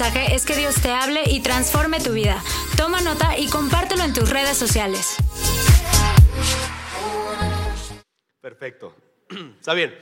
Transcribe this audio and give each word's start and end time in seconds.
es 0.00 0.46
que 0.46 0.56
Dios 0.56 0.76
te 0.80 0.90
hable 0.90 1.22
y 1.26 1.40
transforme 1.42 2.00
tu 2.00 2.14
vida. 2.14 2.42
Toma 2.78 3.02
nota 3.02 3.36
y 3.36 3.46
compártelo 3.46 4.02
en 4.04 4.14
tus 4.14 4.30
redes 4.30 4.56
sociales. 4.56 5.16
Perfecto. 8.40 8.94
Está 9.60 9.74
bien. 9.74 9.94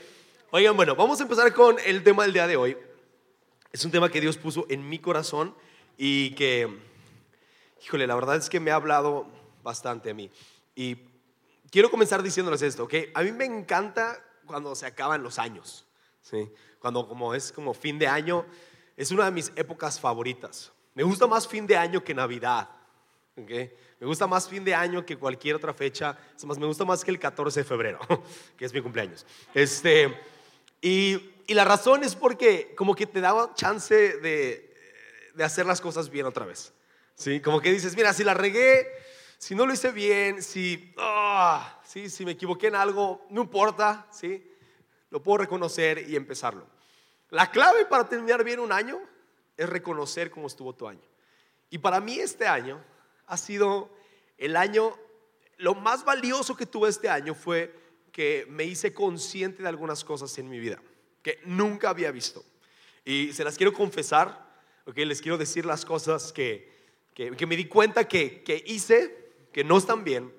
Oigan, 0.53 0.77
bueno, 0.77 0.95
vamos 0.95 1.19
a 1.19 1.25
empezar 1.25 1.53
con 1.53 1.77
el 1.85 2.05
tema 2.05 2.23
del 2.23 2.33
día 2.33 2.47
de 2.47 2.57
hoy. 2.57 2.77
Es 3.73 3.85
un 3.85 3.91
tema 3.91 4.09
que 4.11 4.21
Dios 4.21 4.37
puso 4.37 4.65
en 4.69 4.89
mi 4.89 5.01
corazón 5.01 5.57
y 5.99 6.37
que, 6.37 6.69
híjole, 7.85 8.07
la 8.07 8.15
verdad 8.15 8.37
es 8.37 8.49
que 8.49 8.61
me 8.61 8.71
ha 8.71 8.77
hablado 8.77 9.27
bastante 9.65 10.11
a 10.11 10.15
mí. 10.15 10.31
Y 10.77 10.99
quiero 11.69 11.91
comenzar 11.91 12.23
diciéndoles 12.23 12.63
esto, 12.63 12.85
¿ok? 12.85 12.95
A 13.15 13.23
mí 13.25 13.33
me 13.33 13.45
encanta 13.45 14.25
cuando 14.47 14.73
se 14.77 14.87
acaban 14.87 15.25
los 15.25 15.41
años, 15.41 15.85
¿sí? 16.23 16.49
Cuando 16.79 17.09
como 17.09 17.35
es 17.35 17.51
como 17.51 17.75
fin 17.75 17.99
de 17.99 18.07
año, 18.07 18.47
es 19.01 19.11
una 19.11 19.25
de 19.25 19.31
mis 19.31 19.51
épocas 19.57 19.99
favoritas. 19.99 20.71
Me 20.95 21.03
gusta 21.03 21.27
más 21.27 21.49
fin 21.49 21.67
de 21.67 21.75
año 21.75 22.05
que 22.05 22.13
Navidad. 22.13 22.69
Me 23.35 24.07
gusta 24.07 24.27
más 24.27 24.47
fin 24.47 24.63
de 24.63 24.75
año 24.75 25.07
que 25.07 25.17
cualquier 25.17 25.55
otra 25.55 25.73
fecha. 25.73 26.19
Es 26.37 26.45
más, 26.45 26.59
me 26.59 26.67
gusta 26.67 26.85
más 26.85 27.03
que 27.03 27.11
el 27.11 27.19
14 27.19 27.61
de 27.61 27.65
febrero, 27.65 27.99
que 28.59 28.67
es 28.67 28.75
mi 28.75 28.83
cumpleaños. 28.83 29.25
Este, 29.55 30.15
y, 30.83 31.31
y 31.47 31.55
la 31.55 31.65
razón 31.65 32.05
es 32.05 32.15
porque 32.15 32.75
como 32.77 32.95
que 32.95 33.07
te 33.07 33.23
daba 33.23 33.55
chance 33.55 33.95
de, 33.95 34.77
de 35.35 35.45
hacer 35.45 35.65
las 35.65 35.81
cosas 35.81 36.11
bien 36.11 36.27
otra 36.27 36.45
vez. 36.45 36.75
¿Sí? 37.15 37.41
Como 37.41 37.63
que 37.63 37.73
dices, 37.73 37.97
mira, 37.97 38.13
si 38.13 38.23
la 38.23 38.35
regué, 38.35 38.87
si 39.39 39.55
no 39.55 39.65
lo 39.65 39.73
hice 39.73 39.93
bien, 39.93 40.43
si, 40.43 40.95
¿sí? 41.85 42.11
si 42.11 42.27
me 42.27 42.33
equivoqué 42.33 42.67
en 42.67 42.75
algo, 42.75 43.27
no 43.31 43.41
importa, 43.41 44.07
¿sí? 44.13 44.47
lo 45.09 45.23
puedo 45.23 45.39
reconocer 45.39 46.07
y 46.07 46.17
empezarlo. 46.17 46.67
La 47.31 47.51
clave 47.51 47.85
para 47.87 48.09
terminar 48.09 48.43
bien 48.45 48.61
un 48.61 48.73
año 48.73 49.01
es 49.57 49.69
reconocer 49.69 50.31
cómo 50.31 50.47
estuvo 50.47 50.75
tu 50.75 50.89
año. 50.89 51.03
Y 51.71 51.79
para 51.79 52.01
mí 52.01 52.19
este 52.19 52.47
año 52.47 52.83
ha 53.27 53.37
sido 53.37 53.91
el 54.37 54.57
año, 54.57 54.97
lo 55.59 55.75
más 55.75 56.05
valioso 56.05 56.57
que 56.57 56.67
tuve 56.67 56.89
este 56.89 57.09
año 57.09 57.35
fue 57.35 57.75
que 58.11 58.47
me 58.49 58.65
hice 58.65 58.93
consciente 58.93 59.63
de 59.63 59.69
algunas 59.69 60.05
cosas 60.05 60.37
en 60.39 60.49
mi 60.49 60.59
vida 60.59 60.83
que 61.23 61.41
nunca 61.45 61.91
había 61.91 62.11
visto. 62.11 62.45
Y 63.05 63.33
se 63.33 63.45
las 63.45 63.57
quiero 63.57 63.73
confesar, 63.73 64.49
okay, 64.87 65.05
les 65.05 65.21
quiero 65.21 65.39
decir 65.39 65.65
las 65.65 65.85
cosas 65.85 66.33
que, 66.33 66.73
que, 67.15 67.37
que 67.37 67.47
me 67.47 67.57
di 67.57 67.67
cuenta 67.67 68.09
que, 68.09 68.43
que, 68.43 68.63
hice, 68.67 69.33
que 69.53 69.63
no 69.63 69.79
están 69.79 70.03
bien, 70.05 70.33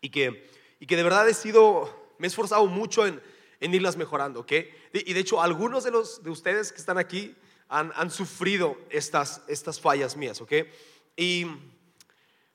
y 0.00 0.10
que, 0.10 0.50
y 0.80 0.86
que 0.86 0.96
de 0.96 1.02
verdad 1.02 1.28
he 1.28 1.34
sido, 1.34 2.14
me 2.18 2.26
he 2.26 2.28
esforzado 2.28 2.66
mucho 2.66 3.06
en, 3.06 3.22
en 3.62 3.72
irlas 3.72 3.96
mejorando. 3.96 4.40
¿okay? 4.40 4.70
Y 4.92 5.12
de 5.12 5.20
hecho, 5.20 5.40
algunos 5.40 5.84
de, 5.84 5.90
los, 5.90 6.22
de 6.22 6.30
ustedes 6.30 6.72
que 6.72 6.78
están 6.78 6.98
aquí 6.98 7.34
han, 7.68 7.92
han 7.94 8.10
sufrido 8.10 8.76
estas, 8.90 9.42
estas 9.48 9.80
fallas 9.80 10.16
mías. 10.16 10.40
¿okay? 10.40 10.70
Y, 11.16 11.46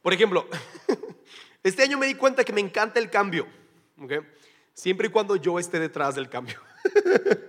por 0.01 0.13
ejemplo, 0.13 0.47
este 1.63 1.83
año 1.83 1.97
me 1.97 2.05
di 2.05 2.13
cuenta 2.13 2.43
que 2.43 2.53
me 2.53 2.61
encanta 2.61 2.99
el 2.99 3.09
cambio. 3.09 3.47
¿okay? 3.99 4.19
Siempre 4.73 5.07
y 5.07 5.09
cuando 5.09 5.35
yo 5.35 5.57
esté 5.57 5.79
detrás 5.79 6.13
del 6.13 6.29
cambio. 6.29 6.61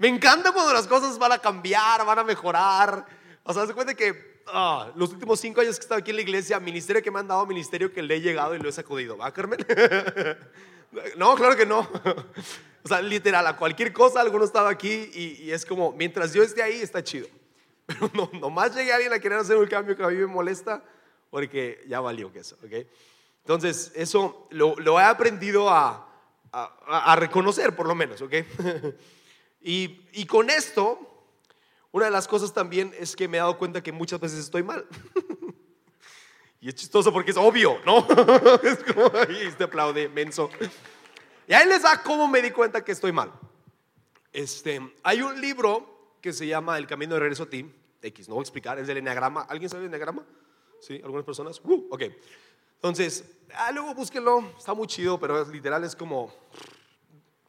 Me 0.00 0.08
encanta 0.08 0.52
cuando 0.52 0.72
las 0.72 0.86
cosas 0.86 1.18
van 1.18 1.32
a 1.32 1.38
cambiar, 1.38 2.06
van 2.06 2.18
a 2.18 2.24
mejorar. 2.24 3.04
O 3.42 3.52
sea, 3.52 3.66
se 3.66 3.74
cuenta 3.74 3.92
que 3.92 4.42
ah, 4.46 4.90
los 4.94 5.10
últimos 5.12 5.38
cinco 5.38 5.60
años 5.60 5.76
que 5.76 5.82
he 5.82 5.84
estado 5.84 6.00
aquí 6.00 6.08
en 6.08 6.16
la 6.16 6.22
iglesia, 6.22 6.58
ministerio 6.58 7.02
que 7.02 7.10
me 7.10 7.18
han 7.18 7.28
dado, 7.28 7.44
ministerio 7.44 7.92
que 7.92 8.02
le 8.02 8.14
he 8.14 8.20
llegado 8.22 8.56
y 8.56 8.58
lo 8.58 8.70
he 8.70 8.72
sacudido. 8.72 9.18
¿Va, 9.18 9.30
Carmen? 9.30 9.58
no, 11.16 11.34
claro 11.34 11.56
que 11.56 11.66
no. 11.66 11.80
o 12.84 12.88
sea, 12.88 13.00
literal, 13.00 13.46
a 13.46 13.56
cualquier 13.56 13.92
cosa, 13.92 14.20
alguno 14.20 14.44
estaba 14.44 14.70
aquí 14.70 15.10
y, 15.14 15.50
es 15.50 15.64
como, 15.64 15.92
mientras 15.92 16.32
yo 16.32 16.42
esté 16.42 16.62
ahí, 16.62 16.80
está 16.80 17.02
chido. 17.02 17.28
Pero 17.86 18.10
no, 18.14 18.30
nomás 18.38 18.74
llegue 18.74 18.92
alguien 18.92 19.12
a 19.12 19.18
querer 19.18 19.38
hacer 19.38 19.56
un 19.56 19.66
cambio 19.66 19.96
que 19.96 20.02
a 20.02 20.08
mí 20.08 20.16
me 20.16 20.26
molesta, 20.26 20.82
porque 21.30 21.84
ya 21.88 22.00
valió 22.00 22.32
que 22.32 22.40
eso, 22.40 22.56
¿ok? 22.64 22.86
Entonces, 23.42 23.92
eso 23.94 24.46
lo, 24.50 25.00
he 25.00 25.02
aprendido 25.02 25.70
a, 25.70 26.08
a, 26.52 27.12
a, 27.12 27.16
reconocer, 27.16 27.74
por 27.74 27.88
lo 27.88 27.94
menos, 27.94 28.20
¿ok? 28.20 28.34
y, 29.60 30.06
y 30.12 30.26
con 30.26 30.50
esto, 30.50 30.98
una 31.92 32.04
de 32.06 32.10
las 32.10 32.28
cosas 32.28 32.52
también 32.52 32.94
es 32.98 33.16
que 33.16 33.26
me 33.26 33.38
he 33.38 33.40
dado 33.40 33.58
cuenta 33.58 33.82
que 33.82 33.92
muchas 33.92 34.20
veces 34.20 34.38
estoy 34.38 34.62
mal. 34.62 34.86
Y 36.60 36.68
es 36.68 36.74
chistoso 36.74 37.12
porque 37.12 37.30
es 37.30 37.36
obvio, 37.36 37.78
¿no? 37.86 37.98
es 38.62 38.84
como 38.84 39.10
ahí 39.18 39.52
te 39.56 39.64
aplaude, 39.64 40.08
menso. 40.08 40.50
Y 41.48 41.52
ahí 41.54 41.66
les 41.66 41.82
da 41.82 42.02
cómo 42.02 42.28
me 42.28 42.42
di 42.42 42.50
cuenta 42.50 42.84
que 42.84 42.92
estoy 42.92 43.12
mal. 43.12 43.32
Este, 44.32 44.80
hay 45.02 45.22
un 45.22 45.40
libro 45.40 46.16
que 46.20 46.32
se 46.32 46.46
llama 46.46 46.78
El 46.78 46.86
Camino 46.86 47.14
de 47.14 47.20
Regreso 47.20 47.44
a 47.44 47.50
ti, 47.50 47.68
X, 48.02 48.28
no 48.28 48.34
voy 48.34 48.42
a 48.42 48.44
explicar, 48.44 48.78
es 48.78 48.86
del 48.86 48.98
Enneagrama. 48.98 49.42
¿Alguien 49.42 49.68
sabe 49.70 49.82
el 49.82 49.86
Enneagrama? 49.86 50.24
¿Sí? 50.80 51.00
¿Algunas 51.02 51.24
personas? 51.24 51.60
Uh, 51.64 51.88
ok. 51.90 52.02
Entonces, 52.76 53.24
ah, 53.54 53.72
luego 53.72 53.94
búsquenlo, 53.94 54.52
está 54.56 54.72
muy 54.74 54.86
chido, 54.86 55.18
pero 55.18 55.44
literal 55.46 55.84
es 55.84 55.94
como, 55.94 56.32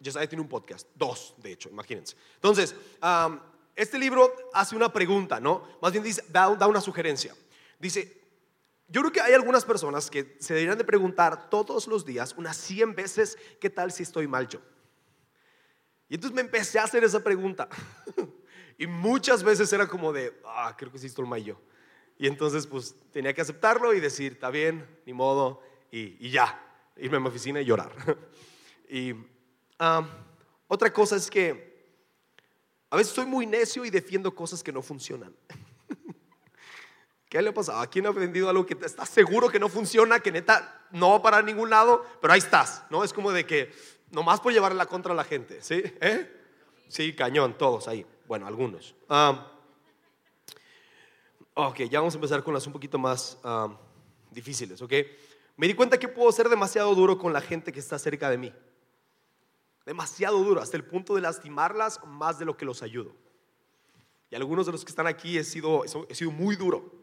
Josiah 0.03 0.27
tiene 0.27 0.41
un 0.41 0.49
podcast, 0.49 0.87
dos 0.95 1.35
de 1.37 1.53
hecho, 1.53 1.69
imagínense. 1.69 2.15
Entonces, 2.35 2.75
um, 3.01 3.39
este 3.75 3.97
libro 3.97 4.33
hace 4.53 4.75
una 4.75 4.91
pregunta, 4.91 5.39
¿no? 5.39 5.63
Más 5.81 5.91
bien 5.91 6.03
dice, 6.03 6.23
da, 6.29 6.53
da, 6.55 6.67
una 6.67 6.81
sugerencia. 6.81 7.33
Dice, 7.79 8.20
yo 8.91 8.99
creo 9.01 9.11
que 9.13 9.21
hay 9.21 9.33
algunas 9.33 9.63
personas 9.63 10.09
que 10.09 10.35
se 10.39 10.53
deberían 10.53 10.77
de 10.77 10.83
preguntar 10.83 11.49
todos 11.49 11.87
los 11.87 12.05
días, 12.05 12.35
unas 12.37 12.57
100 12.57 12.93
veces, 12.93 13.37
¿qué 13.61 13.69
tal 13.69 13.91
si 13.93 14.03
estoy 14.03 14.27
mal 14.27 14.49
yo? 14.49 14.59
Y 16.09 16.15
entonces 16.15 16.35
me 16.35 16.41
empecé 16.41 16.77
a 16.77 16.83
hacer 16.83 17.01
esa 17.05 17.23
pregunta. 17.23 17.69
y 18.77 18.87
muchas 18.87 19.43
veces 19.43 19.71
era 19.71 19.87
como 19.87 20.11
de, 20.11 20.37
ah, 20.45 20.75
creo 20.77 20.91
que 20.91 20.99
sí 20.99 21.07
estoy 21.07 21.25
mal 21.25 21.41
yo. 21.41 21.57
Y 22.17 22.27
entonces 22.27 22.67
pues 22.67 22.93
tenía 23.13 23.33
que 23.33 23.39
aceptarlo 23.39 23.93
y 23.93 24.01
decir, 24.01 24.33
está 24.33 24.49
bien, 24.49 24.85
ni 25.05 25.13
modo, 25.13 25.63
y, 25.89 26.17
y 26.19 26.29
ya, 26.29 26.61
irme 26.97 27.15
a 27.15 27.19
mi 27.21 27.27
oficina 27.29 27.61
y 27.61 27.65
llorar. 27.65 27.93
y 28.89 29.13
um, 29.13 30.07
otra 30.67 30.91
cosa 30.91 31.15
es 31.15 31.29
que 31.29 31.71
a 32.89 32.97
veces 32.97 33.13
soy 33.13 33.25
muy 33.25 33.45
necio 33.45 33.85
y 33.85 33.89
defiendo 33.89 34.35
cosas 34.35 34.61
que 34.61 34.73
no 34.73 34.81
funcionan. 34.81 35.33
¿Qué 37.31 37.41
le 37.41 37.49
ha 37.49 37.53
pasado? 37.53 37.79
¿A 37.79 37.87
quién 37.87 38.05
ha 38.05 38.09
aprendido 38.09 38.49
algo 38.49 38.65
que 38.65 38.77
estás 38.85 39.07
seguro 39.07 39.47
que 39.47 39.57
no 39.57 39.69
funciona, 39.69 40.19
que 40.19 40.33
neta 40.33 40.85
no 40.91 41.11
va 41.11 41.21
para 41.21 41.41
ningún 41.41 41.69
lado, 41.69 42.05
pero 42.19 42.33
ahí 42.33 42.39
estás, 42.39 42.83
¿no? 42.89 43.05
Es 43.05 43.13
como 43.13 43.31
de 43.31 43.45
que 43.45 43.73
nomás 44.11 44.41
por 44.41 44.51
llevarle 44.51 44.77
la 44.77 44.85
contra 44.85 45.13
a 45.13 45.15
la 45.15 45.23
gente, 45.23 45.61
¿sí? 45.61 45.81
¿Eh? 46.01 46.29
Sí, 46.89 47.13
cañón, 47.13 47.57
todos 47.57 47.87
ahí. 47.87 48.05
Bueno, 48.27 48.47
algunos. 48.47 48.93
Um, 49.09 49.39
Ok, 51.53 51.81
ya 51.89 51.99
vamos 51.99 52.13
a 52.13 52.17
empezar 52.17 52.43
con 52.43 52.53
las 52.53 52.65
un 52.65 52.73
poquito 52.73 52.97
más 52.97 53.37
um, 53.43 53.75
difíciles, 54.31 54.81
¿ok? 54.81 54.93
Me 55.57 55.67
di 55.67 55.73
cuenta 55.73 55.99
que 55.99 56.07
puedo 56.07 56.31
ser 56.31 56.47
demasiado 56.47 56.95
duro 56.95 57.17
con 57.17 57.33
la 57.33 57.41
gente 57.41 57.73
que 57.73 57.79
está 57.79 57.99
cerca 57.99 58.29
de 58.29 58.37
mí. 58.37 58.53
Demasiado 59.85 60.41
duro, 60.43 60.61
hasta 60.61 60.77
el 60.77 60.85
punto 60.85 61.13
de 61.15 61.21
lastimarlas 61.21 62.03
más 62.05 62.39
de 62.39 62.45
lo 62.45 62.55
que 62.55 62.65
los 62.65 62.81
ayudo. 62.81 63.13
Y 64.29 64.35
algunos 64.35 64.65
de 64.65 64.71
los 64.71 64.85
que 64.85 64.91
están 64.91 65.07
aquí 65.07 65.37
he 65.37 65.43
sido, 65.43 65.83
he 66.07 66.15
sido 66.15 66.31
muy 66.31 66.55
duro. 66.55 67.00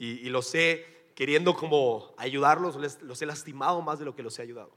Y, 0.00 0.26
y 0.26 0.30
los 0.30 0.54
he, 0.54 1.12
queriendo 1.14 1.54
como 1.54 2.14
ayudarlos, 2.16 2.76
les, 2.76 3.02
los 3.02 3.20
he 3.20 3.26
lastimado 3.26 3.82
más 3.82 3.98
de 3.98 4.06
lo 4.06 4.16
que 4.16 4.22
los 4.22 4.38
he 4.38 4.42
ayudado. 4.42 4.74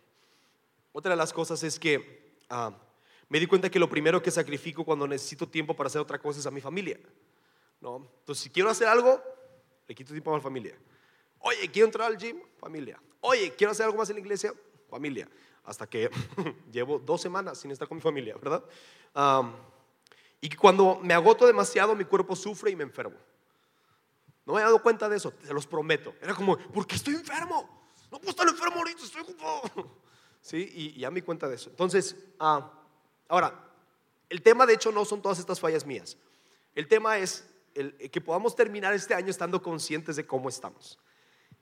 Otra 0.92 1.12
de 1.12 1.16
las 1.16 1.32
cosas 1.32 1.64
es 1.64 1.80
que 1.80 2.36
uh, 2.52 2.74
me 3.30 3.40
di 3.40 3.48
cuenta 3.48 3.70
que 3.70 3.80
lo 3.80 3.88
primero 3.88 4.22
que 4.22 4.32
sacrifico 4.32 4.84
cuando 4.84 5.08
necesito 5.08 5.48
tiempo 5.48 5.78
para 5.78 5.88
hacer 5.88 6.02
otra 6.02 6.20
cosa 6.20 6.42
es 6.42 6.46
a 6.46 6.52
mi 6.52 6.60
familia. 6.60 7.00
¿no? 7.80 8.06
Entonces, 8.20 8.44
si 8.44 8.50
quiero 8.50 8.70
hacer 8.70 8.86
algo, 8.90 9.24
le 9.88 9.96
quito 9.96 10.12
tiempo 10.12 10.34
a 10.34 10.36
mi 10.36 10.42
familia. 10.42 10.78
Oye, 11.40 11.72
quiero 11.72 11.86
entrar 11.86 12.08
al 12.08 12.18
gym, 12.18 12.42
familia. 12.58 13.00
Oye, 13.22 13.54
quiero 13.56 13.72
hacer 13.72 13.86
algo 13.86 13.98
más 13.98 14.10
en 14.10 14.18
la 14.18 14.20
iglesia, 14.20 14.54
familia. 14.90 15.30
Hasta 15.64 15.88
que 15.88 16.10
llevo 16.70 17.00
dos 17.00 17.22
semanas 17.22 17.60
sin 17.60 17.72
estar 17.72 17.88
con 17.88 17.96
mi 17.96 18.02
familia, 18.02 18.36
¿verdad? 18.36 18.62
Um, 19.16 19.54
y 20.42 20.50
cuando 20.50 21.00
me 21.02 21.14
agoto 21.14 21.48
demasiado, 21.48 21.96
mi 21.96 22.04
cuerpo 22.04 22.36
sufre 22.36 22.72
y 22.72 22.76
me 22.76 22.84
enfermo. 22.84 23.16
No 24.46 24.54
me 24.54 24.60
he 24.60 24.64
dado 24.64 24.82
cuenta 24.82 25.08
de 25.08 25.18
eso, 25.18 25.34
se 25.42 25.54
los 25.54 25.68
prometo. 25.68 26.16
Era 26.22 26.34
como, 26.36 26.58
¿por 26.58 26.86
qué 26.86 26.96
estoy 26.96 27.16
enfermo? 27.16 27.88
No 28.12 28.20
puedo 28.20 28.32
estar 28.32 28.48
enfermo 28.48 28.78
ahorita, 28.78 29.04
estoy 29.04 29.22
ocupado. 29.22 29.64
Sí, 30.44 30.70
y, 30.76 31.00
ya 31.00 31.10
me 31.10 31.16
di 31.16 31.22
cuenta 31.22 31.48
de 31.48 31.56
eso. 31.56 31.70
Entonces, 31.70 32.18
uh, 32.42 32.62
ahora, 33.30 33.66
el 34.28 34.42
tema 34.42 34.66
de 34.66 34.74
hecho 34.74 34.92
no 34.92 35.06
son 35.06 35.22
todas 35.22 35.40
estas 35.40 35.58
fallas 35.58 35.86
mías. 35.86 36.18
El 36.76 36.90
tema 36.90 37.18
es 37.18 37.50
el, 37.76 37.96
que 38.12 38.20
podamos 38.20 38.54
terminar 38.54 38.94
este 38.94 39.14
año 39.14 39.30
estando 39.30 39.62
conscientes 39.62 40.18
de 40.18 40.28
cómo 40.28 40.50
estamos. 40.50 41.00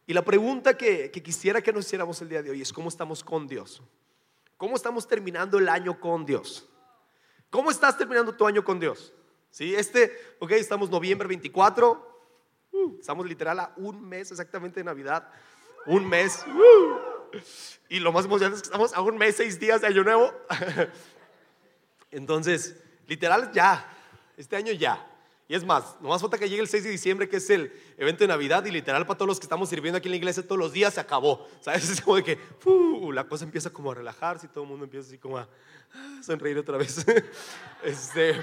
Y 0.08 0.16
la 0.16 0.24
pregunta 0.24 0.76
que, 0.76 1.12
que, 1.12 1.22
quisiera 1.22 1.62
que 1.62 1.72
nos 1.72 1.86
hiciéramos 1.86 2.20
el 2.24 2.30
día 2.30 2.42
de 2.42 2.50
hoy 2.50 2.64
es 2.64 2.74
cómo 2.74 2.90
estamos 2.90 3.24
con 3.24 3.48
Dios. 3.48 3.84
¿Cómo 4.58 4.76
estamos 4.76 5.08
terminando 5.08 5.60
el 5.60 5.70
año 5.70 6.00
con 6.00 6.26
Dios? 6.26 6.68
¿Cómo 7.52 7.70
estás 7.70 8.00
terminando 8.00 8.34
tu 8.34 8.48
año 8.48 8.64
con 8.64 8.80
Dios? 8.80 9.14
¿Sí? 9.52 9.76
Este, 9.76 10.36
ok, 10.40 10.54
estamos 10.54 10.90
noviembre 10.90 11.28
24. 11.28 12.11
Estamos 13.00 13.26
literal 13.28 13.60
a 13.60 13.74
un 13.78 14.08
mes 14.08 14.32
exactamente 14.32 14.80
de 14.80 14.84
Navidad. 14.84 15.28
Un 15.86 16.08
mes. 16.08 16.46
Y 17.90 18.00
lo 18.00 18.12
más 18.12 18.26
emocionante 18.26 18.58
es 18.58 18.62
que 18.62 18.68
estamos 18.68 18.94
a 18.94 19.02
un 19.02 19.18
mes, 19.18 19.36
seis 19.36 19.60
días 19.60 19.82
de 19.82 19.88
Año 19.88 20.04
Nuevo. 20.04 20.32
Entonces, 22.12 22.76
literal 23.08 23.52
ya. 23.54 23.86
Este 24.38 24.56
año 24.56 24.74
ya. 24.74 25.08
Y 25.52 25.56
es 25.56 25.66
más, 25.66 26.00
nomás 26.00 26.22
falta 26.22 26.38
que 26.38 26.48
llegue 26.48 26.62
el 26.62 26.70
6 26.70 26.86
de 26.86 26.90
diciembre, 26.92 27.28
que 27.28 27.36
es 27.36 27.50
el 27.50 27.74
evento 27.98 28.24
de 28.24 28.30
Navidad, 28.30 28.64
y 28.64 28.72
literal 28.72 29.06
para 29.06 29.18
todos 29.18 29.28
los 29.28 29.38
que 29.38 29.44
estamos 29.46 29.68
sirviendo 29.68 29.98
aquí 29.98 30.08
en 30.08 30.12
la 30.12 30.16
iglesia 30.16 30.44
todos 30.44 30.58
los 30.58 30.72
días 30.72 30.94
se 30.94 31.02
acabó. 31.02 31.46
¿Sabes? 31.60 31.90
Es 31.90 32.00
como 32.00 32.16
de 32.16 32.24
que 32.24 32.40
la 33.12 33.28
cosa 33.28 33.44
empieza 33.44 33.70
como 33.70 33.92
a 33.92 33.96
relajarse 33.96 34.46
y 34.46 34.50
todo 34.50 34.64
el 34.64 34.70
mundo 34.70 34.86
empieza 34.86 35.10
así 35.10 35.18
como 35.18 35.38
a 35.38 35.50
sonreír 36.22 36.58
otra 36.58 36.78
vez. 36.78 37.06
Este, 37.84 38.42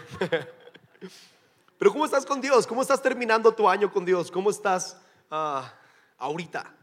pero 1.79 1.93
¿cómo 1.93 2.05
estás 2.05 2.27
con 2.27 2.41
Dios? 2.41 2.67
¿Cómo 2.67 2.83
estás 2.83 3.01
terminando 3.01 3.53
tu 3.53 3.69
año 3.69 3.93
con 3.93 4.05
Dios? 4.05 4.31
¿Cómo 4.31 4.51
estás 4.51 5.01
ah, 5.31 5.73
ahorita? 6.19 6.75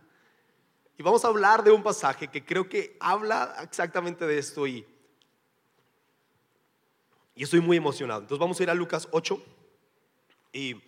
Y 0.98 1.04
vamos 1.04 1.26
a 1.26 1.28
hablar 1.28 1.64
de 1.64 1.72
un 1.72 1.84
pasaje 1.84 2.30
que 2.30 2.46
creo 2.46 2.70
que 2.70 2.96
habla 3.02 3.58
exactamente 3.62 4.26
de 4.26 4.38
esto 4.38 4.66
y, 4.66 4.86
y 7.36 7.44
estoy 7.44 7.60
muy 7.60 7.76
emocionado. 7.76 8.22
Entonces 8.22 8.40
vamos 8.40 8.58
a 8.58 8.64
ir 8.64 8.70
a 8.70 8.74
Lucas 8.74 9.10
8 9.12 9.44
y 10.54 10.82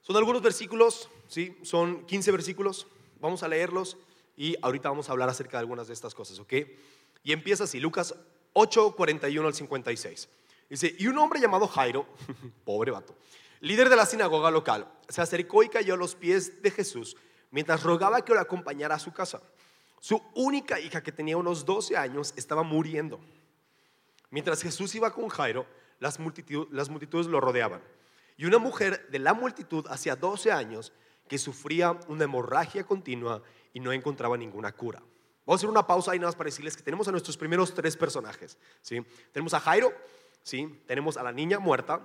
son 0.00 0.16
algunos 0.16 0.42
versículos, 0.42 1.08
¿sí? 1.28 1.56
Son 1.62 2.04
15 2.06 2.32
versículos. 2.32 2.88
Vamos 3.20 3.44
a 3.44 3.48
leerlos 3.48 3.96
y 4.36 4.56
ahorita 4.60 4.88
vamos 4.88 5.08
a 5.08 5.12
hablar 5.12 5.28
acerca 5.28 5.58
de 5.58 5.60
algunas 5.60 5.86
de 5.86 5.94
estas 5.94 6.14
cosas, 6.14 6.40
¿ok? 6.40 6.52
Y 7.22 7.32
empieza 7.32 7.64
así, 7.64 7.78
Lucas 7.78 8.16
8, 8.54 8.96
41 8.96 9.46
al 9.46 9.54
56. 9.54 10.28
Dice, 10.68 10.94
y 10.98 11.06
un 11.06 11.18
hombre 11.18 11.40
llamado 11.40 11.66
Jairo, 11.66 12.06
pobre 12.64 12.90
vato, 12.90 13.16
líder 13.60 13.88
de 13.88 13.96
la 13.96 14.06
sinagoga 14.06 14.50
local, 14.50 14.90
se 15.08 15.22
acercó 15.22 15.62
y 15.62 15.68
cayó 15.68 15.94
a 15.94 15.96
los 15.96 16.14
pies 16.14 16.62
de 16.62 16.70
Jesús 16.70 17.16
mientras 17.50 17.82
rogaba 17.82 18.24
que 18.24 18.34
lo 18.34 18.40
acompañara 18.40 18.96
a 18.96 18.98
su 18.98 19.12
casa. 19.12 19.40
Su 20.00 20.20
única 20.34 20.80
hija, 20.80 21.02
que 21.02 21.12
tenía 21.12 21.36
unos 21.36 21.64
12 21.64 21.96
años, 21.96 22.34
estaba 22.36 22.62
muriendo. 22.62 23.20
Mientras 24.30 24.60
Jesús 24.60 24.94
iba 24.94 25.12
con 25.12 25.28
Jairo, 25.28 25.66
las, 26.00 26.18
las 26.70 26.90
multitudes 26.90 27.26
lo 27.26 27.40
rodeaban. 27.40 27.80
Y 28.36 28.44
una 28.46 28.58
mujer 28.58 29.08
de 29.10 29.18
la 29.18 29.32
multitud 29.32 29.86
hacía 29.88 30.16
12 30.16 30.50
años 30.50 30.92
que 31.28 31.38
sufría 31.38 31.98
una 32.08 32.24
hemorragia 32.24 32.84
continua 32.84 33.42
y 33.72 33.80
no 33.80 33.92
encontraba 33.92 34.36
ninguna 34.36 34.72
cura. 34.72 35.00
Vamos 35.46 35.60
a 35.60 35.60
hacer 35.60 35.70
una 35.70 35.86
pausa 35.86 36.12
ahí 36.12 36.18
nada 36.18 36.28
más 36.28 36.36
para 36.36 36.48
decirles 36.48 36.76
que 36.76 36.82
tenemos 36.82 37.06
a 37.08 37.10
nuestros 37.10 37.36
primeros 37.36 37.72
tres 37.72 37.96
personajes. 37.96 38.58
¿sí? 38.82 39.00
Tenemos 39.32 39.54
a 39.54 39.60
Jairo, 39.60 39.92
¿sí? 40.44 40.80
tenemos 40.86 41.16
a 41.16 41.24
la 41.24 41.32
niña 41.32 41.58
muerta, 41.58 42.00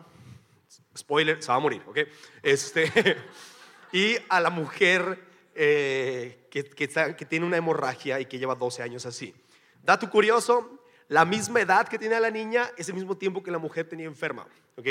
spoiler, 0.97 1.43
se 1.43 1.49
va 1.49 1.55
a 1.55 1.59
morir, 1.59 1.83
¿ok? 1.85 1.99
Este, 2.41 3.17
y 3.91 4.15
a 4.29 4.39
la 4.39 4.49
mujer 4.49 5.19
eh, 5.53 6.47
que, 6.49 6.63
que, 6.63 7.25
tiene 7.25 7.45
una 7.45 7.57
hemorragia 7.57 8.19
y 8.19 8.25
que 8.25 8.39
lleva 8.39 8.55
12 8.55 8.81
años 8.81 9.05
así. 9.05 9.35
Dato 9.83 10.09
curioso, 10.09 10.83
la 11.09 11.25
misma 11.25 11.61
edad 11.61 11.87
que 11.87 11.99
tiene 11.99 12.19
la 12.19 12.31
niña 12.31 12.71
es 12.77 12.87
el 12.89 12.95
mismo 12.95 13.17
tiempo 13.17 13.43
que 13.43 13.51
la 13.51 13.59
mujer 13.59 13.87
tenía 13.87 14.05
enferma. 14.05 14.47
¿ok? 14.77 14.87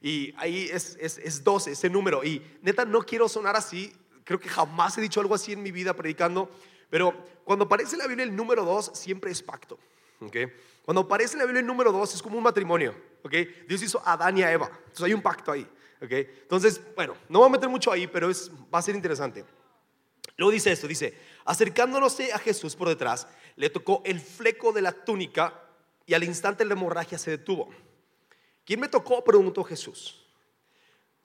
Y 0.00 0.34
ahí 0.38 0.68
es, 0.72 0.96
es, 1.00 1.18
es 1.18 1.44
12, 1.44 1.72
ese 1.72 1.90
número. 1.90 2.24
Y 2.24 2.42
neta, 2.62 2.84
no 2.84 3.02
quiero 3.02 3.28
sonar 3.28 3.56
así. 3.56 3.92
Creo 4.24 4.40
que 4.40 4.48
jamás 4.48 4.96
he 4.98 5.00
dicho 5.00 5.20
algo 5.20 5.34
así 5.34 5.52
en 5.52 5.62
mi 5.62 5.70
vida 5.70 5.94
predicando. 5.94 6.50
Pero 6.88 7.14
cuando 7.44 7.64
aparece 7.64 7.96
la 7.96 8.06
Biblia 8.06 8.24
el 8.24 8.34
número 8.36 8.64
2, 8.64 8.92
siempre 8.94 9.30
es 9.30 9.42
pacto. 9.42 9.78
¿okay? 10.20 10.52
Cuando 10.86 11.00
aparece 11.00 11.34
en 11.34 11.40
la 11.40 11.44
Biblia 11.46 11.60
el 11.60 11.66
número 11.66 11.90
2, 11.90 12.14
es 12.14 12.22
como 12.22 12.38
un 12.38 12.44
matrimonio. 12.44 12.94
¿okay? 13.24 13.64
Dios 13.68 13.82
hizo 13.82 14.00
a 14.06 14.12
Adán 14.12 14.38
y 14.38 14.44
a 14.44 14.52
Eva. 14.52 14.70
Entonces 14.72 15.02
hay 15.02 15.14
un 15.14 15.20
pacto 15.20 15.50
ahí. 15.50 15.68
¿okay? 16.00 16.28
Entonces, 16.42 16.80
bueno, 16.94 17.16
no 17.28 17.40
voy 17.40 17.48
a 17.48 17.50
meter 17.50 17.68
mucho 17.68 17.90
ahí, 17.90 18.06
pero 18.06 18.30
es, 18.30 18.52
va 18.72 18.78
a 18.78 18.82
ser 18.82 18.94
interesante. 18.94 19.44
Luego 20.36 20.52
dice 20.52 20.70
esto, 20.70 20.86
dice, 20.86 21.18
acercándose 21.44 22.32
a 22.32 22.38
Jesús 22.38 22.76
por 22.76 22.88
detrás, 22.88 23.26
le 23.56 23.68
tocó 23.68 24.00
el 24.04 24.20
fleco 24.20 24.72
de 24.72 24.82
la 24.82 24.92
túnica 24.92 25.60
y 26.06 26.14
al 26.14 26.22
instante 26.22 26.64
la 26.64 26.74
hemorragia 26.74 27.18
se 27.18 27.32
detuvo. 27.32 27.68
¿Quién 28.64 28.78
me 28.78 28.88
tocó? 28.88 29.24
preguntó 29.24 29.64
Jesús. 29.64 30.24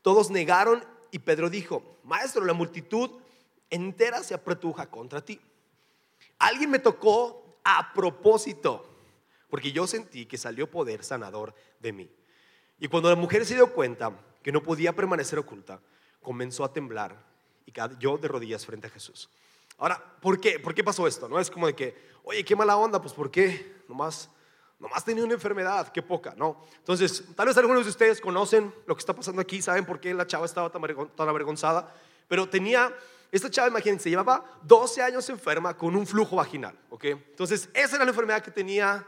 Todos 0.01 0.31
negaron 0.31 0.83
y 1.11 1.19
Pedro 1.19 1.51
dijo, 1.51 1.99
Maestro, 2.03 2.43
la 2.45 2.53
multitud 2.53 3.11
entera 3.69 4.23
se 4.23 4.33
apretuja 4.33 4.89
contra 4.89 5.23
ti. 5.23 5.39
Alguien 6.39 6.71
me 6.71 6.79
tocó 6.79 7.59
a 7.63 7.93
propósito, 7.93 8.90
porque 9.51 9.71
yo 9.71 9.85
sentí 9.85 10.25
que 10.25 10.39
salió 10.39 10.71
poder 10.71 11.03
sanador 11.03 11.53
de 11.79 11.93
mí. 11.93 12.09
Y 12.79 12.87
cuando 12.87 13.09
la 13.09 13.15
mujer 13.15 13.45
se 13.45 13.53
dio 13.53 13.71
cuenta 13.71 14.11
que 14.41 14.51
no 14.51 14.63
podía 14.63 14.95
permanecer 14.95 15.37
oculta, 15.37 15.79
comenzó 16.23 16.63
a 16.63 16.73
temblar 16.73 17.15
y 17.67 17.71
cayó 17.71 18.17
de 18.17 18.27
rodillas 18.27 18.65
frente 18.65 18.87
a 18.87 18.89
Jesús. 18.89 19.29
Ahora, 19.77 20.03
¿por 20.19 20.41
qué? 20.41 20.59
¿Por 20.59 20.73
qué 20.73 20.83
pasó 20.83 21.05
esto? 21.05 21.29
No 21.29 21.39
es 21.39 21.51
como 21.51 21.67
de 21.67 21.75
que, 21.75 21.95
oye, 22.23 22.43
qué 22.43 22.55
mala 22.55 22.75
onda, 22.75 22.99
pues 22.99 23.13
¿por 23.13 23.29
qué? 23.29 23.83
Nomás 23.87 24.31
Nomás 24.81 25.05
tenía 25.05 25.23
una 25.23 25.35
enfermedad, 25.35 25.89
qué 25.89 26.01
poca, 26.01 26.33
¿no? 26.35 26.59
Entonces, 26.79 27.23
tal 27.35 27.45
vez 27.45 27.55
algunos 27.55 27.83
de 27.83 27.91
ustedes 27.91 28.19
conocen 28.19 28.73
lo 28.87 28.95
que 28.95 28.99
está 28.99 29.13
pasando 29.13 29.39
aquí, 29.39 29.61
saben 29.61 29.85
por 29.85 29.99
qué 29.99 30.11
la 30.11 30.25
chava 30.25 30.47
estaba 30.47 30.71
tan 30.71 31.29
avergonzada, 31.29 31.93
pero 32.27 32.49
tenía, 32.49 32.91
esta 33.31 33.47
chava, 33.51 33.67
imagínense, 33.67 34.09
llevaba 34.09 34.43
12 34.63 35.03
años 35.03 35.29
enferma 35.29 35.77
con 35.77 35.95
un 35.95 36.07
flujo 36.07 36.35
vaginal, 36.37 36.75
¿ok? 36.89 37.05
Entonces, 37.05 37.69
esa 37.75 37.97
era 37.97 38.05
la 38.05 38.09
enfermedad 38.09 38.41
que 38.41 38.49
tenía, 38.49 39.05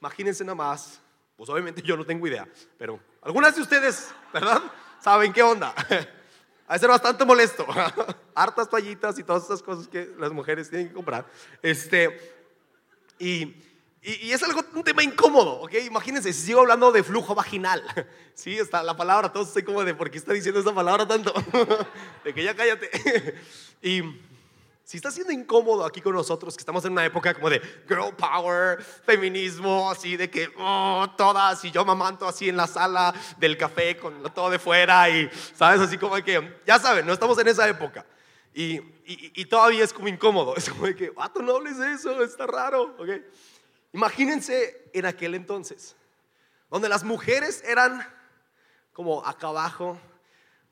imagínense 0.00 0.44
nada 0.44 0.54
más, 0.54 1.00
pues 1.36 1.48
obviamente 1.50 1.82
yo 1.82 1.96
no 1.96 2.04
tengo 2.04 2.26
idea, 2.26 2.48
pero 2.78 3.00
algunas 3.22 3.54
de 3.54 3.62
ustedes, 3.62 4.12
¿verdad? 4.32 4.62
¿Saben 5.00 5.32
qué 5.32 5.42
onda? 5.42 5.74
a 6.68 6.78
ser 6.78 6.88
bastante 6.88 7.24
molesto. 7.24 7.66
Hartas 8.34 8.68
toallitas 8.68 9.18
y 9.18 9.24
todas 9.24 9.44
esas 9.44 9.62
cosas 9.62 9.88
que 9.88 10.12
las 10.18 10.32
mujeres 10.32 10.68
tienen 10.68 10.88
que 10.88 10.94
comprar. 10.94 11.26
Este, 11.62 12.34
y 13.18 13.54
y, 14.08 14.30
es 14.30 14.40
algo, 14.44 14.64
un 14.72 14.84
tema 14.84 15.02
incómodo, 15.02 15.62
¿ok? 15.62 15.74
Imagínense, 15.84 16.32
si 16.32 16.46
sigo 16.46 16.60
hablando 16.60 16.92
de 16.92 17.02
flujo 17.02 17.34
vaginal, 17.34 17.82
sí, 18.34 18.56
está 18.56 18.84
la 18.84 18.96
palabra, 18.96 19.32
todos 19.32 19.48
estoy 19.48 19.64
como 19.64 19.82
de, 19.82 19.94
¿por 19.94 20.12
qué 20.12 20.18
está 20.18 20.32
diciendo 20.32 20.60
esa 20.60 20.72
palabra 20.72 21.08
tanto? 21.08 21.34
de 22.24 22.32
que 22.32 22.44
ya 22.44 22.54
cállate. 22.54 22.88
y 23.82 24.02
si 24.86 24.98
está 24.98 25.10
siendo 25.10 25.32
incómodo 25.32 25.84
aquí 25.84 26.00
con 26.00 26.14
nosotros, 26.14 26.56
que 26.56 26.60
estamos 26.60 26.84
en 26.84 26.92
una 26.92 27.04
época 27.04 27.34
como 27.34 27.50
de 27.50 27.60
girl 27.88 28.14
power, 28.16 28.80
feminismo, 28.80 29.90
así 29.90 30.16
de 30.16 30.30
que 30.30 30.48
oh, 30.56 31.08
todas, 31.16 31.64
y 31.64 31.72
yo 31.72 31.84
mamanto 31.84 32.24
así 32.24 32.48
en 32.48 32.56
la 32.56 32.68
sala 32.68 33.12
del 33.36 33.56
café 33.56 33.96
con 33.96 34.22
todo 34.32 34.48
de 34.48 34.60
fuera, 34.60 35.10
y 35.10 35.28
sabes, 35.56 35.80
así 35.80 35.98
como 35.98 36.14
que, 36.22 36.60
ya 36.64 36.78
saben, 36.78 37.04
no 37.04 37.12
estamos 37.12 37.36
en 37.40 37.48
esa 37.48 37.68
época. 37.68 38.06
Y, 38.54 38.80
y, 39.04 39.44
todavía 39.46 39.82
es 39.82 39.92
como 39.92 40.06
incómodo, 40.06 40.54
es 40.56 40.70
como 40.70 40.86
de 40.86 40.94
que, 40.94 41.12
tú 41.34 41.42
no 41.42 41.56
hables 41.56 41.78
de 41.78 41.92
eso, 41.92 42.22
está 42.22 42.46
raro, 42.46 42.94
¿ok? 42.96 43.08
Imagínense 43.92 44.88
en 44.94 45.04
aquel 45.04 45.34
entonces, 45.34 45.96
donde 46.70 46.88
las 46.88 47.02
mujeres 47.02 47.60
eran 47.66 48.06
como 48.92 49.26
acá 49.26 49.48
abajo, 49.48 49.98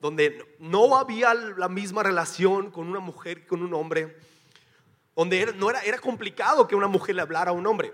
donde 0.05 0.55
no 0.59 0.99
había 0.99 1.33
la 1.33 1.67
misma 1.67 2.03
relación 2.03 2.71
con 2.71 2.91
una 2.91 3.01
mujer 3.01 3.41
que 3.41 3.47
con 3.47 3.63
un 3.63 3.73
hombre, 3.73 4.15
donde 5.17 5.55
no 5.55 5.71
era, 5.71 5.81
era 5.81 5.99
complicado 5.99 6.69
que 6.69 6.75
una 6.75 6.89
mujer 6.89 7.15
le 7.15 7.23
hablara 7.23 7.53
a 7.53 7.55
un 7.55 7.67
hombre. 7.67 7.91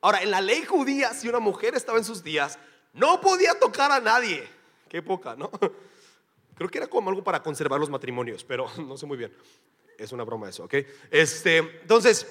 Ahora, 0.00 0.20
en 0.20 0.32
la 0.32 0.40
ley 0.40 0.64
judía, 0.64 1.14
si 1.14 1.28
una 1.28 1.38
mujer 1.38 1.76
estaba 1.76 1.96
en 1.96 2.04
sus 2.04 2.24
días, 2.24 2.58
no 2.92 3.20
podía 3.20 3.56
tocar 3.56 3.92
a 3.92 4.00
nadie. 4.00 4.48
Qué 4.88 5.00
poca, 5.00 5.36
¿no? 5.36 5.48
Creo 6.56 6.68
que 6.68 6.78
era 6.78 6.88
como 6.88 7.10
algo 7.10 7.22
para 7.22 7.40
conservar 7.40 7.78
los 7.78 7.88
matrimonios, 7.88 8.42
pero 8.42 8.66
no 8.78 8.96
sé 8.96 9.06
muy 9.06 9.16
bien. 9.16 9.32
Es 9.96 10.10
una 10.10 10.24
broma 10.24 10.48
eso, 10.48 10.64
¿ok? 10.64 10.74
Este, 11.08 11.58
entonces, 11.58 12.26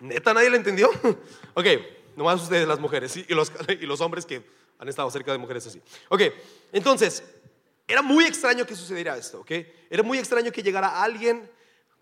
¿Neta 0.00 0.34
nadie 0.34 0.50
lo 0.50 0.56
entendió? 0.56 0.90
ok, 1.54 1.66
nomás 2.14 2.42
ustedes 2.42 2.68
las 2.68 2.78
mujeres 2.78 3.16
y, 3.16 3.24
los, 3.32 3.50
y 3.68 3.86
los 3.86 4.02
hombres 4.02 4.26
que 4.26 4.44
han 4.78 4.88
estado 4.88 5.10
cerca 5.10 5.32
de 5.32 5.38
mujeres 5.38 5.66
así. 5.66 5.80
Ok, 6.10 6.22
entonces, 6.72 7.24
era 7.88 8.02
muy 8.02 8.26
extraño 8.26 8.66
que 8.66 8.76
sucediera 8.76 9.16
esto, 9.16 9.40
¿ok? 9.40 9.50
Era 9.90 10.02
muy 10.02 10.18
extraño 10.18 10.52
que 10.52 10.62
llegara 10.62 11.02
alguien 11.02 11.50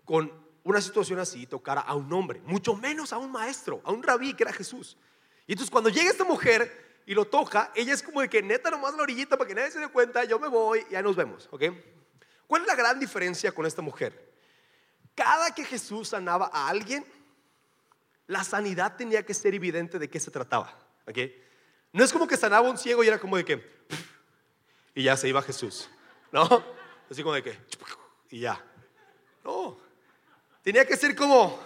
con 0.03 0.31
una 0.63 0.81
situación 0.81 1.17
así 1.17 1.43
y 1.43 1.47
tocara 1.47 1.79
a 1.79 1.95
un 1.95 2.11
hombre, 2.11 2.41
mucho 2.43 2.75
menos 2.75 3.13
a 3.13 3.17
un 3.17 3.31
maestro, 3.31 3.81
a 3.85 3.91
un 3.91 4.03
rabí 4.03 4.33
que 4.33 4.43
era 4.43 4.51
Jesús. 4.51 4.97
Y 5.47 5.53
entonces 5.53 5.71
cuando 5.71 5.89
llega 5.89 6.09
esta 6.09 6.25
mujer 6.25 7.01
y 7.05 7.13
lo 7.13 7.25
toca, 7.25 7.71
ella 7.73 7.93
es 7.93 8.03
como 8.03 8.19
de 8.19 8.27
que 8.27 8.43
neta 8.43 8.69
nomás 8.69 8.93
la 8.95 9.03
orillita 9.03 9.37
para 9.37 9.47
que 9.47 9.55
nadie 9.55 9.71
se 9.71 9.79
dé 9.79 9.87
cuenta, 9.87 10.25
yo 10.25 10.37
me 10.39 10.49
voy 10.49 10.85
y 10.89 10.91
ya 10.91 11.01
nos 11.01 11.15
vemos, 11.15 11.47
¿ok? 11.51 11.63
¿Cuál 12.47 12.63
es 12.63 12.67
la 12.67 12.75
gran 12.75 12.99
diferencia 12.99 13.53
con 13.53 13.65
esta 13.65 13.81
mujer? 13.81 14.27
Cada 15.15 15.55
que 15.55 15.63
Jesús 15.63 16.09
sanaba 16.09 16.49
a 16.53 16.67
alguien, 16.67 17.05
la 18.27 18.43
sanidad 18.43 18.97
tenía 18.97 19.25
que 19.25 19.33
ser 19.33 19.55
evidente 19.55 19.99
de 19.99 20.09
qué 20.09 20.19
se 20.19 20.31
trataba. 20.31 20.77
No 21.93 22.03
es 22.03 22.11
como 22.11 22.27
que 22.27 22.35
sanaba 22.35 22.69
un 22.69 22.77
ciego 22.77 23.03
y 23.03 23.07
era 23.07 23.17
como 23.17 23.37
de 23.37 23.45
que, 23.45 23.85
y 24.97 25.03
ya 25.03 25.15
se 25.15 25.27
iba 25.27 25.43
Jesús. 25.43 25.87
¿No? 26.31 26.63
Así 27.09 27.21
como 27.21 27.35
de 27.35 27.43
que, 27.43 27.55
y 28.31 28.39
ya. 28.39 28.59
No. 29.43 29.77
Tenía 30.63 30.87
que 30.87 30.97
ser 30.97 31.15
como, 31.15 31.59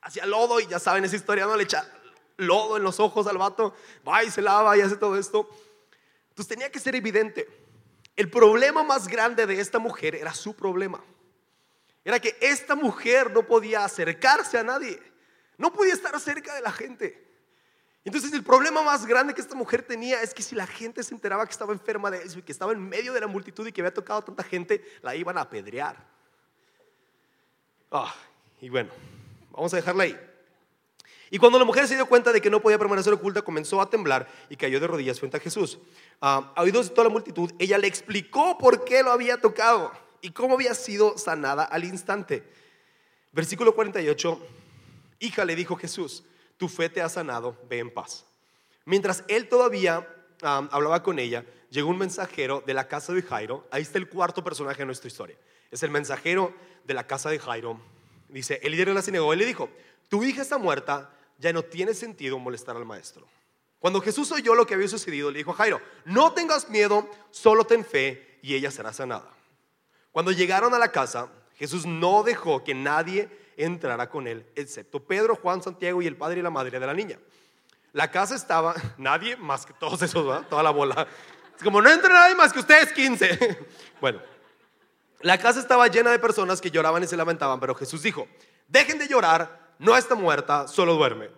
hacia 0.00 0.24
lodo 0.24 0.58
y 0.58 0.66
ya 0.66 0.78
saben 0.78 1.04
esa 1.04 1.16
historia, 1.16 1.44
¿no? 1.44 1.54
Le 1.54 1.64
echa 1.64 1.86
lodo 2.38 2.78
en 2.78 2.82
los 2.82 2.98
ojos 2.98 3.26
al 3.26 3.36
vato, 3.36 3.76
va 4.08 4.24
y 4.24 4.30
se 4.30 4.40
lava 4.40 4.74
y 4.74 4.80
hace 4.80 4.96
todo 4.96 5.18
esto. 5.18 5.46
Entonces 6.30 6.48
tenía 6.48 6.72
que 6.72 6.80
ser 6.80 6.96
evidente. 6.96 7.46
El 8.16 8.30
problema 8.30 8.82
más 8.82 9.06
grande 9.06 9.46
de 9.46 9.60
esta 9.60 9.78
mujer 9.78 10.14
era 10.14 10.32
su 10.32 10.56
problema. 10.56 11.04
Era 12.06 12.18
que 12.18 12.38
esta 12.40 12.74
mujer 12.74 13.30
no 13.32 13.46
podía 13.46 13.84
acercarse 13.84 14.56
a 14.56 14.62
nadie. 14.62 14.98
No 15.58 15.70
podía 15.74 15.92
estar 15.92 16.18
cerca 16.18 16.54
de 16.54 16.62
la 16.62 16.72
gente. 16.72 17.31
Entonces 18.04 18.32
el 18.32 18.42
problema 18.42 18.82
más 18.82 19.06
grande 19.06 19.32
que 19.32 19.40
esta 19.40 19.54
mujer 19.54 19.82
tenía 19.82 20.22
es 20.22 20.34
que 20.34 20.42
si 20.42 20.56
la 20.56 20.66
gente 20.66 21.02
se 21.02 21.14
enteraba 21.14 21.46
que 21.46 21.52
estaba 21.52 21.72
enferma 21.72 22.10
de 22.10 22.22
eso 22.22 22.38
y 22.38 22.42
que 22.42 22.50
estaba 22.50 22.72
en 22.72 22.80
medio 22.88 23.12
de 23.12 23.20
la 23.20 23.28
multitud 23.28 23.66
y 23.66 23.72
que 23.72 23.80
había 23.80 23.94
tocado 23.94 24.18
a 24.18 24.24
tanta 24.24 24.42
gente, 24.42 24.84
la 25.02 25.14
iban 25.14 25.38
a 25.38 25.42
apedrear. 25.42 25.96
Ah, 27.92 28.12
y 28.60 28.68
bueno, 28.68 28.90
vamos 29.52 29.72
a 29.72 29.76
dejarla 29.76 30.04
ahí. 30.04 30.18
Y 31.30 31.38
cuando 31.38 31.58
la 31.58 31.64
mujer 31.64 31.86
se 31.86 31.94
dio 31.94 32.06
cuenta 32.06 32.32
de 32.32 32.40
que 32.40 32.50
no 32.50 32.60
podía 32.60 32.78
permanecer 32.78 33.12
oculta, 33.12 33.40
comenzó 33.40 33.80
a 33.80 33.88
temblar 33.88 34.28
y 34.50 34.56
cayó 34.56 34.80
de 34.80 34.86
rodillas 34.86 35.18
frente 35.18 35.36
a 35.36 35.40
Jesús. 35.40 35.78
Ah, 36.20 36.52
a 36.56 36.62
oídos 36.62 36.88
de 36.88 36.94
toda 36.94 37.06
la 37.08 37.12
multitud, 37.12 37.52
ella 37.58 37.78
le 37.78 37.86
explicó 37.86 38.58
por 38.58 38.84
qué 38.84 39.02
lo 39.02 39.12
había 39.12 39.40
tocado 39.40 39.92
y 40.20 40.32
cómo 40.32 40.54
había 40.54 40.74
sido 40.74 41.16
sanada 41.16 41.64
al 41.64 41.84
instante. 41.84 42.42
Versículo 43.32 43.74
48, 43.74 44.40
hija 45.20 45.44
le 45.44 45.54
dijo 45.54 45.76
Jesús, 45.76 46.24
tu 46.56 46.68
fe 46.68 46.88
te 46.88 47.00
ha 47.02 47.08
sanado, 47.08 47.56
ve 47.68 47.78
en 47.78 47.90
paz. 47.90 48.24
Mientras 48.84 49.24
él 49.28 49.48
todavía 49.48 50.08
hablaba 50.42 51.02
con 51.02 51.18
ella, 51.18 51.44
llegó 51.70 51.90
un 51.90 51.98
mensajero 51.98 52.62
de 52.66 52.74
la 52.74 52.88
casa 52.88 53.12
de 53.12 53.22
Jairo. 53.22 53.66
Ahí 53.70 53.82
está 53.82 53.98
el 53.98 54.08
cuarto 54.08 54.42
personaje 54.42 54.78
de 54.78 54.86
nuestra 54.86 55.08
historia. 55.08 55.36
Es 55.70 55.82
el 55.82 55.90
mensajero 55.90 56.54
de 56.84 56.94
la 56.94 57.06
casa 57.06 57.30
de 57.30 57.38
Jairo. 57.38 57.80
Dice, 58.28 58.60
el 58.62 58.72
líder 58.72 58.88
de 58.88 58.94
la 58.94 59.02
sinagoga 59.02 59.36
le 59.36 59.44
dijo, 59.44 59.70
tu 60.08 60.24
hija 60.24 60.42
está 60.42 60.58
muerta, 60.58 61.10
ya 61.38 61.52
no 61.52 61.62
tiene 61.62 61.94
sentido 61.94 62.38
molestar 62.38 62.76
al 62.76 62.84
maestro. 62.84 63.26
Cuando 63.78 64.00
Jesús 64.00 64.30
oyó 64.30 64.54
lo 64.54 64.66
que 64.66 64.74
había 64.74 64.88
sucedido, 64.88 65.30
le 65.30 65.38
dijo 65.38 65.50
a 65.50 65.54
Jairo, 65.54 65.80
no 66.04 66.32
tengas 66.32 66.68
miedo, 66.68 67.08
solo 67.30 67.64
ten 67.64 67.84
fe 67.84 68.38
y 68.42 68.54
ella 68.54 68.70
será 68.70 68.92
sanada. 68.92 69.30
Cuando 70.12 70.30
llegaron 70.30 70.74
a 70.74 70.78
la 70.78 70.92
casa, 70.92 71.30
Jesús 71.56 71.86
no 71.86 72.22
dejó 72.22 72.62
que 72.62 72.74
nadie 72.74 73.28
entrará 73.64 74.08
con 74.08 74.26
él, 74.26 74.46
excepto 74.54 75.00
Pedro, 75.00 75.36
Juan, 75.36 75.62
Santiago 75.62 76.02
y 76.02 76.06
el 76.06 76.16
padre 76.16 76.40
y 76.40 76.42
la 76.42 76.50
madre 76.50 76.78
de 76.78 76.86
la 76.86 76.94
niña. 76.94 77.18
La 77.92 78.10
casa 78.10 78.34
estaba, 78.34 78.74
nadie 78.98 79.36
más 79.36 79.66
que 79.66 79.72
todos 79.74 80.00
esos, 80.02 80.48
toda 80.48 80.62
la 80.62 80.70
bola. 80.70 81.06
Como 81.62 81.80
no 81.80 81.90
entra 81.90 82.12
nadie 82.12 82.34
más 82.34 82.52
que 82.52 82.60
ustedes 82.60 82.92
15. 82.92 83.58
Bueno, 84.00 84.20
la 85.20 85.38
casa 85.38 85.60
estaba 85.60 85.86
llena 85.86 86.10
de 86.10 86.18
personas 86.18 86.60
que 86.60 86.72
lloraban 86.72 87.04
y 87.04 87.06
se 87.06 87.16
lamentaban, 87.16 87.60
pero 87.60 87.72
Jesús 87.76 88.02
dijo, 88.02 88.26
dejen 88.66 88.98
de 88.98 89.06
llorar, 89.06 89.74
no 89.78 89.96
está 89.96 90.16
muerta, 90.16 90.66
solo 90.66 90.94
duerme. 90.94 91.30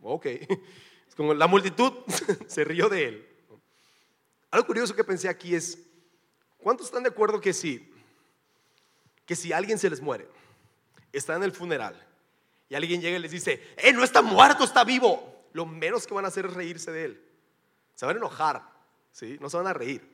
Ok, 0.00 0.26
es 1.08 1.14
como 1.16 1.34
la 1.34 1.48
multitud 1.48 1.92
se 2.46 2.62
rió 2.62 2.88
de 2.88 3.08
él. 3.08 3.28
Algo 4.52 4.68
curioso 4.68 4.94
que 4.94 5.02
pensé 5.02 5.28
aquí 5.28 5.56
es, 5.56 5.76
¿cuántos 6.58 6.86
están 6.86 7.02
de 7.02 7.08
acuerdo 7.08 7.40
que 7.40 7.52
sí? 7.52 7.92
Que 9.26 9.34
si 9.34 9.52
alguien 9.52 9.78
se 9.78 9.90
les 9.90 10.00
muere, 10.00 10.28
está 11.16 11.36
en 11.36 11.42
el 11.42 11.52
funeral 11.52 11.94
y 12.68 12.74
alguien 12.74 13.00
llega 13.00 13.18
y 13.18 13.20
les 13.20 13.30
dice, 13.30 13.62
¡eh, 13.76 13.92
no 13.92 14.04
está 14.04 14.22
muerto, 14.22 14.64
está 14.64 14.84
vivo! 14.84 15.48
Lo 15.52 15.66
menos 15.66 16.06
que 16.06 16.14
van 16.14 16.24
a 16.24 16.28
hacer 16.28 16.46
es 16.46 16.54
reírse 16.54 16.90
de 16.90 17.04
él. 17.04 17.24
Se 17.94 18.06
van 18.06 18.16
a 18.16 18.18
enojar, 18.18 18.62
¿sí? 19.12 19.38
No 19.40 19.48
se 19.48 19.56
van 19.56 19.66
a 19.66 19.72
reír. 19.72 20.10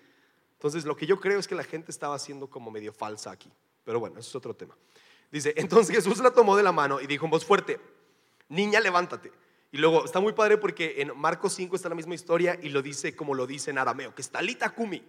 Entonces, 0.53 0.85
lo 0.85 0.95
que 0.95 1.07
yo 1.07 1.19
creo 1.19 1.39
es 1.39 1.49
que 1.49 1.55
la 1.55 1.65
gente 1.65 1.91
estaba 1.91 2.15
haciendo 2.15 2.49
como 2.49 2.71
medio 2.71 2.93
falsa 2.93 3.31
aquí. 3.31 3.51
Pero 3.85 4.01
bueno, 4.01 4.19
eso 4.19 4.29
es 4.29 4.35
otro 4.35 4.55
tema. 4.55 4.77
Dice, 5.31 5.55
entonces 5.57 5.95
Jesús 5.95 6.19
la 6.19 6.33
tomó 6.33 6.57
de 6.57 6.63
la 6.63 6.73
mano 6.73 7.01
y 7.01 7.07
dijo 7.07 7.25
en 7.25 7.31
voz 7.31 7.45
fuerte, 7.45 7.81
niña, 8.49 8.81
levántate. 8.81 9.33
Y 9.73 9.79
luego 9.79 10.05
está 10.05 10.21
muy 10.21 10.33
padre 10.33 10.59
porque 10.59 10.97
en 10.99 11.17
Marcos 11.17 11.55
5 11.55 11.77
está 11.77 11.89
la 11.89 11.95
misma 11.95 12.15
historia 12.15 12.59
y 12.61 12.69
lo 12.69 12.83
dice 12.83 13.15
como 13.15 13.35
lo 13.35 13.47
dice 13.47 13.71
en 13.71 13.79
arameo, 13.79 14.15
que 14.15 14.21
es 14.21 14.31
talita 14.31 14.71
kumi, 14.71 15.03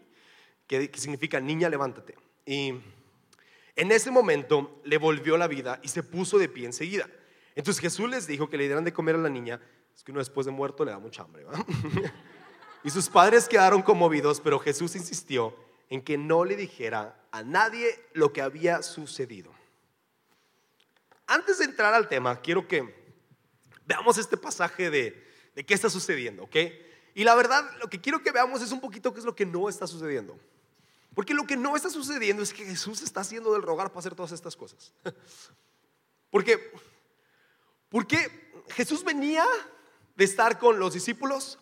que, 0.67 0.89
que 0.89 1.00
significa 1.00 1.41
niña, 1.41 1.67
levántate. 1.67 2.15
Y 2.45 2.75
en 3.75 3.91
ese 3.91 4.11
momento 4.11 4.81
le 4.83 4.97
volvió 4.97 5.37
la 5.37 5.47
vida 5.47 5.79
y 5.83 5.87
se 5.87 6.03
puso 6.03 6.37
de 6.37 6.49
pie 6.49 6.65
enseguida. 6.65 7.09
Entonces 7.55 7.81
Jesús 7.81 8.09
les 8.09 8.27
dijo 8.27 8.49
que 8.49 8.57
le 8.57 8.65
dieran 8.65 8.83
de 8.83 8.93
comer 8.93 9.15
a 9.15 9.19
la 9.19 9.29
niña. 9.29 9.61
Es 9.95 10.03
que 10.03 10.11
uno 10.11 10.19
después 10.19 10.45
de 10.45 10.51
muerto 10.51 10.85
le 10.85 10.91
da 10.91 10.99
mucha 10.99 11.23
hambre. 11.23 11.45
y 12.83 12.89
sus 12.89 13.09
padres 13.09 13.47
quedaron 13.47 13.81
conmovidos, 13.81 14.39
pero 14.41 14.59
Jesús 14.59 14.95
insistió 14.95 15.55
en 15.89 16.01
que 16.01 16.17
no 16.17 16.45
le 16.45 16.55
dijera 16.55 17.27
a 17.31 17.43
nadie 17.43 17.87
lo 18.13 18.31
que 18.31 18.41
había 18.41 18.81
sucedido. 18.81 19.53
Antes 21.27 21.59
de 21.59 21.65
entrar 21.65 21.93
al 21.93 22.07
tema, 22.07 22.41
quiero 22.41 22.67
que 22.67 23.15
veamos 23.85 24.17
este 24.17 24.37
pasaje 24.37 24.89
de, 24.89 25.27
de 25.55 25.65
qué 25.65 25.73
está 25.73 25.89
sucediendo, 25.89 26.43
¿ok? 26.43 26.55
Y 27.13 27.23
la 27.23 27.35
verdad, 27.35 27.69
lo 27.79 27.89
que 27.89 27.99
quiero 27.99 28.21
que 28.21 28.31
veamos 28.31 28.61
es 28.61 28.71
un 28.71 28.79
poquito 28.79 29.13
qué 29.13 29.19
es 29.19 29.25
lo 29.25 29.35
que 29.35 29.45
no 29.45 29.67
está 29.67 29.85
sucediendo. 29.85 30.37
Porque 31.13 31.33
lo 31.33 31.45
que 31.45 31.57
no 31.57 31.75
está 31.75 31.89
sucediendo 31.89 32.41
es 32.41 32.53
que 32.53 32.65
Jesús 32.65 33.01
está 33.01 33.21
haciendo 33.21 33.51
del 33.53 33.61
rogar 33.61 33.89
para 33.89 33.99
hacer 33.99 34.15
todas 34.15 34.31
estas 34.31 34.55
cosas. 34.55 34.93
Porque, 36.29 36.71
porque 37.89 38.53
Jesús 38.69 39.03
venía 39.03 39.45
de 40.15 40.23
estar 40.23 40.57
con 40.57 40.79
los 40.79 40.93
discípulos 40.93 41.59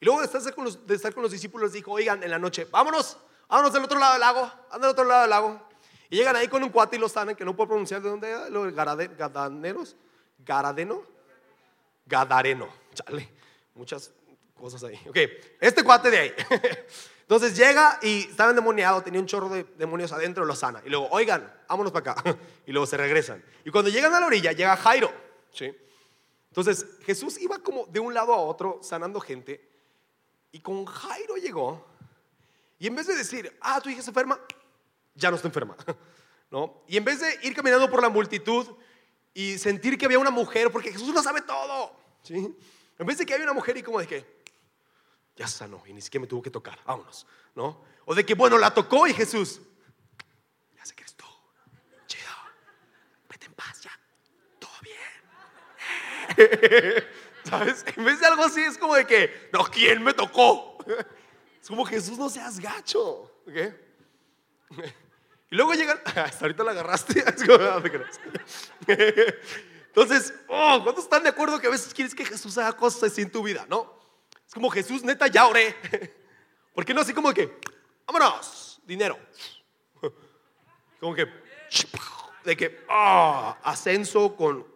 y 0.00 0.06
luego 0.06 0.20
de 0.20 0.26
estar 0.26 0.54
con 0.54 0.64
los, 0.64 1.30
discípulos 1.30 1.72
dijo, 1.72 1.92
oigan, 1.92 2.22
en 2.22 2.30
la 2.30 2.38
noche, 2.38 2.66
vámonos, 2.70 3.18
vámonos 3.48 3.72
del 3.72 3.84
otro 3.84 3.98
lado 3.98 4.12
del 4.12 4.20
lago, 4.20 4.50
anda 4.70 4.86
del 4.86 4.92
otro 4.92 5.04
lado 5.04 5.20
del 5.20 5.30
lago. 5.30 5.68
Y 6.08 6.16
llegan 6.16 6.34
ahí 6.36 6.48
con 6.48 6.62
un 6.62 6.70
cuate 6.70 6.96
y 6.96 6.98
los 6.98 7.12
saben, 7.12 7.36
que 7.36 7.44
no 7.44 7.54
puedo 7.54 7.68
pronunciar 7.68 8.00
de 8.00 8.08
dónde 8.08 8.30
era, 8.30 8.48
los 8.48 8.74
gadaneros, 8.74 9.94
garadeno, 10.38 11.02
gadareno, 12.06 12.68
chale, 12.94 13.28
muchas 13.74 14.10
cosas 14.58 14.82
ahí. 14.84 14.98
Ok, 15.06 15.18
este 15.60 15.84
cuate 15.84 16.10
de 16.10 16.18
ahí. 16.18 16.34
Entonces 17.30 17.56
llega 17.56 17.96
y 18.02 18.22
estaba 18.22 18.50
endemoniado, 18.50 19.02
tenía 19.02 19.20
un 19.20 19.26
chorro 19.28 19.48
de 19.48 19.62
demonios 19.78 20.10
adentro, 20.10 20.44
lo 20.44 20.56
sana. 20.56 20.82
Y 20.84 20.90
luego, 20.90 21.06
oigan, 21.12 21.48
vámonos 21.68 21.92
para 21.92 22.10
acá. 22.10 22.36
Y 22.66 22.72
luego 22.72 22.88
se 22.88 22.96
regresan. 22.96 23.40
Y 23.64 23.70
cuando 23.70 23.88
llegan 23.88 24.12
a 24.12 24.18
la 24.18 24.26
orilla, 24.26 24.50
llega 24.50 24.76
Jairo. 24.76 25.12
¿sí? 25.52 25.72
Entonces 26.48 26.84
Jesús 27.04 27.38
iba 27.40 27.60
como 27.60 27.86
de 27.86 28.00
un 28.00 28.14
lado 28.14 28.34
a 28.34 28.38
otro 28.38 28.80
sanando 28.82 29.20
gente. 29.20 29.64
Y 30.50 30.58
con 30.58 30.84
Jairo 30.84 31.36
llegó. 31.36 31.86
Y 32.80 32.88
en 32.88 32.96
vez 32.96 33.06
de 33.06 33.14
decir, 33.14 33.56
ah, 33.60 33.80
tu 33.80 33.90
hija 33.90 34.02
se 34.02 34.10
enferma, 34.10 34.40
ya 35.14 35.30
no 35.30 35.36
está 35.36 35.46
enferma. 35.46 35.76
¿No? 36.50 36.82
Y 36.88 36.96
en 36.96 37.04
vez 37.04 37.20
de 37.20 37.38
ir 37.44 37.54
caminando 37.54 37.88
por 37.88 38.02
la 38.02 38.08
multitud 38.08 38.66
y 39.32 39.56
sentir 39.56 39.96
que 39.96 40.06
había 40.06 40.18
una 40.18 40.32
mujer, 40.32 40.72
porque 40.72 40.90
Jesús 40.90 41.14
lo 41.14 41.22
sabe 41.22 41.42
todo. 41.42 41.92
¿sí? 42.24 42.56
En 42.98 43.06
vez 43.06 43.18
de 43.18 43.24
que 43.24 43.34
había 43.34 43.44
una 43.46 43.54
mujer 43.54 43.76
y 43.76 43.84
como 43.84 44.00
de 44.00 44.08
que, 44.08 44.39
ya 45.40 45.48
sanó 45.48 45.82
y 45.86 45.94
ni 45.94 46.02
siquiera 46.02 46.20
me 46.20 46.26
tuvo 46.26 46.42
que 46.42 46.50
tocar, 46.50 46.78
vámonos, 46.84 47.26
¿no? 47.54 47.82
O 48.04 48.14
de 48.14 48.26
que, 48.26 48.34
bueno, 48.34 48.58
la 48.58 48.74
tocó 48.74 49.06
y 49.06 49.14
Jesús, 49.14 49.62
ya 50.76 50.84
sé 50.84 50.94
que 50.94 51.00
eres 51.00 51.14
tú, 51.14 51.24
chido, 52.06 52.28
vete 53.26 53.46
en 53.46 53.54
paz 53.54 53.80
ya, 53.80 53.98
todo 54.58 54.70
bien. 54.82 54.98
¿Sabes? 57.44 57.86
En 57.96 58.04
vez 58.04 58.20
de 58.20 58.26
algo 58.26 58.44
así 58.44 58.60
es 58.60 58.76
como 58.76 58.94
de 58.94 59.06
que, 59.06 59.48
no, 59.50 59.64
¿quién 59.64 60.02
me 60.02 60.12
tocó? 60.12 60.76
Es 61.58 61.68
como 61.68 61.86
Jesús, 61.86 62.18
no 62.18 62.28
seas 62.28 62.60
gacho, 62.60 63.32
¿ok? 63.46 63.56
Y 65.50 65.56
luego 65.56 65.72
llegan, 65.72 66.02
hasta 66.16 66.44
ahorita 66.44 66.64
la 66.64 66.72
agarraste, 66.72 67.24
Entonces, 69.86 70.34
oh, 70.48 70.80
¿cuántos 70.84 71.04
están 71.04 71.22
de 71.22 71.30
acuerdo 71.30 71.58
que 71.58 71.66
a 71.66 71.70
veces 71.70 71.94
quieres 71.94 72.14
que 72.14 72.26
Jesús 72.26 72.58
haga 72.58 72.76
cosas 72.76 73.04
así 73.10 73.22
en 73.22 73.32
tu 73.32 73.42
vida, 73.42 73.64
no? 73.70 73.99
Es 74.50 74.54
como 74.54 74.68
Jesús, 74.68 75.04
neta, 75.04 75.28
ya 75.28 75.46
oré. 75.46 75.76
¿Por 76.74 76.84
qué 76.84 76.92
no 76.92 77.02
así 77.02 77.14
como 77.14 77.32
que, 77.32 77.60
vámonos, 78.04 78.80
dinero? 78.84 79.16
Como 80.98 81.14
que, 81.14 81.28
de 82.44 82.56
que, 82.56 82.84
ah, 82.88 83.56
ascenso 83.62 84.34
con 84.34 84.66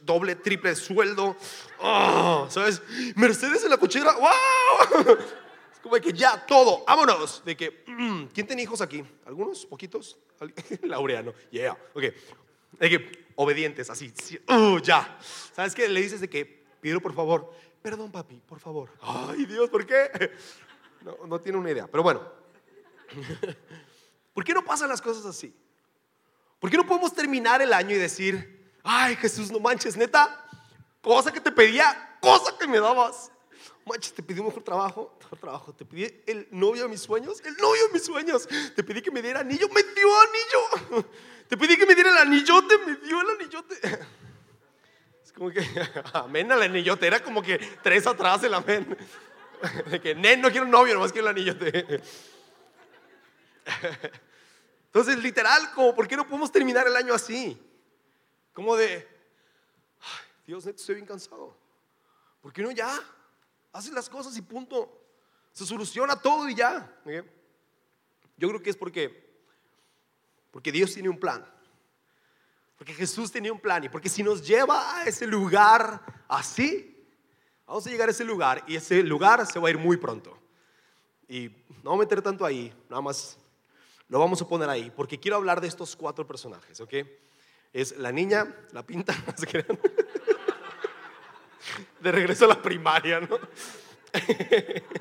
doble, 0.00 0.36
triple 0.36 0.74
sueldo. 0.74 1.36
Ah, 1.80 2.46
¿Sabes? 2.48 2.80
Mercedes 3.14 3.62
en 3.64 3.70
la 3.70 3.76
cochera, 3.76 4.14
wow. 4.14 5.18
Es 5.70 5.80
como 5.80 5.96
que 5.96 6.12
ya, 6.14 6.44
todo, 6.46 6.82
vámonos. 6.86 7.44
De 7.44 7.54
que, 7.54 7.84
mm, 7.86 8.24
¿quién 8.32 8.46
tiene 8.46 8.62
hijos 8.62 8.80
aquí? 8.80 9.04
¿Algunos? 9.26 9.66
¿Poquitos? 9.66 10.16
Laureano, 10.80 11.34
yeah, 11.50 11.76
ok. 11.92 12.02
De 12.80 12.88
que, 12.90 13.26
obedientes, 13.36 13.90
así, 13.90 14.10
uh, 14.48 14.78
ya. 14.78 15.18
¿Sabes 15.54 15.74
qué? 15.74 15.90
Le 15.90 16.00
dices 16.00 16.22
de 16.22 16.30
que, 16.30 16.64
pido 16.80 17.00
por 17.02 17.14
favor, 17.14 17.52
Perdón, 17.84 18.10
papi, 18.10 18.40
por 18.48 18.58
favor. 18.58 18.88
Ay, 19.02 19.44
Dios, 19.44 19.68
¿por 19.68 19.84
qué? 19.84 20.32
No, 21.28 21.38
tiene 21.38 21.58
una 21.58 21.70
idea. 21.70 21.86
Pero 21.86 22.02
bueno, 22.02 22.22
¿por 24.32 24.42
qué 24.42 24.54
no 24.54 24.64
pasan 24.64 24.88
las 24.88 25.02
cosas 25.02 25.26
así? 25.26 25.54
¿Por 26.58 26.70
qué 26.70 26.78
no 26.78 26.86
podemos 26.86 27.12
terminar 27.12 27.60
el 27.60 27.74
año 27.74 27.94
y 27.94 27.98
decir, 27.98 28.72
ay, 28.82 29.16
Jesús, 29.16 29.52
no 29.52 29.60
manches, 29.60 29.98
neta, 29.98 30.48
cosa 31.02 31.30
que 31.30 31.42
te 31.42 31.52
pedía, 31.52 32.16
cosa 32.22 32.56
que 32.56 32.66
me 32.66 32.80
dabas? 32.80 33.30
Manches, 33.84 34.14
te 34.14 34.22
pedí 34.22 34.40
mejor 34.40 34.62
trabajo, 34.62 35.18
mejor 35.20 35.38
trabajo. 35.38 35.74
Te 35.74 35.84
pedí 35.84 36.22
el 36.26 36.48
novio 36.52 36.84
de 36.84 36.88
mis 36.88 37.02
sueños, 37.02 37.42
el 37.44 37.54
novio 37.58 37.86
de 37.88 37.92
mis 37.92 38.02
sueños. 38.02 38.48
Te 38.74 38.82
pedí 38.82 39.02
que 39.02 39.10
me 39.10 39.20
diera 39.20 39.40
anillo, 39.40 39.68
me 39.68 39.82
dio 39.82 40.08
anillo. 40.20 41.06
Te 41.50 41.58
pedí 41.58 41.76
que 41.76 41.84
me 41.84 41.94
diera 41.94 42.12
el 42.12 42.16
anillote, 42.16 42.78
me 42.78 42.96
dio 42.96 43.20
el 43.20 43.28
anillote 43.38 43.76
como 45.36 45.50
que, 45.50 45.60
amén 46.12 46.50
al 46.52 46.62
anillote. 46.62 47.06
Era 47.06 47.22
como 47.22 47.42
que 47.42 47.58
tres 47.82 48.06
atrás 48.06 48.42
el 48.44 48.54
amén. 48.54 48.96
De 49.90 50.00
que, 50.00 50.14
nen, 50.14 50.40
no 50.40 50.50
quiero 50.50 50.66
un 50.66 50.70
novio, 50.70 50.94
nomás 50.94 51.12
quiero 51.12 51.28
el 51.28 51.36
anillote. 51.36 52.02
Entonces, 54.86 55.18
literal, 55.18 55.72
como, 55.74 55.94
¿por 55.94 56.06
qué 56.06 56.16
no 56.16 56.26
podemos 56.26 56.52
terminar 56.52 56.86
el 56.86 56.94
año 56.94 57.14
así? 57.14 57.60
Como 58.52 58.76
de, 58.76 59.08
Dios, 60.46 60.64
neto, 60.64 60.78
estoy 60.78 60.96
bien 60.96 61.06
cansado. 61.06 61.56
Porque 62.40 62.60
uno 62.60 62.70
ya 62.70 63.00
hace 63.72 63.90
las 63.90 64.08
cosas 64.08 64.36
y 64.36 64.42
punto. 64.42 65.00
Se 65.52 65.64
soluciona 65.64 66.14
todo 66.16 66.48
y 66.48 66.54
ya. 66.54 66.94
Yo 68.36 68.48
creo 68.48 68.62
que 68.62 68.70
es 68.70 68.76
porque, 68.76 69.34
porque 70.50 70.70
Dios 70.70 70.92
tiene 70.92 71.08
un 71.08 71.18
plan. 71.18 71.44
Porque 72.76 72.92
Jesús 72.92 73.30
tenía 73.30 73.52
un 73.52 73.60
plan 73.60 73.84
y 73.84 73.88
porque 73.88 74.08
si 74.08 74.22
nos 74.22 74.46
lleva 74.46 74.98
a 74.98 75.04
ese 75.04 75.26
lugar 75.26 76.00
así, 76.28 77.06
vamos 77.66 77.86
a 77.86 77.90
llegar 77.90 78.08
a 78.08 78.10
ese 78.12 78.24
lugar 78.24 78.64
y 78.66 78.76
ese 78.76 79.02
lugar 79.02 79.46
se 79.46 79.58
va 79.58 79.68
a 79.68 79.70
ir 79.70 79.78
muy 79.78 79.96
pronto. 79.96 80.36
Y 81.28 81.50
no 81.82 81.90
voy 81.90 81.96
a 81.96 82.00
meter 82.00 82.20
tanto 82.20 82.44
ahí, 82.44 82.74
nada 82.88 83.00
más 83.00 83.38
lo 84.08 84.18
vamos 84.18 84.42
a 84.42 84.48
poner 84.48 84.68
ahí, 84.68 84.92
porque 84.94 85.18
quiero 85.18 85.36
hablar 85.36 85.60
de 85.60 85.68
estos 85.68 85.96
cuatro 85.96 86.26
personajes, 86.26 86.80
¿ok? 86.80 86.94
Es 87.72 87.96
la 87.96 88.12
niña, 88.12 88.54
la 88.72 88.84
pinta. 88.84 89.14
De 92.00 92.12
regreso 92.12 92.44
a 92.44 92.48
la 92.48 92.60
primaria, 92.60 93.20
¿no? 93.20 93.38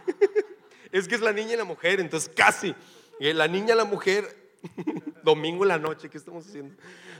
Es 0.92 1.08
que 1.08 1.16
es 1.16 1.22
la 1.22 1.34
niña 1.34 1.54
y 1.54 1.58
la 1.58 1.64
mujer, 1.64 2.00
entonces 2.00 2.32
casi. 2.36 2.76
La 3.20 3.48
niña, 3.48 3.74
la 3.74 3.84
mujer, 3.84 4.43
domingo 5.24 5.64
en 5.64 5.70
la 5.70 5.80
noche, 5.80 6.10
¿qué 6.10 6.18
estamos 6.18 6.48
haciendo? 6.48 6.76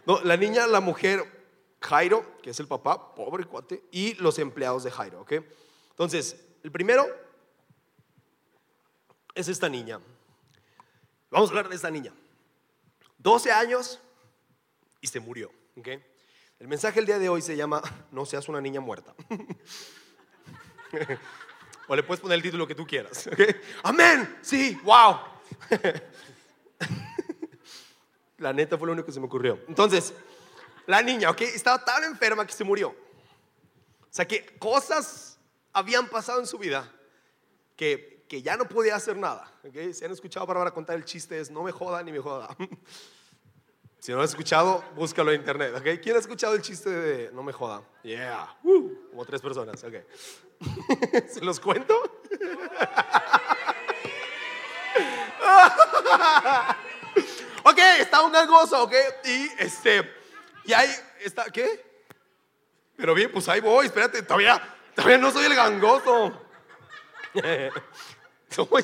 No, 0.06 0.22
la 0.22 0.38
niña, 0.38 0.68
la 0.68 0.80
mujer, 0.80 1.24
Jairo, 1.82 2.38
que 2.42 2.52
es 2.52 2.60
el 2.60 2.68
papá, 2.68 3.16
pobre 3.16 3.46
cuate, 3.46 3.84
y 3.92 4.14
los 4.16 4.40
empleados 4.40 4.84
de 4.84 4.92
Jairo, 4.92 5.22
¿ok? 5.22 5.34
Entonces, 5.92 6.44
el 6.64 6.72
primero 6.72 7.06
es 9.36 9.48
esta 9.48 9.70
niña. 9.70 10.00
Vamos 11.30 11.50
a 11.50 11.52
hablar 11.52 11.70
de 11.70 11.76
esta 11.76 11.90
niña. 11.90 12.14
12 13.18 13.52
años 13.52 14.00
y 15.02 15.08
se 15.08 15.20
murió, 15.20 15.52
¿ok? 15.78 15.88
El 16.60 16.68
mensaje 16.68 17.00
el 17.00 17.06
día 17.06 17.20
de 17.20 17.30
hoy 17.30 17.42
se 17.42 17.58
llama 17.58 17.82
No 18.12 18.26
seas 18.26 18.48
una 18.48 18.62
niña 18.62 18.80
muerta. 18.80 19.14
o 21.88 21.96
le 21.96 22.04
puedes 22.04 22.22
poner 22.22 22.36
el 22.38 22.44
título 22.44 22.68
que 22.68 22.76
tú 22.76 22.86
quieras, 22.86 23.28
¿ok? 23.28 23.40
Amén, 23.84 24.38
sí, 24.42 24.80
wow. 24.84 25.18
La 28.44 28.52
neta 28.52 28.78
fue 28.78 28.88
lo 28.88 28.94
único 28.94 29.06
que 29.06 29.14
se 29.14 29.22
me 29.22 29.28
ocurrió. 29.28 29.58
Entonces, 29.70 30.14
la 30.86 31.02
niña, 31.02 31.30
¿ok? 31.30 31.42
Estaba 31.42 31.84
tan 31.84 32.04
enferma 32.04 32.46
que 32.46 32.52
se 32.52 32.66
murió. 32.66 32.90
O 32.90 32.96
sea 34.10 34.28
que 34.28 34.46
cosas 34.60 35.40
habían 35.72 36.10
pasado 36.10 36.42
en 36.42 36.46
su 36.46 36.58
vida 36.58 36.92
que, 37.78 38.26
que 38.28 38.42
ya 38.42 38.58
no 38.58 38.68
podía 38.68 38.98
hacer 38.98 39.16
nada. 39.16 39.50
¿ok? 39.64 39.94
Si 39.94 40.04
han 40.04 40.12
escuchado 40.12 40.44
a 40.44 40.48
Bárbara 40.48 40.72
contar 40.72 40.98
el 40.98 41.06
chiste 41.06 41.40
es 41.40 41.50
no 41.50 41.64
me 41.64 41.72
joda 41.72 42.04
ni 42.04 42.12
me 42.12 42.20
joda. 42.20 42.56
Si 44.00 44.12
no 44.12 44.18
lo 44.18 44.26
has 44.26 44.32
escuchado, 44.32 44.84
búscalo 44.98 45.32
en 45.32 45.40
internet. 45.40 45.74
¿ok? 45.78 46.02
¿Quién 46.04 46.18
ha 46.18 46.20
escuchado 46.20 46.54
el 46.56 46.62
chiste 46.62 46.90
de 46.90 47.32
no 47.32 47.42
me 47.42 47.54
joda? 47.54 47.82
Yeah. 48.02 48.54
Woo. 48.62 49.08
Como 49.10 49.24
tres 49.24 49.42
personas. 49.42 49.82
ok. 49.82 49.94
¿Se 51.30 51.40
los 51.40 51.58
cuento? 51.62 51.96
ok, 57.64 57.80
está 58.00 58.22
un 58.22 58.32
gangoso, 58.32 58.84
ok. 58.84 58.94
Y 59.26 59.50
este, 59.60 60.10
y 60.66 60.74
ahí 60.74 60.90
está, 61.22 61.46
¿qué? 61.46 61.94
Pero 62.96 63.14
bien, 63.14 63.32
pues 63.32 63.48
ahí 63.50 63.60
voy, 63.60 63.88
espérate, 63.88 64.22
todavía, 64.22 64.62
todavía 64.96 65.18
no 65.18 65.32
soy 65.32 65.46
el 65.46 65.56
gangoso. 65.56 66.40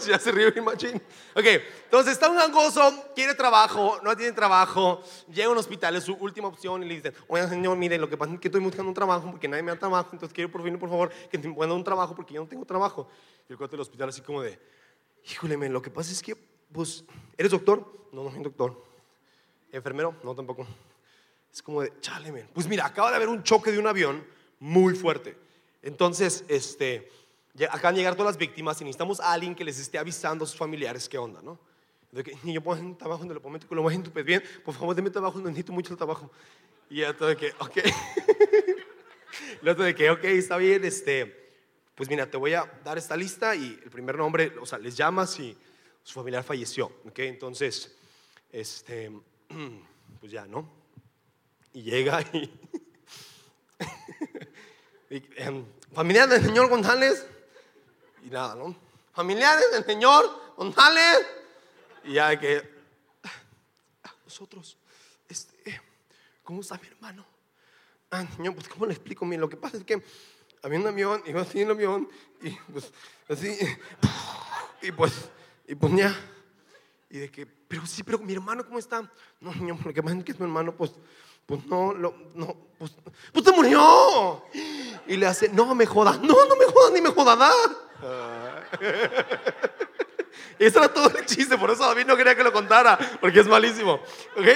Ya 0.08 0.18
se 0.18 0.32
ríe 0.32 0.62
machín. 0.62 1.02
Ok, 1.36 1.46
entonces 1.84 2.14
está 2.14 2.30
un 2.30 2.38
gangoso, 2.38 3.12
quiere 3.16 3.36
trabajo, 3.36 4.00
no 4.04 4.16
tiene 4.16 4.32
trabajo, 4.32 5.02
llega 5.32 5.48
a 5.48 5.52
un 5.52 5.58
hospital, 5.58 5.96
es 5.96 6.06
su 6.06 6.14
última 6.14 6.48
opción 6.48 6.84
y 6.84 6.88
le 6.88 6.96
dicen, 6.96 7.14
oiga 7.28 7.48
señor, 7.48 7.78
mire, 7.78 7.98
lo 7.98 8.10
que 8.10 8.18
pasa 8.18 8.34
es 8.34 8.40
que 8.40 8.48
estoy 8.48 8.62
buscando 8.62 8.90
un 8.90 8.96
trabajo 8.96 9.30
porque 9.30 9.48
nadie 9.48 9.64
me 9.64 9.72
da 9.72 9.78
trabajo, 9.78 10.10
entonces 10.12 10.34
quiero 10.34 10.52
por 10.52 10.64
fin, 10.64 10.78
por 10.80 10.90
favor, 10.90 11.12
que 11.30 11.38
me 11.38 11.54
puedan 11.54 11.70
dar 11.70 11.78
un 11.78 11.84
trabajo 11.84 12.16
porque 12.16 12.34
yo 12.34 12.42
no 12.42 12.48
tengo 12.48 12.66
trabajo. 12.66 13.08
Y 13.48 13.52
el 13.52 13.58
cuate 13.58 13.72
del 13.72 13.82
hospital 13.82 14.10
así 14.10 14.22
como 14.22 14.42
de, 14.42 14.60
híjole, 15.30 15.56
men, 15.56 15.72
lo 15.72 15.82
que 15.82 15.92
pasa 15.92 16.12
es 16.12 16.22
que, 16.22 16.36
pues, 16.72 17.04
¿eres 17.38 17.52
doctor? 17.52 17.86
No, 18.12 18.24
no 18.24 18.32
soy 18.32 18.44
doctor. 18.44 18.84
¿Enfermero? 19.72 20.16
No, 20.24 20.36
tampoco. 20.36 20.66
Es 21.52 21.62
como 21.62 21.82
de, 21.82 21.94
chale, 22.02 22.32
men. 22.32 22.48
Pues 22.54 22.68
mira, 22.68 22.86
acaba 22.86 23.10
de 23.10 23.16
haber 23.16 23.30
un 23.30 23.44
choque 23.44 23.72
de 23.72 23.80
un 23.80 23.88
avión 23.88 24.26
muy 24.60 24.96
fuerte. 24.96 25.38
Entonces, 25.82 26.44
este, 26.48 27.10
acaban 27.70 27.96
de 27.96 28.02
llegar 28.02 28.16
todas 28.16 28.34
las 28.34 28.38
víctimas 28.38 28.80
y 28.82 28.84
necesitamos 28.84 29.20
a 29.20 29.32
alguien 29.32 29.56
que 29.56 29.64
les 29.64 29.80
esté 29.80 29.98
avisando 29.98 30.44
a 30.44 30.48
sus 30.48 30.58
familiares 30.58 31.08
qué 31.10 31.18
onda, 31.18 31.42
¿no? 31.42 31.60
De 32.12 32.24
que, 32.24 32.36
yo 32.44 32.62
puedo 32.62 32.82
un 32.82 32.98
trabajo 32.98 33.20
donde 33.20 33.36
lo 33.36 33.42
momento 33.42 33.68
que 33.68 33.76
lo 33.76 33.84
bajen 33.84 34.04
tu 34.04 34.12
bien, 34.24 34.44
por 34.66 34.74
favor, 34.74 34.96
deme 34.96 35.10
trabajo, 35.10 35.40
necesito 35.40 35.72
mucho 35.72 35.94
el 35.94 35.98
trabajo. 35.98 36.32
Y 36.90 37.02
ya 37.02 37.16
todo 37.16 37.30
de 37.30 37.38
que, 37.38 37.54
ok. 37.60 37.78
El 39.62 39.70
otro 39.70 39.84
de 39.84 39.94
que, 39.94 40.10
ok, 40.10 40.24
está 40.24 40.58
bien, 40.58 40.84
este, 40.86 41.52
pues 41.96 42.10
mira, 42.10 42.30
te 42.30 42.38
voy 42.38 42.54
a 42.54 42.66
dar 42.84 42.98
esta 42.98 43.16
lista 43.16 43.56
y 43.56 43.80
el 43.84 43.90
primer 43.92 44.18
nombre, 44.18 44.54
o 44.60 44.66
sea, 44.66 44.80
les 44.80 44.96
llamas 44.96 45.38
y 45.40 45.56
su 46.10 46.16
familiar 46.16 46.44
falleció, 46.44 46.88
ok, 47.06 47.20
entonces, 47.20 47.96
este, 48.52 49.12
pues 50.20 50.32
ya, 50.32 50.48
¿no? 50.48 50.68
Y 51.72 51.84
llega 51.84 52.20
y, 52.34 52.52
y, 55.12 55.24
em, 55.36 55.64
familiar 55.94 56.28
del 56.28 56.44
señor 56.44 56.68
González, 56.68 57.28
y 58.26 58.32
nada, 58.32 58.56
¿no? 58.56 58.76
Familiares 59.14 59.72
del 59.72 59.86
señor 59.86 60.56
González, 60.58 61.28
y 62.06 62.14
ya 62.14 62.40
que, 62.40 62.68
"Ah, 64.02 64.12
nosotros, 64.26 64.78
este, 65.28 65.80
¿cómo 66.44 66.62
está 66.62 66.80
mi 66.80 66.88
hermano? 66.88 67.24
Ah, 68.10 68.26
señor, 68.36 68.56
pues 68.56 68.68
¿cómo 68.68 68.88
le 68.88 68.94
explico? 68.94 69.28
Mira, 69.28 69.42
lo 69.42 69.50
que 69.50 69.58
pasa 69.58 69.78
es 69.78 69.84
que 69.84 70.02
había 70.64 70.80
un 70.80 70.88
avión, 70.88 71.22
iba 71.28 71.42
así 71.42 71.60
en 71.62 71.66
el 71.66 71.72
avión, 71.76 72.10
y 72.42 72.50
pues 72.72 72.92
así, 73.28 73.56
y 74.82 74.92
pues, 74.92 75.30
y 75.70 75.76
pues 75.76 75.96
ya, 75.96 76.16
y 77.12 77.20
de 77.20 77.30
que, 77.30 77.46
pero 77.46 77.86
sí, 77.86 78.02
pero 78.02 78.18
mi 78.18 78.34
hermano, 78.34 78.66
¿cómo 78.66 78.80
está? 78.80 79.08
No, 79.40 79.54
señor, 79.54 79.78
lo 79.86 79.94
que 79.94 80.02
pasa 80.02 80.18
es 80.18 80.24
que 80.24 80.34
su 80.34 80.44
hermano, 80.44 80.76
pues, 80.76 80.94
pues 81.46 81.64
no, 81.68 81.94
lo, 81.94 82.16
no, 82.34 82.58
pues, 82.80 82.92
pues 83.32 83.46
se 83.46 83.52
murió. 83.52 84.44
Y 85.06 85.16
le 85.16 85.28
hace, 85.28 85.48
no 85.50 85.76
me 85.76 85.86
jodas, 85.86 86.20
no, 86.22 86.34
no 86.48 86.56
me 86.56 86.66
jodas, 86.66 86.92
ni 86.92 87.02
me 87.02 87.12
jodas. 87.12 87.54
Ese 90.58 90.80
era 90.80 90.92
todo 90.92 91.16
el 91.16 91.24
chiste, 91.28 91.56
por 91.56 91.70
eso 91.70 91.84
David 91.84 92.08
no 92.08 92.18
quería 92.18 92.36
que 92.36 92.44
lo 92.44 92.52
contara, 92.52 92.98
porque 93.22 93.42
es 93.42 93.48
malísimo, 93.48 94.02
¿ok? 94.38 94.48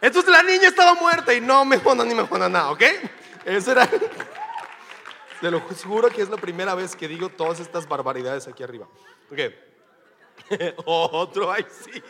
Entonces 0.00 0.32
la 0.32 0.42
niña 0.42 0.68
estaba 0.68 0.94
muerta 0.94 1.34
y 1.34 1.42
no 1.42 1.66
me 1.66 1.78
jodas 1.80 2.06
ni 2.06 2.14
me 2.14 2.26
jodas 2.26 2.50
nada, 2.50 2.70
¿ok? 2.70 2.82
Eso 3.44 3.72
era. 3.72 3.86
Te 5.42 5.50
lo 5.50 5.60
juro 5.60 6.08
que 6.08 6.22
es 6.22 6.30
la 6.30 6.38
primera 6.38 6.74
vez 6.74 6.96
que 6.96 7.08
digo 7.08 7.28
todas 7.28 7.60
estas 7.60 7.86
barbaridades 7.86 8.48
aquí 8.48 8.62
arriba. 8.62 8.88
Ok. 9.30 9.67
Otro, 10.84 11.50
ay 11.52 11.66
sí. 11.84 12.02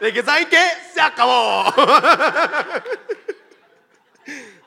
De 0.00 0.12
que, 0.12 0.22
¿saben 0.22 0.48
qué? 0.48 0.62
Se 0.94 1.00
acabó. 1.00 1.64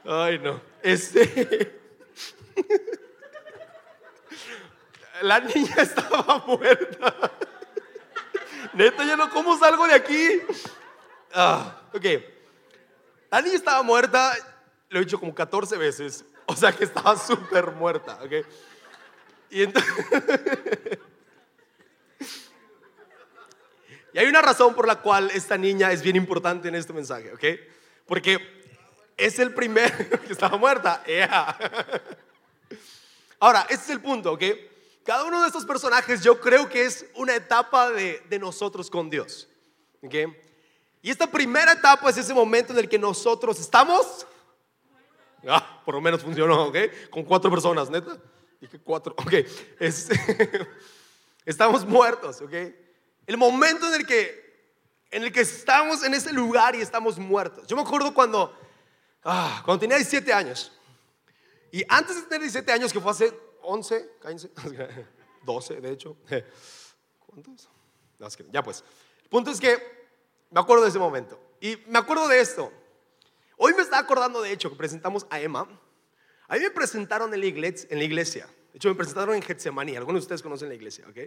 Ay, 0.06 0.40
no. 0.40 0.60
Este. 0.82 1.80
La 5.22 5.40
niña 5.40 5.76
estaba 5.78 6.44
muerta. 6.48 7.32
Neta, 8.74 9.04
yo 9.06 9.18
no, 9.18 9.30
¿cómo 9.30 9.58
salgo 9.58 9.88
de 9.88 9.94
aquí? 9.94 10.42
Ah, 11.34 11.82
ok. 11.94 12.06
La 13.30 13.42
niña 13.42 13.56
estaba 13.56 13.84
muerta, 13.84 14.34
lo 14.90 15.00
he 15.00 15.04
dicho 15.04 15.20
como 15.20 15.36
14 15.36 15.78
veces. 15.78 16.26
O 16.46 16.56
sea 16.56 16.72
que 16.72 16.86
estaba 16.86 17.16
súper 17.16 17.72
muerta, 17.72 18.20
ok. 18.24 18.46
Y 19.52 19.64
entonces. 19.64 19.94
Hay 24.20 24.26
una 24.28 24.42
razón 24.42 24.76
por 24.76 24.86
la 24.86 24.98
cual 24.98 25.32
esta 25.34 25.58
niña 25.58 25.94
es 25.94 26.02
bien 26.02 26.18
importante 26.18 26.68
en 26.68 26.76
este 26.76 26.92
mensaje, 26.92 27.32
¿ok? 27.32 27.44
Porque 28.06 28.38
es 29.16 29.40
el 29.40 29.54
primer 29.54 30.20
que 30.28 30.34
estaba 30.34 30.58
muerta. 30.58 31.02
¡Ea! 31.08 31.58
Ahora, 33.40 33.62
este 33.70 33.86
es 33.86 33.90
el 33.92 34.02
punto, 34.02 34.34
¿ok? 34.34 34.44
Cada 35.06 35.24
uno 35.24 35.40
de 35.40 35.48
estos 35.48 35.64
personajes 35.64 36.22
yo 36.22 36.38
creo 36.42 36.68
que 36.68 36.84
es 36.84 37.06
una 37.16 37.34
etapa 37.34 37.92
de, 37.92 38.22
de 38.30 38.40
nosotros 38.40 38.90
con 38.90 39.10
Dios, 39.10 39.48
¿ok? 40.04 40.16
Y 41.02 41.12
esta 41.12 41.32
primera 41.32 41.72
etapa 41.72 42.10
es 42.10 42.18
ese 42.18 42.34
momento 42.34 42.74
en 42.74 42.80
el 42.80 42.90
que 42.90 43.00
nosotros 43.00 43.58
estamos... 43.58 44.28
Ah, 45.48 45.82
por 45.86 45.96
lo 45.96 46.02
menos 46.02 46.22
funcionó, 46.22 46.66
¿ok? 46.66 46.76
Con 47.10 47.24
cuatro 47.24 47.50
personas, 47.50 47.90
neta. 47.90 48.18
Dije 48.60 48.80
cuatro, 48.84 49.16
ok. 49.18 49.34
Es- 49.80 50.10
estamos 51.46 51.86
muertos, 51.86 52.42
¿ok? 52.42 52.54
El 53.30 53.38
momento 53.38 53.88
en 53.88 53.94
el 53.94 54.08
que 54.08 54.50
en 55.12 55.22
el 55.22 55.32
que 55.32 55.42
estamos 55.42 56.04
en 56.04 56.16
ese 56.16 56.34
lugar 56.34 56.76
y 56.76 56.82
estamos 56.82 57.20
muertos. 57.20 57.68
Yo 57.68 57.76
me 57.76 57.84
acuerdo 57.84 58.12
cuando 58.12 58.58
ah, 59.24 59.62
cuando 59.64 59.82
tenía 59.82 59.98
17 59.98 60.34
años. 60.34 60.72
Y 61.72 61.84
antes 61.88 62.16
de 62.16 62.24
tener 62.24 62.42
17 62.42 62.72
años, 62.72 62.92
que 62.92 63.00
fue 63.00 63.12
hace 63.12 63.32
11, 63.62 64.14
cállense, 64.20 64.50
12 65.46 65.80
de 65.80 65.92
hecho. 65.92 66.18
¿Cuántos? 67.20 67.70
No, 68.18 68.28
ya 68.52 68.64
pues. 68.64 68.84
El 69.22 69.30
punto 69.30 69.52
es 69.52 69.60
que 69.60 69.78
me 70.50 70.60
acuerdo 70.60 70.82
de 70.86 70.90
ese 70.90 70.98
momento. 70.98 71.40
Y 71.62 71.78
me 71.86 72.00
acuerdo 72.00 72.28
de 72.28 72.40
esto. 72.40 72.74
Hoy 73.58 73.76
me 73.76 73.84
estaba 73.84 74.02
acordando, 74.02 74.42
de 74.42 74.52
hecho, 74.52 74.72
que 74.72 74.76
presentamos 74.76 75.28
a 75.30 75.40
Emma. 75.40 75.70
A 76.48 76.56
mí 76.56 76.62
me 76.62 76.72
presentaron 76.72 77.32
en 77.32 77.42
la 77.42 77.46
iglesia. 77.46 77.88
En 77.92 78.00
la 78.00 78.06
iglesia. 78.06 78.48
De 78.72 78.78
hecho, 78.78 78.90
me 78.90 78.96
presentaron 78.96 79.36
en 79.36 79.44
Getsemaní. 79.44 79.96
Algunos 79.96 80.22
de 80.22 80.24
ustedes 80.24 80.42
conocen 80.42 80.70
la 80.70 80.74
iglesia, 80.74 81.06
¿ok? 81.08 81.20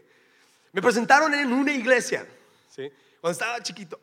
Me 0.72 0.80
presentaron 0.80 1.34
en 1.34 1.52
una 1.52 1.72
iglesia, 1.72 2.26
¿sí? 2.70 2.90
Cuando 3.20 3.32
estaba 3.32 3.62
chiquito. 3.62 4.00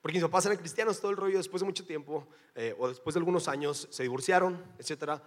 Porque 0.00 0.16
mis 0.16 0.24
papás 0.24 0.46
eran 0.46 0.58
cristianos, 0.58 1.00
todo 1.00 1.10
el 1.10 1.16
rollo, 1.16 1.36
después 1.36 1.60
de 1.60 1.66
mucho 1.66 1.84
tiempo, 1.84 2.26
eh, 2.54 2.74
o 2.78 2.88
después 2.88 3.14
de 3.14 3.18
algunos 3.18 3.46
años, 3.46 3.86
se 3.90 4.02
divorciaron, 4.02 4.60
etc. 4.78 5.20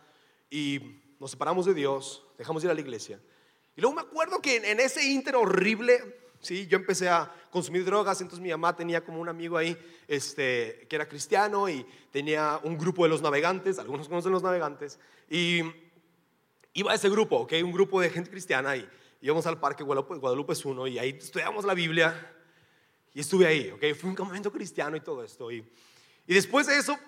Y 0.49 1.01
nos 1.19 1.31
separamos 1.31 1.65
de 1.65 1.73
Dios, 1.73 2.25
dejamos 2.37 2.61
de 2.61 2.67
ir 2.67 2.71
a 2.71 2.73
la 2.73 2.81
iglesia. 2.81 3.21
Y 3.75 3.81
luego 3.81 3.95
me 3.95 4.01
acuerdo 4.01 4.41
que 4.41 4.57
en, 4.57 4.79
ese 4.79 5.05
inter 5.05 5.35
horrible, 5.35 6.31
¿sí? 6.41 6.67
yo 6.67 6.77
empecé 6.77 7.09
a 7.09 7.31
consumir 7.51 7.85
drogas, 7.85 8.19
entonces 8.19 8.41
mi 8.41 8.49
mamá 8.49 8.75
tenía 8.75 9.03
como 9.03 9.21
un 9.21 9.29
amigo 9.29 9.57
ahí 9.57 9.77
este, 10.07 10.85
que 10.89 10.95
era 10.95 11.07
cristiano 11.07 11.69
y 11.69 11.85
tenía 12.11 12.59
un 12.63 12.77
grupo 12.77 13.03
de 13.03 13.09
los 13.09 13.21
navegantes, 13.21 13.79
algunos 13.79 14.09
conocen 14.09 14.31
los 14.31 14.43
navegantes, 14.43 14.99
y 15.29 15.61
iba 16.73 16.91
a 16.91 16.95
ese 16.95 17.09
grupo, 17.09 17.37
¿ok? 17.37 17.53
Un 17.63 17.71
grupo 17.71 18.01
de 18.01 18.09
gente 18.09 18.29
cristiana 18.29 18.75
y 18.75 18.89
íbamos 19.25 19.47
al 19.47 19.59
parque 19.59 19.83
Guadalupe, 19.83 20.15
Guadalupe 20.17 20.53
es 20.53 20.63
uno 20.65 20.85
y 20.85 20.99
ahí 20.99 21.17
estudiamos 21.17 21.65
la 21.65 21.73
Biblia 21.73 22.31
y 23.11 23.21
estuve 23.21 23.47
ahí, 23.47 23.71
¿ok? 23.71 23.97
Fue 23.99 24.11
un 24.11 24.15
campamento 24.15 24.51
cristiano 24.51 24.95
y 24.95 24.99
todo 24.99 25.23
esto. 25.23 25.51
Y, 25.51 25.67
y 26.27 26.33
después 26.35 26.67
de 26.67 26.77
eso, 26.77 26.99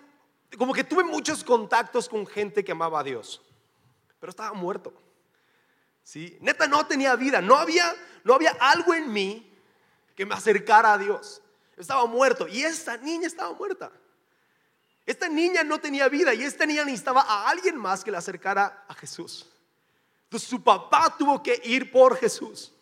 como 0.58 0.74
que 0.74 0.84
tuve 0.84 1.04
muchos 1.04 1.44
contactos 1.44 2.10
con 2.10 2.26
gente 2.26 2.64
que 2.64 2.72
amaba 2.72 3.02
a 3.02 3.04
Dios, 3.04 3.40
pero 4.20 4.32
estaba 4.32 4.52
muerto. 4.54 4.92
¿Sí? 6.02 6.40
Neta 6.42 6.68
no 6.68 6.88
tenía 6.88 7.16
vida, 7.16 7.40
no 7.40 7.56
había, 7.56 7.94
no 8.24 8.34
había 8.34 8.52
algo 8.62 8.96
en 8.96 9.14
mí 9.14 9.56
que 10.16 10.26
me 10.26 10.34
acercara 10.34 10.94
a 10.94 10.98
Dios. 10.98 11.44
Estaba 11.76 12.08
muerto 12.08 12.48
y 12.48 12.64
esta 12.64 12.98
niña 12.98 13.28
estaba 13.28 13.54
muerta. 13.54 13.92
Esta 15.06 15.30
niña 15.30 15.64
no 15.64 15.80
tenía 15.80 16.10
vida 16.10 16.34
y 16.34 16.42
esta 16.42 16.66
niña 16.66 16.84
necesitaba 16.84 17.22
a 17.22 17.48
alguien 17.50 17.78
más 17.78 18.04
que 18.04 18.10
la 18.10 18.18
acercara 18.18 18.86
a 18.88 18.96
Jesús. 18.96 19.46
Entonces 20.28 20.50
su 20.50 20.62
papá 20.62 21.16
tuvo 21.18 21.42
que 21.42 21.62
ir 21.64 21.90
por 21.90 22.18
Jesús. 22.18 22.74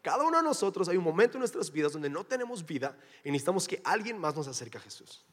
Cada 0.00 0.22
uno 0.24 0.36
de 0.36 0.44
nosotros 0.44 0.88
hay 0.88 0.96
un 0.96 1.02
momento 1.02 1.36
en 1.36 1.40
nuestras 1.40 1.70
vidas 1.70 1.92
donde 1.92 2.08
no 2.08 2.24
tenemos 2.24 2.64
vida 2.64 2.96
y 3.24 3.30
necesitamos 3.30 3.66
que 3.66 3.80
alguien 3.84 4.16
más 4.16 4.36
nos 4.36 4.46
acerque 4.46 4.78
a 4.78 4.80
Jesús. 4.80 5.24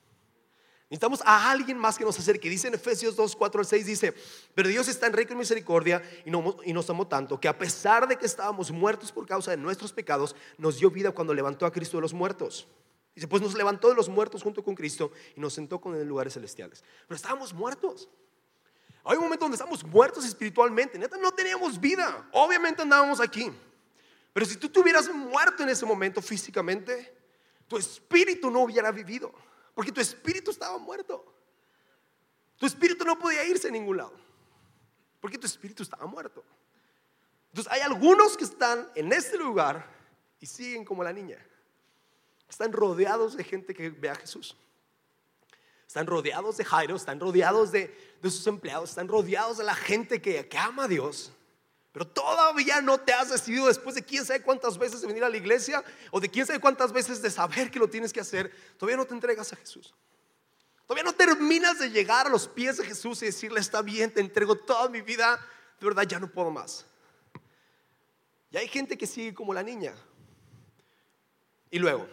Necesitamos 0.89 1.21
a 1.23 1.51
alguien 1.51 1.77
más 1.77 1.99
que 1.99 2.03
nos 2.03 2.17
acerque. 2.17 2.49
Dice 2.49 2.67
en 2.67 2.73
Efesios 2.73 3.15
2, 3.15 3.35
4 3.35 3.59
al 3.61 3.65
6, 3.65 3.85
dice, 3.85 4.13
pero 4.55 4.69
Dios 4.69 4.87
está 4.87 5.05
en 5.05 5.13
rico 5.13 5.33
en 5.33 5.39
misericordia 5.39 6.01
y, 6.25 6.31
y 6.67 6.73
nos 6.73 6.89
amó 6.89 7.07
tanto 7.07 7.39
que 7.39 7.47
a 7.47 7.57
pesar 7.57 8.07
de 8.07 8.17
que 8.17 8.25
estábamos 8.25 8.71
muertos 8.71 9.11
por 9.11 9.27
causa 9.27 9.51
de 9.51 9.57
nuestros 9.57 9.93
pecados, 9.93 10.35
nos 10.57 10.79
dio 10.79 10.89
vida 10.89 11.11
cuando 11.11 11.35
levantó 11.35 11.67
a 11.67 11.71
Cristo 11.71 11.97
de 11.97 12.01
los 12.01 12.13
muertos. 12.13 12.67
Dice, 13.13 13.27
pues 13.27 13.41
nos 13.41 13.53
levantó 13.53 13.89
de 13.89 13.95
los 13.95 14.09
muertos 14.09 14.41
junto 14.41 14.63
con 14.63 14.73
Cristo 14.73 15.11
y 15.35 15.39
nos 15.39 15.53
sentó 15.53 15.79
con 15.79 15.95
en 15.95 16.07
lugares 16.07 16.33
celestiales. 16.33 16.83
Pero 17.07 17.15
estábamos 17.15 17.53
muertos. 17.53 18.09
Hay 19.03 19.17
un 19.17 19.23
momento 19.23 19.45
donde 19.45 19.55
estamos 19.55 19.83
muertos 19.83 20.25
espiritualmente. 20.25 20.99
No 20.99 21.31
teníamos 21.31 21.79
vida. 21.79 22.29
Obviamente 22.31 22.81
andábamos 22.81 23.19
aquí. 23.19 23.51
Pero 24.33 24.45
si 24.45 24.57
tú 24.57 24.69
te 24.69 24.79
hubieras 24.79 25.09
muerto 25.13 25.63
en 25.63 25.69
ese 25.69 25.85
momento 25.85 26.21
físicamente, 26.21 27.15
tu 27.67 27.77
espíritu 27.77 28.49
no 28.49 28.61
hubiera 28.61 28.91
vivido, 28.91 29.33
porque 29.73 29.91
tu 29.91 30.01
espíritu 30.01 30.51
estaba 30.51 30.77
muerto. 30.77 31.25
Tu 32.57 32.65
espíritu 32.65 33.05
no 33.05 33.17
podía 33.17 33.45
irse 33.45 33.69
a 33.69 33.71
ningún 33.71 33.97
lado, 33.97 34.13
porque 35.21 35.37
tu 35.37 35.45
espíritu 35.45 35.83
estaba 35.83 36.05
muerto. 36.05 36.43
Entonces 37.49 37.71
hay 37.71 37.81
algunos 37.81 38.35
que 38.35 38.43
están 38.43 38.89
en 38.95 39.13
este 39.13 39.37
lugar 39.37 39.89
y 40.39 40.45
siguen 40.45 40.83
como 40.83 41.03
la 41.03 41.13
niña. 41.13 41.43
Están 42.49 42.73
rodeados 42.73 43.37
de 43.37 43.43
gente 43.43 43.73
que 43.73 43.89
ve 43.89 44.09
a 44.09 44.15
Jesús. 44.15 44.55
Están 45.89 46.05
rodeados 46.05 46.55
de 46.55 46.63
Jairo, 46.63 46.95
están 46.95 47.19
rodeados 47.19 47.71
de, 47.71 47.91
sus 48.21 48.45
empleados, 48.45 48.91
están 48.91 49.07
rodeados 49.07 49.57
de 49.57 49.63
la 49.63 49.73
gente 49.73 50.21
que, 50.21 50.47
que 50.47 50.55
ama 50.55 50.83
a 50.83 50.87
Dios. 50.87 51.31
Pero 51.91 52.05
todavía 52.05 52.79
no 52.79 52.99
te 52.99 53.11
has 53.11 53.31
decidido 53.31 53.65
después 53.65 53.95
de 53.95 54.05
quién 54.05 54.23
sabe 54.23 54.43
cuántas 54.43 54.77
veces 54.77 55.01
de 55.01 55.07
venir 55.07 55.23
a 55.23 55.29
la 55.29 55.37
iglesia 55.37 55.83
o 56.11 56.19
de 56.19 56.29
quién 56.29 56.45
sabe 56.45 56.59
cuántas 56.59 56.91
veces 56.91 57.23
de 57.23 57.31
saber 57.31 57.71
que 57.71 57.79
lo 57.79 57.89
tienes 57.89 58.13
que 58.13 58.19
hacer. 58.19 58.53
Todavía 58.77 58.97
no 58.97 59.05
te 59.05 59.15
entregas 59.15 59.51
a 59.51 59.55
Jesús. 59.55 59.95
Todavía 60.85 61.05
no 61.05 61.13
terminas 61.13 61.79
de 61.79 61.89
llegar 61.89 62.27
a 62.27 62.29
los 62.29 62.47
pies 62.47 62.77
de 62.77 62.85
Jesús 62.85 63.23
y 63.23 63.25
decirle, 63.25 63.59
está 63.59 63.81
bien, 63.81 64.13
te 64.13 64.21
entrego 64.21 64.55
toda 64.55 64.89
mi 64.89 65.01
vida, 65.01 65.43
de 65.79 65.87
verdad 65.87 66.03
ya 66.03 66.19
no 66.19 66.31
puedo 66.31 66.51
más. 66.51 66.85
Y 68.51 68.57
hay 68.57 68.67
gente 68.67 68.95
que 68.95 69.07
sigue 69.07 69.33
como 69.33 69.55
la 69.55 69.63
niña. 69.63 69.95
Y 71.71 71.79
luego, 71.79 72.07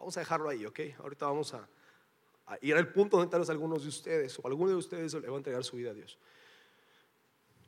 vamos 0.00 0.16
a 0.16 0.20
dejarlo 0.20 0.48
ahí, 0.48 0.66
¿ok? 0.66 0.80
Ahorita 0.98 1.26
vamos 1.26 1.54
a, 1.54 1.68
ir 2.60 2.74
al 2.74 2.92
punto 2.92 3.16
donde 3.16 3.30
tal 3.30 3.40
vez 3.40 3.50
algunos 3.50 3.82
de 3.82 3.88
ustedes 3.88 4.38
o 4.38 4.46
alguno 4.46 4.70
de 4.70 4.76
ustedes 4.76 5.14
le 5.14 5.28
va 5.28 5.34
a 5.34 5.38
entregar 5.38 5.64
su 5.64 5.76
vida 5.76 5.90
a 5.90 5.94
Dios. 5.94 6.18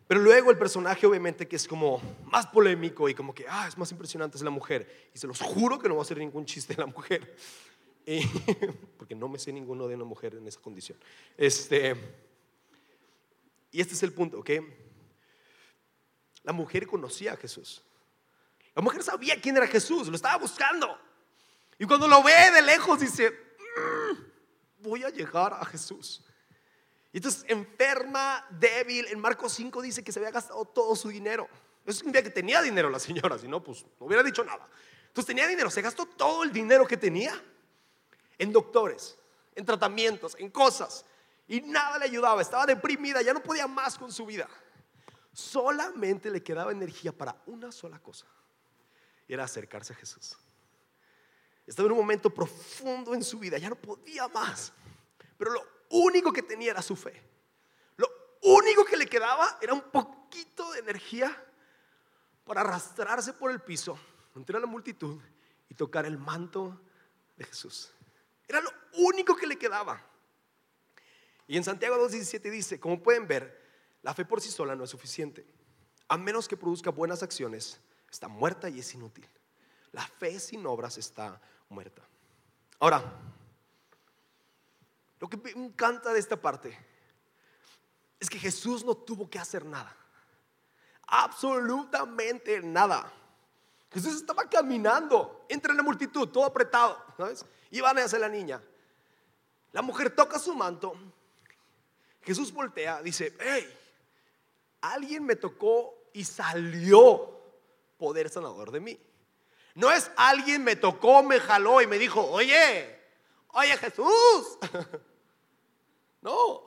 Pero 0.06 0.20
luego 0.20 0.50
el 0.50 0.58
personaje 0.58 1.06
obviamente 1.06 1.48
que 1.48 1.56
es 1.56 1.66
como 1.66 2.00
más 2.26 2.46
polémico 2.46 3.08
y 3.08 3.14
como 3.14 3.34
que, 3.34 3.46
ah, 3.48 3.66
es 3.66 3.78
más 3.78 3.90
impresionante 3.90 4.36
es 4.36 4.42
la 4.42 4.50
mujer. 4.50 5.10
Y 5.14 5.18
se 5.18 5.26
los 5.26 5.40
juro 5.40 5.78
que 5.78 5.88
no 5.88 5.94
va 5.94 6.02
a 6.02 6.04
hacer 6.04 6.18
ningún 6.18 6.44
chiste 6.44 6.74
de 6.74 6.80
la 6.80 6.86
mujer. 6.86 7.34
porque 8.98 9.14
no 9.14 9.28
me 9.28 9.38
sé 9.38 9.52
ninguno 9.52 9.88
de 9.88 9.94
una 9.94 10.04
mujer 10.04 10.34
en 10.34 10.46
esa 10.46 10.60
condición. 10.60 10.98
Este, 11.36 11.94
y 13.70 13.80
este 13.80 13.94
es 13.94 14.02
el 14.02 14.12
punto, 14.12 14.40
¿ok? 14.40 14.50
La 16.42 16.52
mujer 16.52 16.86
conocía 16.86 17.32
a 17.32 17.36
Jesús. 17.36 17.82
La 18.74 18.82
mujer 18.82 19.02
sabía 19.02 19.40
quién 19.40 19.56
era 19.56 19.66
Jesús, 19.66 20.08
lo 20.08 20.16
estaba 20.16 20.36
buscando. 20.36 20.98
Y 21.78 21.86
cuando 21.86 22.06
lo 22.06 22.22
ve 22.22 22.50
de 22.52 22.62
lejos 22.62 23.00
dice, 23.00 23.32
voy 24.84 25.02
a 25.02 25.08
llegar 25.08 25.52
a 25.52 25.64
Jesús. 25.64 26.22
Y 27.12 27.16
entonces 27.16 27.44
enferma, 27.48 28.46
débil, 28.50 29.06
en 29.06 29.18
Marcos 29.18 29.52
5 29.54 29.82
dice 29.82 30.04
que 30.04 30.12
se 30.12 30.18
había 30.18 30.30
gastado 30.30 30.64
todo 30.64 30.94
su 30.94 31.08
dinero. 31.08 31.48
Eso 31.84 31.98
significa 31.98 32.22
que 32.22 32.30
tenía 32.30 32.62
dinero 32.62 32.90
la 32.90 32.98
señora, 32.98 33.38
si 33.38 33.48
no, 33.48 33.62
pues 33.62 33.84
no 33.98 34.06
hubiera 34.06 34.22
dicho 34.22 34.44
nada. 34.44 34.68
Entonces 35.08 35.26
tenía 35.26 35.46
dinero, 35.46 35.70
se 35.70 35.82
gastó 35.82 36.06
todo 36.06 36.42
el 36.42 36.52
dinero 36.52 36.86
que 36.86 36.96
tenía 36.96 37.40
en 38.38 38.52
doctores, 38.52 39.16
en 39.54 39.64
tratamientos, 39.64 40.36
en 40.38 40.50
cosas. 40.50 41.04
Y 41.46 41.60
nada 41.60 41.98
le 41.98 42.06
ayudaba, 42.06 42.42
estaba 42.42 42.66
deprimida, 42.66 43.22
ya 43.22 43.32
no 43.32 43.42
podía 43.42 43.66
más 43.66 43.96
con 43.96 44.10
su 44.10 44.26
vida. 44.26 44.48
Solamente 45.32 46.30
le 46.30 46.42
quedaba 46.42 46.72
energía 46.72 47.12
para 47.12 47.36
una 47.46 47.70
sola 47.70 47.98
cosa. 47.98 48.26
Y 49.28 49.34
era 49.34 49.44
acercarse 49.44 49.92
a 49.92 49.96
Jesús. 49.96 50.36
Estaba 51.66 51.86
en 51.86 51.92
un 51.92 51.98
momento 51.98 52.30
profundo 52.30 53.14
en 53.14 53.24
su 53.24 53.38
vida, 53.38 53.58
ya 53.58 53.70
no 53.70 53.76
podía 53.76 54.28
más. 54.28 54.72
Pero 55.38 55.52
lo 55.52 55.66
único 55.90 56.32
que 56.32 56.42
tenía 56.42 56.72
era 56.72 56.82
su 56.82 56.94
fe. 56.94 57.22
Lo 57.96 58.08
único 58.42 58.84
que 58.84 58.96
le 58.96 59.06
quedaba 59.06 59.58
era 59.60 59.72
un 59.72 59.82
poquito 59.82 60.72
de 60.72 60.80
energía 60.80 61.44
para 62.44 62.60
arrastrarse 62.60 63.32
por 63.32 63.50
el 63.50 63.60
piso, 63.60 63.98
entre 64.36 64.60
la 64.60 64.66
multitud 64.66 65.20
y 65.68 65.74
tocar 65.74 66.04
el 66.04 66.18
manto 66.18 66.78
de 67.36 67.44
Jesús. 67.44 67.92
Era 68.46 68.60
lo 68.60 68.70
único 68.98 69.34
que 69.34 69.46
le 69.46 69.56
quedaba. 69.56 70.04
Y 71.46 71.56
en 71.56 71.64
Santiago 71.64 71.96
2.17 71.96 72.50
dice, 72.50 72.80
como 72.80 73.02
pueden 73.02 73.26
ver, 73.26 73.62
la 74.02 74.14
fe 74.14 74.24
por 74.24 74.40
sí 74.40 74.50
sola 74.50 74.76
no 74.76 74.84
es 74.84 74.90
suficiente. 74.90 75.46
A 76.08 76.18
menos 76.18 76.46
que 76.46 76.56
produzca 76.56 76.90
buenas 76.90 77.22
acciones, 77.22 77.80
está 78.10 78.28
muerta 78.28 78.68
y 78.68 78.80
es 78.80 78.94
inútil. 78.94 79.26
La 79.92 80.06
fe 80.06 80.38
sin 80.40 80.66
obras 80.66 80.98
está 80.98 81.40
muerta. 81.74 82.02
Ahora, 82.78 83.02
lo 85.18 85.28
que 85.28 85.36
me 85.36 85.50
encanta 85.50 86.12
de 86.12 86.20
esta 86.20 86.40
parte 86.40 86.78
es 88.20 88.30
que 88.30 88.38
Jesús 88.38 88.84
no 88.84 88.94
tuvo 88.94 89.28
que 89.28 89.38
hacer 89.38 89.64
nada. 89.64 89.94
Absolutamente 91.06 92.62
nada. 92.62 93.12
Jesús 93.90 94.16
estaba 94.16 94.48
caminando 94.48 95.44
entre 95.48 95.74
la 95.74 95.82
multitud, 95.82 96.28
todo 96.28 96.44
apretado, 96.44 97.02
¿sabes? 97.16 97.44
Iban 97.70 97.98
hacia 97.98 98.18
la 98.18 98.28
niña. 98.28 98.62
La 99.72 99.82
mujer 99.82 100.14
toca 100.14 100.38
su 100.38 100.54
manto. 100.54 100.94
Jesús 102.22 102.52
voltea, 102.52 103.02
dice, 103.02 103.36
hey, 103.38 103.66
alguien 104.80 105.24
me 105.24 105.36
tocó 105.36 105.94
y 106.12 106.24
salió 106.24 107.40
poder 107.98 108.28
sanador 108.28 108.70
de 108.70 108.80
mí. 108.80 109.00
No 109.74 109.90
es 109.90 110.10
alguien 110.16 110.62
me 110.62 110.76
tocó, 110.76 111.22
me 111.22 111.40
jaló 111.40 111.82
y 111.82 111.86
me 111.86 111.98
dijo, 111.98 112.24
oye, 112.30 113.00
oye 113.48 113.76
Jesús. 113.76 114.58
No, 116.24 116.62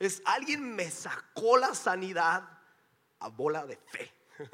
es 0.00 0.20
alguien 0.24 0.74
me 0.74 0.90
sacó 0.90 1.56
la 1.56 1.76
sanidad 1.76 2.42
a 3.20 3.28
bola 3.28 3.64
de 3.64 3.76
fe. 3.76 4.12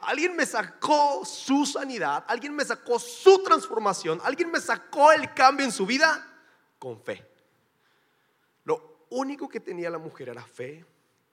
Alguien 0.00 0.36
me 0.36 0.46
sacó 0.46 1.24
su 1.24 1.66
sanidad, 1.66 2.24
alguien 2.28 2.54
me 2.54 2.64
sacó 2.64 3.00
su 3.00 3.42
transformación, 3.42 4.20
alguien 4.22 4.48
me 4.48 4.60
sacó 4.60 5.10
el 5.10 5.34
cambio 5.34 5.66
en 5.66 5.72
su 5.72 5.84
vida 5.86 6.24
con 6.78 7.00
fe. 7.02 7.28
Lo 8.62 9.06
único 9.10 9.48
que 9.48 9.58
tenía 9.58 9.90
la 9.90 9.98
mujer 9.98 10.28
era 10.28 10.44
fe 10.44 10.84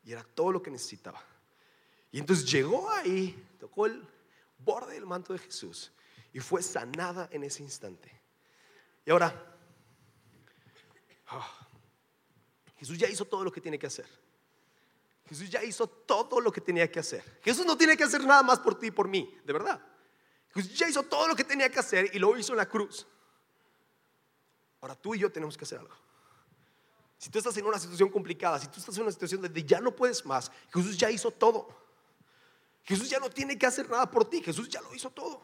y 0.03 0.11
era 0.11 0.23
todo 0.23 0.51
lo 0.51 0.63
que 0.63 0.71
necesitaba. 0.71 1.21
Y 2.11 2.17
entonces 2.17 2.51
llegó 2.51 2.89
ahí, 2.89 3.39
tocó 3.59 3.85
el 3.85 4.03
borde 4.65 4.95
del 4.95 5.05
manto 5.05 5.31
de 5.31 5.39
Jesús 5.39 5.93
y 6.33 6.39
fue 6.39 6.61
sanada 6.61 7.29
en 7.31 7.43
ese 7.43 7.63
instante. 7.63 8.11
Y 9.05 9.11
ahora, 9.11 9.55
Ah. 11.27 11.67
Jesús 12.77 12.97
ya 12.97 13.07
hizo 13.07 13.25
todo 13.25 13.43
lo 13.43 13.51
que 13.51 13.61
tiene 13.61 13.79
que 13.79 13.87
hacer. 13.87 14.07
Jesús 15.27 15.49
ya 15.49 15.63
hizo 15.63 15.87
todo 15.87 16.39
lo 16.39 16.51
que 16.51 16.61
tenía 16.61 16.91
que 16.91 16.99
hacer. 16.99 17.39
Jesús 17.43 17.65
no 17.65 17.75
tiene 17.75 17.97
que 17.97 18.03
hacer 18.03 18.23
nada 18.23 18.43
más 18.43 18.59
por 18.59 18.77
ti 18.77 18.87
y 18.87 18.91
por 18.91 19.07
mí, 19.07 19.39
de 19.43 19.53
verdad. 19.53 19.81
Jesús 20.53 20.77
ya 20.77 20.87
hizo 20.87 21.03
todo 21.03 21.27
lo 21.27 21.35
que 21.35 21.43
tenía 21.43 21.69
que 21.69 21.79
hacer 21.79 22.11
y 22.13 22.19
lo 22.19 22.37
hizo 22.37 22.53
en 22.53 22.57
la 22.57 22.67
cruz. 22.67 23.07
Ahora 24.81 24.95
tú 24.95 25.15
y 25.15 25.19
yo 25.19 25.31
tenemos 25.31 25.57
que 25.57 25.63
hacer 25.63 25.79
algo. 25.79 25.95
Si 27.17 27.29
tú 27.29 27.39
estás 27.39 27.57
en 27.57 27.65
una 27.65 27.79
situación 27.79 28.09
complicada, 28.09 28.59
si 28.59 28.67
tú 28.67 28.79
estás 28.79 28.95
en 28.97 29.03
una 29.03 29.11
situación 29.11 29.41
donde 29.41 29.63
ya 29.63 29.81
no 29.81 29.95
puedes 29.95 30.23
más, 30.25 30.51
Jesús 30.71 30.95
ya 30.97 31.09
hizo 31.09 31.31
todo. 31.31 31.84
Jesús 32.85 33.09
ya 33.09 33.19
no 33.19 33.29
tiene 33.29 33.57
que 33.57 33.65
hacer 33.65 33.89
nada 33.89 34.09
por 34.09 34.29
ti, 34.29 34.41
Jesús 34.41 34.69
ya 34.69 34.79
lo 34.79 34.93
hizo 34.93 35.09
todo. 35.09 35.41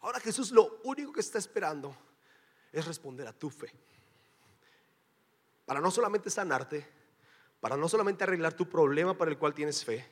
Ahora 0.00 0.20
Jesús 0.20 0.52
lo 0.52 0.80
único 0.84 1.12
que 1.12 1.20
está 1.20 1.38
esperando 1.38 1.94
es 2.72 2.86
responder 2.86 3.26
a 3.26 3.32
tu 3.32 3.50
fe. 3.50 3.72
Para 5.66 5.80
no 5.80 5.90
solamente 5.90 6.30
sanarte, 6.30 6.86
para 7.60 7.76
no 7.76 7.88
solamente 7.88 8.22
arreglar 8.22 8.52
tu 8.52 8.68
problema 8.68 9.18
para 9.18 9.30
el 9.30 9.38
cual 9.38 9.54
tienes 9.54 9.84
fe, 9.84 10.06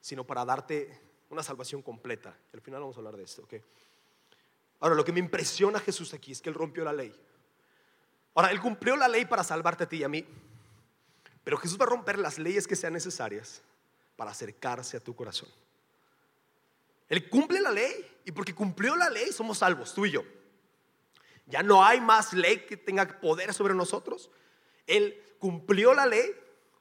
sino 0.00 0.24
para 0.24 0.44
darte 0.44 1.00
una 1.30 1.42
salvación 1.42 1.80
completa. 1.80 2.36
Al 2.52 2.60
final 2.60 2.80
vamos 2.80 2.96
a 2.96 2.98
hablar 2.98 3.16
de 3.16 3.24
esto, 3.24 3.42
¿ok? 3.42 3.54
Ahora, 4.80 4.94
lo 4.94 5.04
que 5.04 5.12
me 5.12 5.20
impresiona 5.20 5.78
a 5.78 5.80
Jesús 5.80 6.12
aquí 6.12 6.32
es 6.32 6.42
que 6.42 6.50
Él 6.50 6.54
rompió 6.54 6.84
la 6.84 6.92
ley. 6.92 7.14
Ahora, 8.34 8.50
Él 8.50 8.60
cumplió 8.60 8.96
la 8.96 9.08
ley 9.08 9.24
para 9.24 9.42
salvarte 9.42 9.84
a 9.84 9.88
ti 9.88 9.98
y 9.98 10.04
a 10.04 10.08
mí, 10.08 10.26
pero 11.42 11.56
Jesús 11.56 11.80
va 11.80 11.84
a 11.84 11.88
romper 11.88 12.18
las 12.18 12.38
leyes 12.38 12.66
que 12.66 12.76
sean 12.76 12.92
necesarias 12.92 13.62
para 14.16 14.30
acercarse 14.30 14.96
a 14.96 15.00
tu 15.00 15.14
corazón. 15.14 15.48
Él 17.08 17.28
cumple 17.28 17.60
la 17.60 17.70
ley 17.70 17.92
y 18.24 18.32
porque 18.32 18.54
cumplió 18.54 18.96
la 18.96 19.10
ley 19.10 19.30
somos 19.32 19.58
salvos, 19.58 19.94
tú 19.94 20.06
y 20.06 20.10
yo. 20.10 20.24
Ya 21.46 21.62
no 21.62 21.84
hay 21.84 22.00
más 22.00 22.32
ley 22.32 22.66
que 22.66 22.76
tenga 22.76 23.20
poder 23.20 23.54
sobre 23.54 23.74
nosotros. 23.74 24.30
Él 24.86 25.22
cumplió 25.38 25.94
la 25.94 26.06
ley 26.06 26.34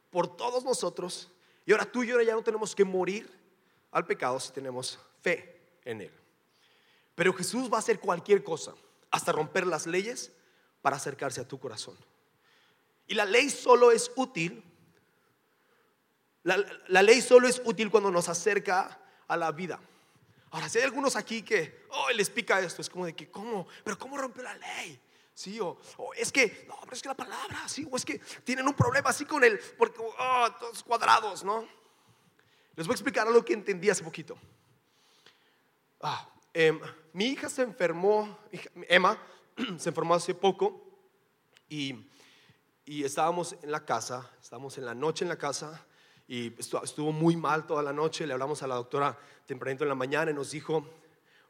por 0.09 0.35
todos 0.35 0.63
nosotros 0.63 1.29
y 1.65 1.71
ahora 1.71 1.85
tú 1.85 2.03
y 2.03 2.07
yo 2.07 2.21
ya 2.21 2.33
no 2.33 2.41
tenemos 2.41 2.73
que 2.73 2.85
morir 2.85 3.29
al 3.91 4.05
pecado 4.05 4.39
si 4.39 4.51
tenemos 4.51 4.99
fe 5.21 5.61
en 5.83 6.01
Él. 6.01 6.11
Pero 7.15 7.33
Jesús 7.33 7.71
va 7.71 7.77
a 7.77 7.79
hacer 7.79 7.99
cualquier 7.99 8.43
cosa, 8.43 8.73
hasta 9.09 9.31
romper 9.31 9.65
las 9.65 9.87
leyes 9.87 10.31
para 10.81 10.97
acercarse 10.97 11.41
a 11.41 11.47
tu 11.47 11.59
corazón. 11.59 11.95
Y 13.07 13.13
la 13.13 13.25
ley 13.25 13.49
solo 13.49 13.91
es 13.91 14.11
útil, 14.15 14.63
la, 16.45 16.63
la 16.89 17.01
ley 17.01 17.21
solo 17.21 17.47
es 17.47 17.59
útil 17.65 17.89
cuando 17.89 18.11
nos 18.11 18.29
acerca 18.29 18.99
a 19.27 19.35
la 19.35 19.51
vida. 19.51 19.79
Ahora, 20.51 20.69
si 20.69 20.77
hay 20.77 20.83
algunos 20.83 21.15
aquí 21.15 21.41
que, 21.41 21.85
oh, 21.89 22.11
les 22.11 22.29
pica 22.29 22.59
esto, 22.59 22.83
es 22.83 22.89
como 22.89 23.07
de 23.07 23.15
que, 23.15 23.31
¿cómo? 23.31 23.67
¿Pero 23.83 23.97
cómo 23.97 24.15
rompe 24.15 24.43
la 24.43 24.55
ley? 24.55 25.01
Sí, 25.33 25.59
o, 25.59 25.79
es 26.15 26.31
que, 26.31 26.65
no, 26.67 26.77
pero 26.81 26.93
es 26.93 27.01
que 27.01 27.09
la 27.09 27.15
palabra, 27.15 27.67
sí, 27.67 27.87
o 27.89 27.97
es 27.97 28.05
que 28.05 28.19
tienen 28.43 28.67
un 28.67 28.75
problema 28.75 29.09
así 29.09 29.25
con 29.25 29.43
el, 29.43 29.59
porque, 29.75 29.99
oh, 29.99 30.47
todos 30.59 30.83
cuadrados, 30.83 31.43
¿no? 31.43 31.67
Les 32.75 32.85
voy 32.85 32.93
a 32.93 32.95
explicar 32.95 33.27
algo 33.27 33.43
que 33.43 33.53
entendí 33.53 33.89
hace 33.89 34.03
poquito. 34.03 34.37
Ah, 36.01 36.29
em, 36.53 36.79
mi 37.11 37.25
hija 37.25 37.49
se 37.49 37.63
enfermó, 37.63 38.37
Emma, 38.87 39.17
se 39.79 39.89
enfermó 39.89 40.13
hace 40.13 40.35
poco 40.35 40.79
y, 41.67 42.07
y 42.85 43.03
estábamos 43.03 43.55
en 43.63 43.71
la 43.71 43.83
casa, 43.83 44.31
estábamos 44.39 44.77
en 44.77 44.85
la 44.85 44.93
noche 44.93 45.25
en 45.25 45.29
la 45.29 45.37
casa 45.39 45.83
y 46.27 46.53
estuvo 46.59 47.11
muy 47.11 47.35
mal 47.35 47.65
toda 47.65 47.83
la 47.83 47.93
noche. 47.93 48.25
Le 48.25 48.33
hablamos 48.33 48.63
a 48.63 48.67
la 48.67 48.75
doctora 48.75 49.17
tempranito 49.45 49.83
en 49.83 49.89
la 49.89 49.95
mañana 49.95 50.31
y 50.31 50.33
nos 50.33 50.51
dijo, 50.51 50.85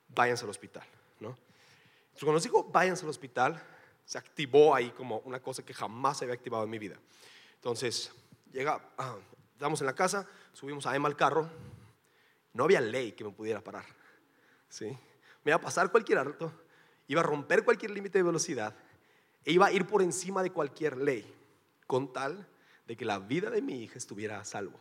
váyanse 0.09 0.43
al 0.43 0.49
hospital. 0.49 0.83
¿no? 1.19 1.29
Entonces, 1.29 2.19
cuando 2.19 2.33
nos 2.33 2.43
dijo, 2.43 2.63
váyanse 2.65 3.03
al 3.03 3.09
hospital, 3.09 3.61
se 4.05 4.17
activó 4.17 4.75
ahí 4.75 4.91
como 4.91 5.19
una 5.19 5.41
cosa 5.41 5.63
que 5.63 5.73
jamás 5.73 6.17
se 6.17 6.25
había 6.25 6.35
activado 6.35 6.63
en 6.63 6.69
mi 6.69 6.79
vida. 6.79 6.97
Entonces, 7.55 8.11
llega, 8.51 8.79
ah, 8.97 9.15
estamos 9.53 9.79
en 9.81 9.87
la 9.87 9.95
casa, 9.95 10.27
subimos 10.53 10.85
a 10.85 10.95
Emma 10.95 11.07
al 11.07 11.15
carro, 11.15 11.49
no 12.53 12.65
había 12.65 12.81
ley 12.81 13.13
que 13.13 13.23
me 13.23 13.31
pudiera 13.31 13.61
parar. 13.61 13.85
¿sí? 14.69 14.85
Me 15.43 15.51
iba 15.51 15.55
a 15.55 15.61
pasar 15.61 15.89
cualquier 15.89 16.19
alto, 16.19 16.51
iba 17.07 17.21
a 17.21 17.23
romper 17.23 17.63
cualquier 17.63 17.91
límite 17.91 18.19
de 18.19 18.23
velocidad 18.23 18.75
e 19.43 19.51
iba 19.51 19.67
a 19.67 19.71
ir 19.71 19.85
por 19.87 20.01
encima 20.01 20.43
de 20.43 20.51
cualquier 20.51 20.97
ley, 20.97 21.33
con 21.87 22.11
tal 22.11 22.47
de 22.85 22.95
que 22.95 23.05
la 23.05 23.19
vida 23.19 23.49
de 23.49 23.61
mi 23.61 23.83
hija 23.83 23.97
estuviera 23.97 24.39
a 24.39 24.45
salvo. 24.45 24.79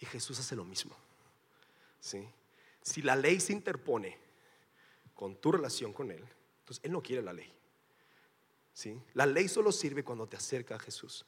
Y 0.00 0.06
Jesús 0.06 0.38
hace 0.38 0.54
lo 0.54 0.64
mismo. 0.64 0.96
¿sí? 2.00 2.28
Si 2.82 3.02
la 3.02 3.16
ley 3.16 3.40
se 3.40 3.52
interpone 3.52 4.16
con 5.14 5.36
tu 5.36 5.52
relación 5.52 5.92
con 5.92 6.10
Él, 6.10 6.24
entonces 6.60 6.84
Él 6.84 6.92
no 6.92 7.02
quiere 7.02 7.22
la 7.22 7.32
ley. 7.32 7.52
¿sí? 8.72 9.00
La 9.14 9.26
ley 9.26 9.48
solo 9.48 9.72
sirve 9.72 10.04
cuando 10.04 10.28
te 10.28 10.36
acerca 10.36 10.76
a 10.76 10.78
Jesús. 10.78 11.24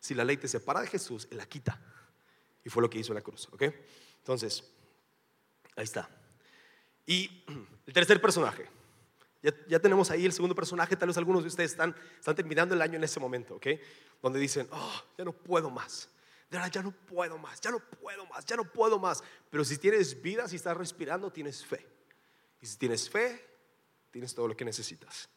Si 0.00 0.14
la 0.14 0.24
ley 0.24 0.36
te 0.36 0.48
separa 0.48 0.80
de 0.80 0.86
Jesús, 0.86 1.28
Él 1.30 1.36
la 1.36 1.46
quita. 1.46 1.80
Y 2.64 2.70
fue 2.70 2.82
lo 2.82 2.88
que 2.88 2.98
hizo 2.98 3.12
en 3.12 3.16
la 3.16 3.22
cruz. 3.22 3.48
¿ok? 3.52 3.62
Entonces, 4.18 4.64
ahí 5.76 5.84
está. 5.84 6.08
Y 7.06 7.44
el 7.86 7.92
tercer 7.92 8.20
personaje. 8.20 8.75
Ya, 9.42 9.78
tenemos 9.78 10.10
ahí 10.10 10.26
el 10.26 10.32
segundo 10.32 10.54
personaje, 10.54 10.96
tal 10.96 11.08
vez 11.08 11.16
algunos 11.16 11.42
de 11.42 11.48
ustedes 11.48 11.70
están, 11.70 11.94
están 12.18 12.34
terminando 12.34 12.74
el 12.74 12.82
año 12.82 12.96
en 12.96 13.04
ese 13.04 13.20
momento, 13.20 13.56
¿ok? 13.56 13.66
Donde 14.20 14.40
dicen, 14.40 14.68
oh, 14.72 15.02
ya 15.16 15.24
no 15.24 15.32
puedo 15.32 15.70
más. 15.70 16.08
De 16.50 16.56
verdad, 16.56 16.72
ya 16.72 16.82
no 16.82 16.90
puedo 16.90 17.38
más, 17.38 17.60
ya 17.60 17.70
no 17.70 17.78
puedo 17.78 18.26
más, 18.26 18.44
ya 18.44 18.56
no 18.56 18.64
puedo 18.64 18.98
más. 18.98 19.22
Pero 19.50 19.64
si 19.64 19.78
tienes 19.78 20.20
vida, 20.20 20.48
si 20.48 20.56
estás 20.56 20.76
respirando, 20.76 21.30
tienes 21.30 21.64
fe. 21.64 21.86
Y 22.60 22.66
si 22.66 22.76
tienes 22.76 23.08
fe, 23.08 23.44
tienes 24.10 24.34
todo 24.34 24.48
lo 24.48 24.56
que 24.56 24.64
necesitas. 24.64 25.28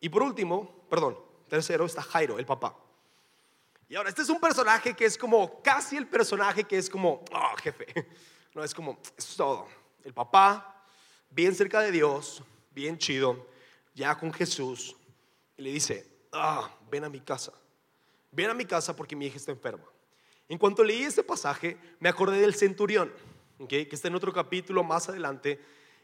Y 0.00 0.08
por 0.08 0.22
último, 0.22 0.86
perdón, 0.88 1.18
tercero 1.48 1.84
está 1.84 2.02
Jairo, 2.02 2.38
el 2.38 2.46
papá. 2.46 2.76
Y 3.88 3.94
ahora, 3.94 4.08
este 4.08 4.22
es 4.22 4.28
un 4.30 4.40
personaje 4.40 4.94
que 4.94 5.04
es 5.04 5.18
como 5.18 5.62
casi 5.62 5.96
el 5.96 6.08
personaje 6.08 6.64
que 6.64 6.78
es 6.78 6.88
como, 6.88 7.24
oh, 7.32 7.56
jefe. 7.62 7.86
No, 8.54 8.62
es 8.62 8.74
como, 8.74 8.98
es 9.16 9.34
todo. 9.34 9.66
El 10.04 10.12
papá, 10.12 10.84
bien 11.30 11.54
cerca 11.54 11.80
de 11.80 11.90
Dios, 11.90 12.42
bien 12.74 12.98
chido, 12.98 13.46
ya 13.94 14.18
con 14.18 14.32
Jesús, 14.32 14.96
y 15.56 15.62
le 15.62 15.72
dice, 15.72 16.06
ah, 16.32 16.70
ven 16.90 17.04
a 17.04 17.08
mi 17.08 17.20
casa, 17.20 17.52
ven 18.30 18.50
a 18.50 18.54
mi 18.54 18.64
casa 18.64 18.94
porque 18.96 19.16
mi 19.16 19.26
hija 19.26 19.36
está 19.36 19.52
enferma. 19.52 19.84
En 20.48 20.58
cuanto 20.58 20.84
leí 20.84 21.02
este 21.02 21.22
pasaje, 21.22 21.78
me 22.00 22.08
acordé 22.08 22.40
del 22.40 22.54
centurión, 22.54 23.12
que 23.68 23.88
está 23.90 24.08
en 24.08 24.14
otro 24.14 24.32
capítulo 24.32 24.82
más 24.82 25.08
adelante, 25.08 25.60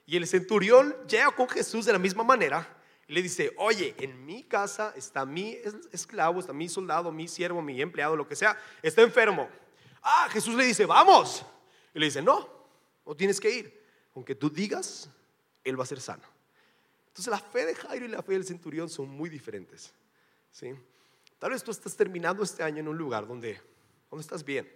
y 0.07 0.17
el 0.17 0.27
centurión 0.27 0.97
llega 1.07 1.31
con 1.33 1.49
Jesús 1.49 1.85
de 1.85 1.93
la 1.93 1.99
misma 1.99 2.25
manera 2.25 2.77
y 3.07 3.13
le 3.15 3.23
dice, 3.23 3.53
oye, 3.57 3.95
en 3.99 4.25
mi 4.25 4.43
casa 4.45 4.93
está 4.97 5.25
mi 5.25 5.57
esclavo, 5.93 6.41
está 6.41 6.53
mi 6.53 6.69
soldado, 6.69 7.11
mi 7.11 7.27
siervo, 7.27 7.63
mi 7.63 7.81
empleado, 7.81 8.17
lo 8.17 8.29
que 8.29 8.37
sea, 8.37 8.59
está 8.83 9.03
enfermo. 9.03 9.49
Ah, 10.03 10.29
Jesús 10.31 10.55
le 10.55 10.65
dice, 10.65 10.85
vamos. 10.85 11.45
Y 11.95 11.99
le 11.99 12.07
dice, 12.07 12.23
no, 12.23 12.49
no 13.05 13.15
tienes 13.15 13.41
que 13.41 13.51
ir. 13.51 13.85
Aunque 14.15 14.35
tú 14.35 14.51
digas, 14.51 15.11
él 15.65 15.79
va 15.79 15.85
a 15.85 15.87
ser 15.87 16.01
sano. 16.01 16.25
Entonces 17.19 17.33
la 17.33 17.51
fe 17.51 17.67
de 17.67 17.75
Jairo 17.75 18.07
y 18.07 18.09
la 18.11 18.23
fe 18.23 18.35
del 18.35 18.45
centurión 18.45 18.89
son 18.89 19.09
muy 19.09 19.29
diferentes. 19.29 19.93
¿sí? 20.53 20.73
Tal 21.41 21.51
vez 21.51 21.65
tú 21.65 21.73
estás 21.73 21.97
terminando 21.97 22.45
este 22.45 22.63
año 22.63 22.79
en 22.79 22.87
un 22.87 22.97
lugar 22.97 23.27
donde, 23.27 23.61
donde 24.09 24.21
estás 24.21 24.45
bien, 24.45 24.73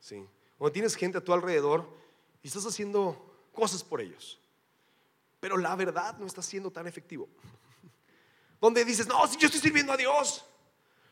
¿sí? 0.00 0.26
donde 0.58 0.72
tienes 0.72 0.96
gente 0.96 1.18
a 1.18 1.20
tu 1.20 1.32
alrededor 1.32 1.88
y 2.42 2.48
estás 2.48 2.66
haciendo 2.66 3.48
cosas 3.52 3.84
por 3.84 4.00
ellos. 4.00 4.40
Pero 5.38 5.56
la 5.56 5.76
verdad 5.76 6.18
no 6.18 6.26
está 6.26 6.42
siendo 6.42 6.72
tan 6.72 6.88
efectivo. 6.88 7.28
Donde 8.60 8.84
dices, 8.84 9.06
no, 9.06 9.24
si 9.28 9.36
yo 9.36 9.46
estoy 9.46 9.60
sirviendo 9.60 9.92
a 9.92 9.96
Dios. 9.96 10.44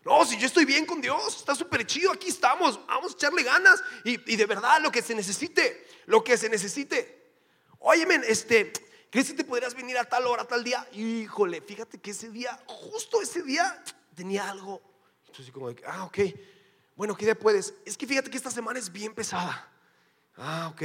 No, 0.05 0.25
si 0.25 0.37
yo 0.37 0.47
estoy 0.47 0.65
bien 0.65 0.85
con 0.85 1.01
Dios, 1.01 1.37
está 1.37 1.55
súper 1.55 1.87
chido, 1.87 2.11
aquí 2.11 2.27
estamos, 2.27 2.85
vamos 2.89 3.13
a 3.13 3.15
echarle 3.15 3.45
ganas 3.45 3.81
y, 4.03 4.17
de 4.17 4.47
verdad 4.47 4.81
lo 4.83 4.91
que 4.91 5.01
se 5.01 5.15
necesite, 5.15 5.87
lo 6.07 6.25
que 6.25 6.37
se 6.37 6.49
necesite. 6.49 7.35
Oye, 7.79 8.05
este, 8.27 8.73
¿Crees 9.17 9.31
que 9.31 9.35
te 9.39 9.45
podrías 9.45 9.75
venir 9.75 9.97
a 9.97 10.05
tal 10.05 10.27
hora, 10.27 10.43
a 10.43 10.47
tal 10.47 10.63
día? 10.63 10.87
Híjole, 10.93 11.63
fíjate 11.63 11.97
que 11.99 12.11
ese 12.11 12.31
día, 12.31 12.63
justo 12.67 13.23
ese 13.23 13.43
día, 13.43 13.83
tenía 14.15 14.51
algo. 14.51 14.83
Entonces, 15.27 15.51
como 15.51 15.73
de, 15.73 15.83
ah, 15.87 16.05
ok. 16.05 16.19
Bueno, 16.95 17.17
¿qué 17.17 17.25
día 17.25 17.35
puedes? 17.35 17.73
Es 17.87 17.97
que 17.97 18.07
fíjate 18.07 18.29
que 18.29 18.37
esta 18.37 18.51
semana 18.51 18.79
es 18.79 18.93
bien 18.93 19.15
pesada. 19.15 19.73
Ah, 20.37 20.71
ok. 20.71 20.83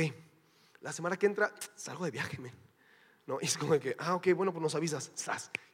La 0.79 0.93
semana 0.93 1.17
que 1.17 1.25
entra, 1.25 1.53
salgo 1.75 2.05
de 2.05 2.11
viaje, 2.11 2.37
men. 2.37 2.53
¿No? 3.27 3.37
Y 3.41 3.47
es 3.47 3.57
como 3.57 3.73
de 3.73 3.81
que, 3.81 3.95
ah, 3.99 4.15
ok, 4.15 4.27
bueno, 4.33 4.53
pues 4.53 4.61
nos 4.61 4.75
avisas. 4.75 5.11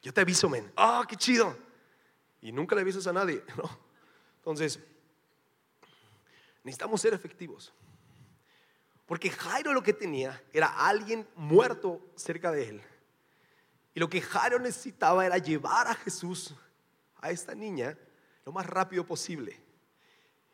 Yo 0.02 0.12
te 0.12 0.22
aviso, 0.22 0.50
men. 0.50 0.74
Ah, 0.76 1.06
qué 1.08 1.16
chido. 1.16 1.56
Y 2.42 2.52
nunca 2.52 2.74
le 2.74 2.82
avisas 2.82 3.06
a 3.06 3.14
nadie, 3.14 3.44
¿no? 3.56 3.70
Entonces, 4.38 4.80
necesitamos 6.64 7.00
ser 7.02 7.14
efectivos. 7.14 7.72
Porque 9.08 9.32
Jairo 9.32 9.74
lo 9.74 9.82
que 9.82 9.94
tenía 9.94 10.44
era 10.54 10.68
alguien 10.68 11.28
muerto 11.36 12.02
cerca 12.16 12.52
de 12.52 12.70
él. 12.70 12.82
Y 13.96 14.00
lo 14.00 14.10
que 14.10 14.22
Jairo 14.22 14.60
necesitaba 14.60 15.26
era 15.26 15.38
llevar 15.38 15.88
a 15.88 15.96
Jesús, 15.96 16.54
a 17.16 17.32
esta 17.32 17.56
niña, 17.56 17.98
lo 18.46 18.52
más 18.52 18.66
rápido 18.66 19.06
posible. 19.06 19.60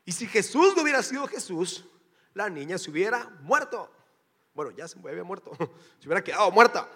Y 0.06 0.12
si 0.12 0.28
Jesús 0.28 0.76
no 0.76 0.84
hubiera 0.84 1.02
sido 1.02 1.28
Jesús, 1.28 1.84
la 2.34 2.50
niña 2.50 2.78
se 2.78 2.92
hubiera 2.92 3.28
muerto. 3.42 3.92
Bueno, 4.54 4.72
ya 4.72 4.88
se 4.88 5.00
había 5.00 5.24
muerto, 5.24 5.52
se 6.00 6.08
hubiera 6.08 6.24
quedado 6.24 6.52
muerta. 6.52 6.88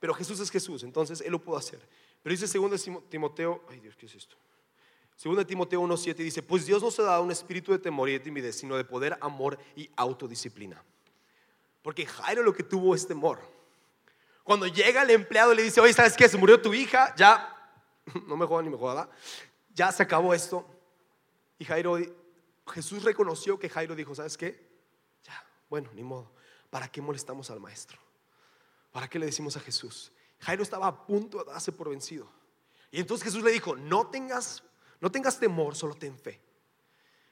Pero 0.00 0.12
Jesús 0.12 0.40
es 0.40 0.50
Jesús, 0.50 0.82
entonces 0.82 1.20
Él 1.20 1.30
lo 1.30 1.38
pudo 1.38 1.56
hacer. 1.56 1.80
Pero 2.20 2.34
dice 2.34 2.58
2 2.58 3.08
Timoteo, 3.08 3.64
ay 3.70 3.78
Dios, 3.78 3.94
¿qué 3.96 4.06
es 4.06 4.14
esto? 4.16 4.36
2 5.22 5.46
Timoteo 5.46 5.80
1.7 5.82 6.16
dice, 6.16 6.42
pues 6.42 6.66
Dios 6.66 6.82
no 6.82 6.90
se 6.90 7.02
da 7.02 7.20
un 7.20 7.30
espíritu 7.30 7.70
de 7.70 7.78
temor 7.78 8.08
y 8.08 8.12
de 8.12 8.20
timidez, 8.20 8.56
sino 8.56 8.76
de 8.76 8.84
poder, 8.84 9.16
amor 9.20 9.58
y 9.76 9.88
autodisciplina. 9.94 10.82
Porque 11.80 12.06
Jairo 12.06 12.42
lo 12.42 12.52
que 12.52 12.64
tuvo 12.64 12.94
es 12.94 13.06
temor. 13.06 13.40
Cuando 14.42 14.66
llega 14.66 15.02
el 15.02 15.10
empleado 15.10 15.52
y 15.52 15.56
le 15.56 15.62
dice, 15.62 15.80
oye, 15.80 15.92
¿sabes 15.92 16.16
qué? 16.16 16.28
Se 16.28 16.36
murió 16.36 16.60
tu 16.60 16.74
hija, 16.74 17.14
ya, 17.16 17.56
no 18.26 18.36
me 18.36 18.46
joda 18.46 18.62
ni 18.62 18.70
me 18.70 18.76
joda, 18.76 19.08
ya 19.72 19.92
se 19.92 20.02
acabó 20.02 20.34
esto. 20.34 20.66
Y 21.58 21.64
Jairo, 21.64 21.98
Jesús 22.72 23.04
reconoció 23.04 23.58
que 23.58 23.68
Jairo 23.68 23.94
dijo, 23.94 24.14
¿sabes 24.16 24.36
qué? 24.36 24.68
Ya, 25.22 25.46
bueno, 25.68 25.90
ni 25.94 26.02
modo. 26.02 26.32
¿Para 26.70 26.88
qué 26.88 27.00
molestamos 27.00 27.50
al 27.50 27.60
maestro? 27.60 27.98
¿Para 28.90 29.08
qué 29.08 29.18
le 29.18 29.26
decimos 29.26 29.56
a 29.56 29.60
Jesús? 29.60 30.10
Jairo 30.40 30.64
estaba 30.64 30.88
a 30.88 31.06
punto 31.06 31.38
de 31.38 31.52
darse 31.52 31.70
por 31.70 31.90
vencido. 31.90 32.28
Y 32.90 32.98
entonces 32.98 33.24
Jesús 33.24 33.44
le 33.44 33.52
dijo, 33.52 33.76
no 33.76 34.08
tengas, 34.08 34.64
no 35.02 35.10
tengas 35.10 35.38
temor, 35.38 35.74
solo 35.74 35.96
ten 35.96 36.16
fe. 36.16 36.40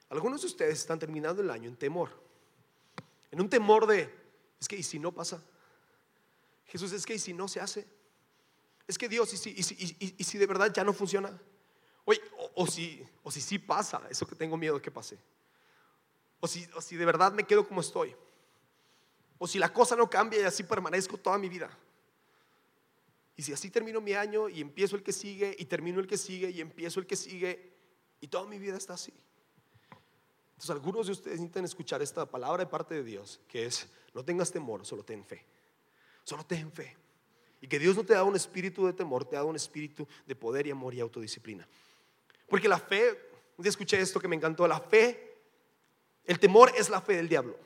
Algunos 0.08 0.40
de 0.40 0.48
ustedes 0.48 0.80
están 0.80 0.98
terminando 0.98 1.40
el 1.40 1.50
año 1.50 1.68
en 1.68 1.76
temor. 1.76 2.10
En 3.30 3.40
un 3.40 3.48
temor 3.48 3.86
de, 3.86 4.12
es 4.60 4.66
que, 4.66 4.74
¿y 4.74 4.82
si 4.82 4.98
no 4.98 5.12
pasa? 5.12 5.40
Jesús, 6.66 6.92
es 6.92 7.06
que, 7.06 7.14
¿y 7.14 7.20
si 7.20 7.32
no 7.32 7.46
se 7.46 7.60
hace? 7.60 7.86
Es 8.88 8.98
que 8.98 9.08
Dios, 9.08 9.32
¿y 9.34 9.36
si, 9.36 9.50
y 10.18 10.24
si, 10.24 10.36
de 10.36 10.46
verdad 10.46 10.72
ya 10.74 10.82
no 10.82 10.92
funciona? 10.92 11.30
Oye, 12.04 12.20
o, 12.56 12.66
si, 12.66 13.06
o 13.22 13.30
si 13.30 13.40
sí 13.40 13.60
pasa, 13.60 14.02
eso 14.10 14.26
que 14.26 14.34
tengo 14.34 14.56
miedo 14.56 14.82
que 14.82 14.90
pase. 14.90 15.16
O 16.40 16.48
si, 16.48 16.68
o 16.74 16.80
si 16.80 16.96
de 16.96 17.04
verdad 17.04 17.30
me 17.30 17.44
quedo 17.44 17.68
como 17.68 17.82
estoy. 17.82 18.16
O 19.38 19.46
si 19.46 19.60
la 19.60 19.72
cosa 19.72 19.94
no 19.94 20.10
cambia 20.10 20.40
y 20.40 20.44
así 20.44 20.64
permanezco 20.64 21.18
toda 21.18 21.38
mi 21.38 21.48
vida. 21.48 21.70
Y 23.40 23.42
si 23.42 23.54
así 23.54 23.70
termino 23.70 24.02
mi 24.02 24.12
año 24.12 24.50
y 24.50 24.60
empiezo 24.60 24.96
el 24.96 25.02
que 25.02 25.14
sigue 25.14 25.56
y 25.58 25.64
termino 25.64 25.98
el 25.98 26.06
que 26.06 26.18
sigue 26.18 26.50
y 26.50 26.60
empiezo 26.60 27.00
el 27.00 27.06
que 27.06 27.16
sigue 27.16 27.72
y 28.20 28.28
toda 28.28 28.46
mi 28.46 28.58
vida 28.58 28.76
está 28.76 28.92
así. 28.92 29.14
Entonces 30.50 30.68
algunos 30.68 31.06
de 31.06 31.12
ustedes 31.12 31.38
necesitan 31.38 31.64
escuchar 31.64 32.02
esta 32.02 32.26
palabra 32.26 32.64
de 32.64 32.70
parte 32.70 32.96
de 32.96 33.02
Dios, 33.02 33.40
que 33.48 33.64
es, 33.64 33.88
no 34.12 34.22
tengas 34.22 34.52
temor, 34.52 34.84
solo 34.84 35.04
ten 35.04 35.24
fe. 35.24 35.42
Solo 36.22 36.44
ten 36.44 36.70
fe. 36.70 36.94
Y 37.62 37.66
que 37.66 37.78
Dios 37.78 37.96
no 37.96 38.04
te 38.04 38.12
da 38.12 38.24
un 38.24 38.36
espíritu 38.36 38.84
de 38.84 38.92
temor, 38.92 39.24
te 39.24 39.36
da 39.36 39.44
un 39.44 39.56
espíritu 39.56 40.06
de 40.26 40.36
poder 40.36 40.66
y 40.66 40.72
amor 40.72 40.92
y 40.92 41.00
autodisciplina. 41.00 41.66
Porque 42.46 42.68
la 42.68 42.78
fe, 42.78 43.10
un 43.56 43.62
día 43.62 43.70
escuché 43.70 43.98
esto 43.98 44.20
que 44.20 44.28
me 44.28 44.36
encantó, 44.36 44.68
la 44.68 44.80
fe, 44.80 45.38
el 46.26 46.38
temor 46.38 46.74
es 46.76 46.90
la 46.90 47.00
fe 47.00 47.16
del 47.16 47.30
diablo. 47.30 47.58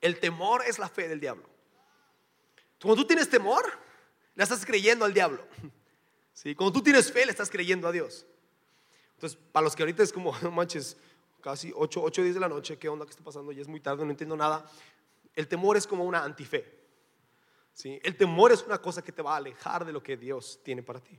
El 0.00 0.18
temor 0.18 0.62
es 0.66 0.78
la 0.78 0.88
fe 0.88 1.08
del 1.08 1.20
diablo. 1.20 1.44
Cuando 2.80 3.02
tú 3.02 3.06
tienes 3.06 3.28
temor, 3.28 3.84
le 4.36 4.44
estás 4.44 4.64
creyendo 4.64 5.04
al 5.04 5.12
diablo. 5.12 5.44
¿Sí? 6.32 6.54
Cuando 6.54 6.72
tú 6.72 6.82
tienes 6.82 7.10
fe, 7.10 7.24
le 7.24 7.32
estás 7.32 7.50
creyendo 7.50 7.88
a 7.88 7.92
Dios. 7.92 8.26
Entonces, 9.14 9.38
para 9.50 9.64
los 9.64 9.74
que 9.74 9.82
ahorita 9.82 10.02
es 10.02 10.12
como, 10.12 10.36
no 10.42 10.50
manches, 10.52 10.96
casi 11.40 11.72
8, 11.74 12.02
8 12.02 12.22
10 12.22 12.34
de 12.34 12.40
la 12.40 12.48
noche, 12.48 12.78
¿qué 12.78 12.88
onda 12.88 13.04
que 13.04 13.10
está 13.10 13.24
pasando? 13.24 13.50
Ya 13.50 13.62
es 13.62 13.68
muy 13.68 13.80
tarde, 13.80 14.04
no 14.04 14.10
entiendo 14.10 14.36
nada. 14.36 14.70
El 15.34 15.48
temor 15.48 15.76
es 15.76 15.86
como 15.86 16.04
una 16.04 16.22
antife. 16.22 16.76
¿Sí? 17.72 17.98
El 18.02 18.16
temor 18.16 18.52
es 18.52 18.62
una 18.62 18.78
cosa 18.78 19.02
que 19.02 19.12
te 19.12 19.22
va 19.22 19.34
a 19.34 19.36
alejar 19.36 19.84
de 19.84 19.92
lo 19.92 20.02
que 20.02 20.16
Dios 20.16 20.60
tiene 20.62 20.82
para 20.82 21.00
ti. 21.00 21.18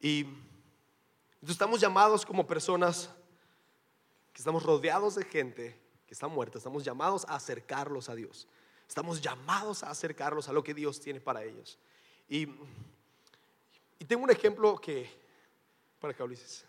Y 0.00 0.20
entonces 0.20 1.50
estamos 1.50 1.80
llamados 1.80 2.24
como 2.24 2.46
personas 2.46 3.10
que 4.32 4.40
estamos 4.40 4.62
rodeados 4.62 5.14
de 5.14 5.24
gente 5.24 5.78
que 6.06 6.14
está 6.14 6.26
muerta, 6.26 6.58
estamos 6.58 6.84
llamados 6.84 7.24
a 7.28 7.36
acercarlos 7.36 8.08
a 8.08 8.14
Dios. 8.14 8.48
Estamos 8.90 9.20
llamados 9.20 9.84
a 9.84 9.90
acercarlos 9.90 10.48
a 10.48 10.52
lo 10.52 10.64
que 10.64 10.74
Dios 10.74 10.98
tiene 11.00 11.20
para 11.20 11.44
ellos. 11.44 11.78
Y, 12.28 12.48
y 14.00 14.04
tengo 14.04 14.24
un 14.24 14.30
ejemplo 14.30 14.76
que, 14.80 15.08
para 16.00 16.12
que 16.12 16.20
Ulises. 16.24 16.64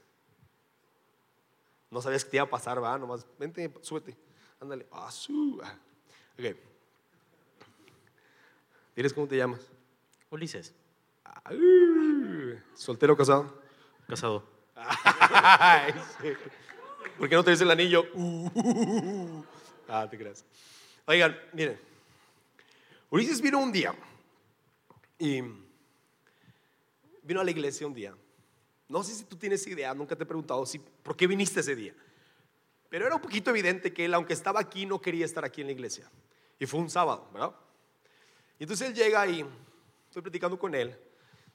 No 1.89 1.99
sabías 1.99 2.23
que 2.23 2.29
te 2.29 2.37
iba 2.37 2.43
a 2.43 2.49
pasar, 2.49 2.81
va, 2.81 2.95
nomás, 2.99 3.25
vente, 3.39 3.73
súbete, 3.81 4.15
ándale. 4.59 4.85
Ah, 4.91 5.09
su. 5.09 5.59
Ok. 6.37 6.55
¿Tienes 8.93 9.13
cómo 9.15 9.27
te 9.27 9.37
llamas? 9.37 9.61
Ulises. 10.29 10.75
¿Soltero 12.75 13.13
o 13.13 13.17
casado? 13.17 13.63
Casado. 14.07 14.43
¿Por 17.17 17.27
qué 17.27 17.33
no 17.33 17.43
te 17.43 17.49
dice 17.49 17.63
el 17.63 17.71
anillo? 17.71 18.05
ah, 19.89 20.07
te 20.07 20.19
creas. 20.19 20.45
Oigan, 21.07 21.35
miren. 21.53 21.89
Ulises 23.11 23.41
vino 23.41 23.59
un 23.59 23.73
día 23.73 23.93
y 25.19 25.41
vino 27.21 27.41
a 27.41 27.43
la 27.43 27.51
iglesia 27.51 27.85
un 27.85 27.93
día. 27.93 28.15
No 28.87 29.03
sé 29.03 29.13
si 29.13 29.25
tú 29.25 29.35
tienes 29.35 29.67
idea, 29.67 29.93
nunca 29.93 30.15
te 30.15 30.23
he 30.23 30.25
preguntado 30.25 30.65
si, 30.65 30.79
por 30.79 31.17
qué 31.17 31.27
viniste 31.27 31.59
ese 31.59 31.75
día. 31.75 31.93
Pero 32.87 33.05
era 33.05 33.15
un 33.15 33.21
poquito 33.21 33.49
evidente 33.49 33.93
que 33.93 34.05
él, 34.05 34.13
aunque 34.13 34.31
estaba 34.31 34.61
aquí, 34.61 34.85
no 34.85 35.01
quería 35.01 35.25
estar 35.25 35.43
aquí 35.43 35.59
en 35.59 35.67
la 35.67 35.73
iglesia. 35.73 36.09
Y 36.57 36.65
fue 36.65 36.79
un 36.79 36.89
sábado, 36.89 37.29
¿verdad? 37.33 37.53
Y 38.57 38.63
entonces 38.63 38.87
él 38.87 38.95
llega 38.95 39.27
y 39.27 39.45
estoy 40.07 40.21
platicando 40.21 40.57
con 40.57 40.73
él. 40.73 40.97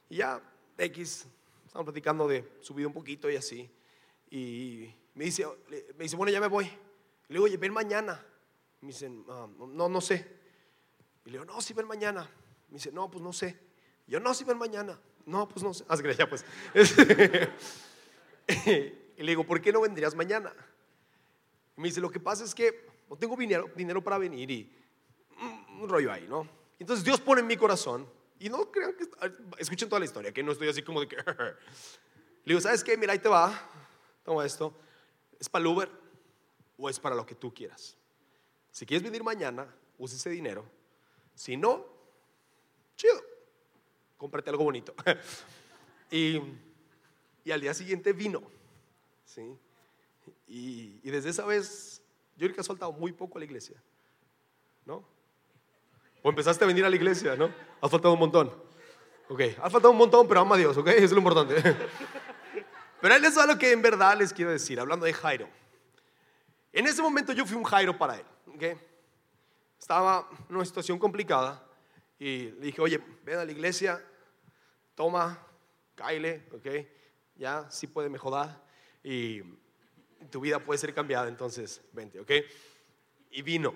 Y 0.09 0.17
ya, 0.17 0.39
X, 0.77 1.25
estamos 1.65 1.85
platicando 1.85 2.27
de 2.27 2.47
su 2.61 2.75
vida 2.75 2.85
un 2.85 2.93
poquito 2.93 3.31
y 3.31 3.35
así. 3.35 3.67
Y 4.29 4.93
me 5.15 5.25
dice, 5.25 5.43
me 5.97 6.03
dice 6.03 6.15
bueno, 6.15 6.31
ya 6.31 6.39
me 6.39 6.47
voy. 6.47 6.65
le 6.65 7.33
digo, 7.33 7.45
oye, 7.45 7.57
ven 7.57 7.73
mañana. 7.73 8.23
Me 8.81 8.89
dicen, 8.89 9.25
ah, 9.27 9.47
no, 9.57 9.89
no 9.89 10.01
sé. 10.01 10.36
Y 11.27 11.29
le 11.29 11.39
digo, 11.39 11.45
no, 11.45 11.59
sí 11.59 11.73
ven 11.73 11.85
mañana. 11.85 12.29
Me 12.69 12.75
dice, 12.75 12.89
no, 12.89 13.11
pues 13.11 13.21
no 13.21 13.33
sé. 13.33 13.59
Yo, 14.07 14.17
no, 14.21 14.33
sí 14.33 14.45
ven 14.45 14.57
mañana. 14.57 14.97
No, 15.25 15.45
pues 15.45 15.61
no 15.61 15.73
sé. 15.73 15.83
Ah, 15.89 15.97
ya 16.17 16.29
pues. 16.29 16.45
y 19.17 19.23
le 19.23 19.31
digo, 19.31 19.45
¿por 19.45 19.59
qué 19.59 19.73
no 19.73 19.81
vendrías 19.81 20.15
mañana? 20.15 20.53
Me 21.75 21.89
dice, 21.89 21.99
lo 21.99 22.09
que 22.09 22.21
pasa 22.21 22.45
es 22.45 22.55
que 22.55 22.87
no 23.09 23.17
tengo 23.17 23.35
dinero, 23.35 23.69
dinero 23.75 24.01
para 24.01 24.17
venir 24.17 24.49
y 24.49 24.73
un 25.81 25.89
rollo 25.89 26.13
ahí, 26.13 26.25
¿no? 26.29 26.47
Entonces 26.79 27.03
Dios 27.03 27.19
pone 27.19 27.41
en 27.41 27.47
mi 27.47 27.57
corazón 27.57 28.07
y 28.39 28.47
no 28.47 28.71
crean 28.71 28.93
que, 28.93 29.03
escuchen 29.57 29.89
toda 29.89 29.99
la 29.99 30.05
historia, 30.05 30.31
que 30.31 30.41
no 30.41 30.53
estoy 30.53 30.69
así 30.69 30.81
como 30.81 31.01
de 31.01 31.09
que... 31.09 31.17
Le 32.45 32.53
digo, 32.53 32.61
¿sabes 32.61 32.85
qué? 32.85 32.95
Mira, 32.95 33.11
ahí 33.11 33.19
te 33.19 33.27
va. 33.27 33.69
Toma 34.23 34.45
esto. 34.45 34.73
¿Es 35.37 35.49
para 35.49 35.59
el 35.63 35.67
Uber 35.67 35.91
o 36.77 36.89
es 36.89 37.01
para 37.01 37.17
lo 37.17 37.25
que 37.25 37.35
tú 37.35 37.53
quieras? 37.53 37.97
Si 38.71 38.85
quieres 38.85 39.03
venir 39.03 39.25
mañana, 39.25 39.67
use 39.97 40.15
ese 40.15 40.29
dinero. 40.29 40.76
Si 41.37 41.55
no, 41.55 41.85
chido. 42.95 43.13
Cómprate 44.17 44.49
algo 44.49 44.63
bonito. 44.63 44.95
y, 46.11 46.41
y, 47.45 47.51
al 47.51 47.61
día 47.61 47.75
siguiente 47.75 48.11
vino. 48.11 48.41
¿sí? 49.23 49.55
Y, 50.47 50.99
y 51.03 51.11
desde 51.11 51.29
esa 51.29 51.45
vez, 51.45 52.01
yo 52.35 52.47
creo 52.47 52.55
que 52.55 52.61
ha 52.61 52.63
soltado 52.63 52.91
muy 52.91 53.11
poco 53.11 53.37
a 53.37 53.39
la 53.39 53.45
iglesia. 53.45 53.79
¿No? 54.83 55.05
O 56.23 56.29
empezaste 56.29 56.63
a 56.63 56.67
venir 56.67 56.83
a 56.85 56.89
la 56.89 56.95
iglesia, 56.95 57.35
¿no? 57.35 57.53
Ha 57.81 57.87
faltado 57.87 58.15
un 58.15 58.19
montón. 58.19 58.51
Ok, 59.29 59.41
ha 59.61 59.69
faltado 59.69 59.91
un 59.91 59.97
montón, 59.97 60.27
pero 60.27 60.39
ama 60.39 60.55
a 60.55 60.57
Dios, 60.57 60.75
¿ok? 60.75 60.87
Eso 60.87 61.05
es 61.05 61.11
lo 61.11 61.19
importante. 61.19 61.55
Pero 62.99 63.13
él 63.13 63.23
es 63.25 63.37
algo 63.37 63.59
que 63.59 63.71
en 63.71 63.83
verdad 63.83 64.17
les 64.17 64.33
quiero 64.33 64.49
decir, 64.49 64.79
hablando 64.79 65.05
de 65.05 65.13
Jairo. 65.13 65.47
En 66.73 66.87
ese 66.87 67.03
momento 67.03 67.31
yo 67.31 67.45
fui 67.45 67.55
un 67.55 67.63
Jairo 67.63 67.95
para 67.95 68.15
él, 68.15 68.25
¿ok? 68.47 68.63
Estaba 69.79 70.29
en 70.49 70.55
una 70.55 70.65
situación 70.65 70.99
complicada 70.99 71.63
y 72.19 72.51
le 72.51 72.65
dije, 72.67 72.81
oye, 72.81 72.99
ven 73.23 73.39
a 73.39 73.45
la 73.45 73.51
iglesia, 73.51 74.03
toma, 74.95 75.45
caile, 75.95 76.47
¿ok? 76.51 76.67
Ya, 77.35 77.69
sí 77.69 77.87
puede 77.87 78.09
mejorar 78.09 78.63
y 79.03 79.41
tu 80.31 80.41
vida 80.41 80.59
puede 80.59 80.79
ser 80.79 80.93
cambiada, 80.93 81.27
entonces 81.27 81.81
vente, 81.93 82.19
¿ok? 82.19 82.31
Y 83.31 83.41
vino. 83.41 83.73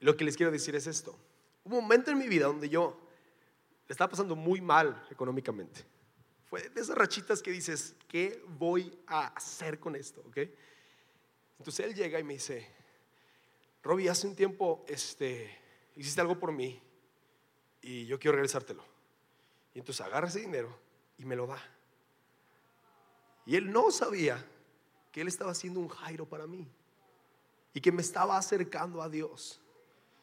Lo 0.00 0.16
que 0.16 0.24
les 0.24 0.36
quiero 0.36 0.50
decir 0.52 0.74
es 0.74 0.86
esto. 0.86 1.18
Un 1.64 1.72
momento 1.72 2.10
en 2.10 2.18
mi 2.18 2.28
vida 2.28 2.46
donde 2.46 2.68
yo 2.68 2.98
le 3.86 3.92
estaba 3.92 4.10
pasando 4.10 4.34
muy 4.34 4.60
mal 4.60 5.06
económicamente. 5.10 5.84
Fue 6.48 6.68
de 6.68 6.80
esas 6.80 6.96
rachitas 6.96 7.42
que 7.42 7.50
dices, 7.50 7.94
¿qué 8.08 8.42
voy 8.46 8.98
a 9.06 9.28
hacer 9.28 9.78
con 9.78 9.96
esto? 9.96 10.22
¿Okay? 10.28 10.54
Entonces 11.58 11.86
él 11.86 11.94
llega 11.94 12.18
y 12.18 12.24
me 12.24 12.34
dice, 12.34 12.70
Robbie, 13.84 14.08
hace 14.08 14.26
un 14.26 14.34
tiempo 14.34 14.84
este, 14.88 15.56
hiciste 15.94 16.20
algo 16.20 16.38
por 16.38 16.50
mí 16.50 16.82
y 17.82 18.06
yo 18.06 18.18
quiero 18.18 18.36
regresártelo. 18.36 18.82
Y 19.74 19.78
entonces 19.78 20.04
agarra 20.04 20.28
ese 20.28 20.40
dinero 20.40 20.76
y 21.18 21.26
me 21.26 21.36
lo 21.36 21.46
da. 21.46 21.62
Y 23.44 23.56
él 23.56 23.70
no 23.70 23.90
sabía 23.90 24.42
que 25.12 25.20
él 25.20 25.28
estaba 25.28 25.52
haciendo 25.52 25.80
un 25.80 25.88
Jairo 25.88 26.26
para 26.26 26.46
mí 26.46 26.66
y 27.74 27.80
que 27.80 27.92
me 27.92 28.00
estaba 28.00 28.38
acercando 28.38 29.02
a 29.02 29.08
Dios 29.10 29.60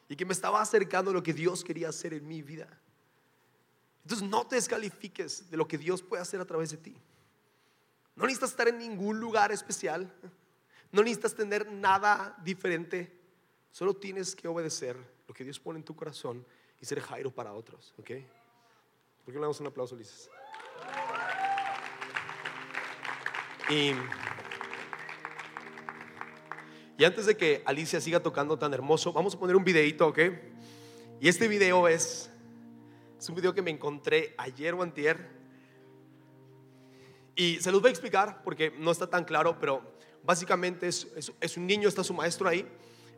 y 0.08 0.16
que 0.16 0.24
me 0.24 0.32
estaba 0.32 0.60
acercando 0.60 1.12
a 1.12 1.14
lo 1.14 1.22
que 1.22 1.32
Dios 1.32 1.62
quería 1.62 1.88
hacer 1.88 2.14
en 2.14 2.26
mi 2.26 2.42
vida. 2.42 2.66
Entonces 4.02 4.28
no 4.28 4.44
te 4.44 4.56
descalifiques 4.56 5.48
de 5.48 5.56
lo 5.56 5.68
que 5.68 5.78
Dios 5.78 6.02
puede 6.02 6.20
hacer 6.20 6.40
a 6.40 6.44
través 6.44 6.70
de 6.70 6.78
ti. 6.78 6.96
No 8.16 8.24
necesitas 8.24 8.50
estar 8.50 8.66
en 8.66 8.78
ningún 8.78 9.20
lugar 9.20 9.52
especial. 9.52 10.12
No 10.90 11.02
necesitas 11.02 11.34
tener 11.34 11.70
nada 11.70 12.36
diferente. 12.42 13.21
Solo 13.72 13.94
tienes 13.96 14.36
que 14.36 14.46
obedecer 14.48 14.96
lo 15.26 15.34
que 15.34 15.44
Dios 15.44 15.58
pone 15.58 15.78
en 15.78 15.84
tu 15.84 15.96
corazón 15.96 16.46
y 16.80 16.84
ser 16.86 17.00
Jairo 17.00 17.30
para 17.30 17.52
otros. 17.54 17.92
¿ok? 17.98 18.10
¿Por 19.24 19.32
qué 19.32 19.32
le 19.32 19.40
damos 19.40 19.58
un 19.60 19.66
aplauso, 19.66 19.94
Ulises? 19.94 20.28
Y, 23.70 23.92
y 26.98 27.04
antes 27.04 27.26
de 27.26 27.36
que 27.36 27.62
Alicia 27.64 28.00
siga 28.00 28.20
tocando 28.20 28.58
tan 28.58 28.74
hermoso, 28.74 29.12
vamos 29.12 29.34
a 29.34 29.38
poner 29.38 29.56
un 29.56 29.64
videito, 29.64 30.06
¿ok? 30.08 30.18
Y 31.20 31.28
este 31.28 31.48
video 31.48 31.88
es, 31.88 32.30
es 33.18 33.28
un 33.28 33.34
video 33.36 33.54
que 33.54 33.62
me 33.62 33.70
encontré 33.70 34.34
ayer 34.36 34.74
o 34.74 34.82
antier. 34.82 35.30
Y 37.34 37.56
se 37.60 37.72
los 37.72 37.80
voy 37.80 37.88
a 37.88 37.92
explicar 37.92 38.42
porque 38.42 38.70
no 38.72 38.90
está 38.90 39.08
tan 39.08 39.24
claro, 39.24 39.58
pero 39.58 39.94
básicamente 40.22 40.88
es, 40.88 41.06
es- 41.16 41.32
es 41.40 41.56
un 41.56 41.66
niño, 41.66 41.88
está 41.88 42.04
su 42.04 42.12
maestro 42.12 42.48
ahí, 42.48 42.68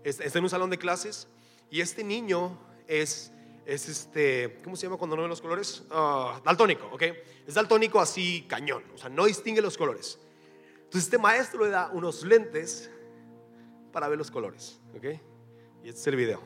está 0.04 0.38
en 0.38 0.44
un 0.44 0.50
salón 0.50 0.70
de 0.70 0.78
clases 0.78 1.26
y 1.70 1.80
este 1.80 2.04
niño 2.04 2.58
es, 2.86 3.32
es 3.66 3.88
este, 3.88 4.60
¿cómo 4.62 4.76
se 4.76 4.86
llama 4.86 4.96
cuando 4.96 5.16
no 5.16 5.22
ve 5.22 5.28
los 5.28 5.40
colores? 5.40 5.82
Ah, 5.90 6.40
daltónico, 6.44 6.86
¿ok? 6.92 7.02
Es 7.46 7.54
daltónico 7.54 8.00
así 8.00 8.44
cañón, 8.48 8.84
o 8.94 8.98
sea, 8.98 9.08
no 9.08 9.24
distingue 9.24 9.62
los 9.62 9.76
colores. 9.76 10.18
Entonces 10.76 11.04
este 11.04 11.18
maestro 11.18 11.64
le 11.64 11.70
da 11.70 11.90
unos 11.92 12.22
lentes 12.22 12.90
para 13.92 14.08
ver 14.08 14.18
los 14.18 14.30
colores, 14.30 14.80
¿ok? 14.96 15.04
Y 15.82 15.88
este 15.88 16.00
es 16.00 16.06
el 16.06 16.16
video. 16.16 16.40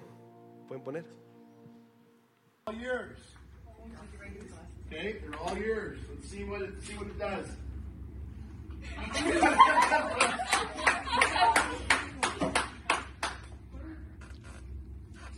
¿Pueden 0.69 0.83
poner? 0.83 1.19
all 2.69 2.75
yours. 2.75 3.19
Okay, 4.87 5.17
they're 5.21 5.41
all 5.41 5.57
yours. 5.57 5.99
Let's 6.11 6.29
see 6.29 6.45
what 6.45 6.61
it, 6.61 6.75
see 6.83 6.95
what 6.95 7.07
it 7.07 7.19
does. 7.19 7.47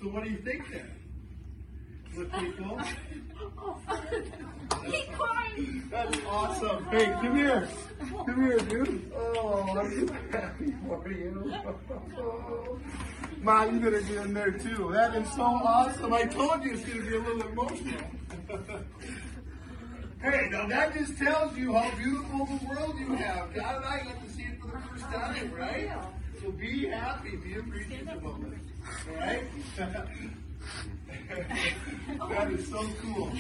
so 0.01 0.09
what 0.09 0.25
do 0.25 0.31
you 0.31 0.39
think 0.39 0.71
then? 0.71 0.91
Pretty 2.15 2.53
cool. 2.53 2.77
That's 5.91 6.19
awesome. 6.27 6.85
Hey, 6.87 7.07
come 7.07 7.37
here. 7.37 7.69
Come 8.27 8.45
here, 8.45 8.59
dude. 8.59 9.13
Oh, 9.15 9.79
I'm 9.79 10.07
so 10.07 10.13
happy 10.31 10.75
for 10.87 11.11
you. 11.11 11.53
Ma, 13.43 13.65
you 13.65 13.81
gotta 13.81 14.03
get 14.03 14.27
in 14.27 14.35
there 14.35 14.51
too. 14.51 14.91
That 14.93 15.17
is 15.17 15.31
so 15.33 15.43
awesome. 15.43 16.13
I 16.13 16.25
told 16.25 16.63
you 16.65 16.75
it's 16.75 16.85
gonna 16.85 17.03
be 17.03 17.17
a 17.17 17.21
little 17.21 17.43
emotional. 17.43 18.05
hey, 20.23 20.49
now 20.51 20.67
that 20.67 20.95
just 20.95 21.17
tells 21.19 21.57
you 21.57 21.73
how 21.73 21.91
beautiful 21.97 22.47
the 22.47 22.67
world 22.67 22.99
you 22.99 23.15
have. 23.15 23.55
God 23.55 23.77
and 23.77 23.85
I 23.85 24.01
get 24.05 24.25
to 24.25 24.33
see 24.33 24.43
it 24.43 24.61
for 24.61 24.69
the 24.69 24.79
first 24.89 25.05
time, 25.05 25.53
right? 25.53 25.91
So 26.41 26.51
be 26.53 26.87
happy, 26.87 27.37
be 27.37 27.55
appreciative 27.55 28.25
of 28.25 28.53
it. 28.53 28.70
Alright? 29.09 29.45
that 32.28 32.51
is 32.53 32.68
so 32.68 32.82
cool. 33.03 33.32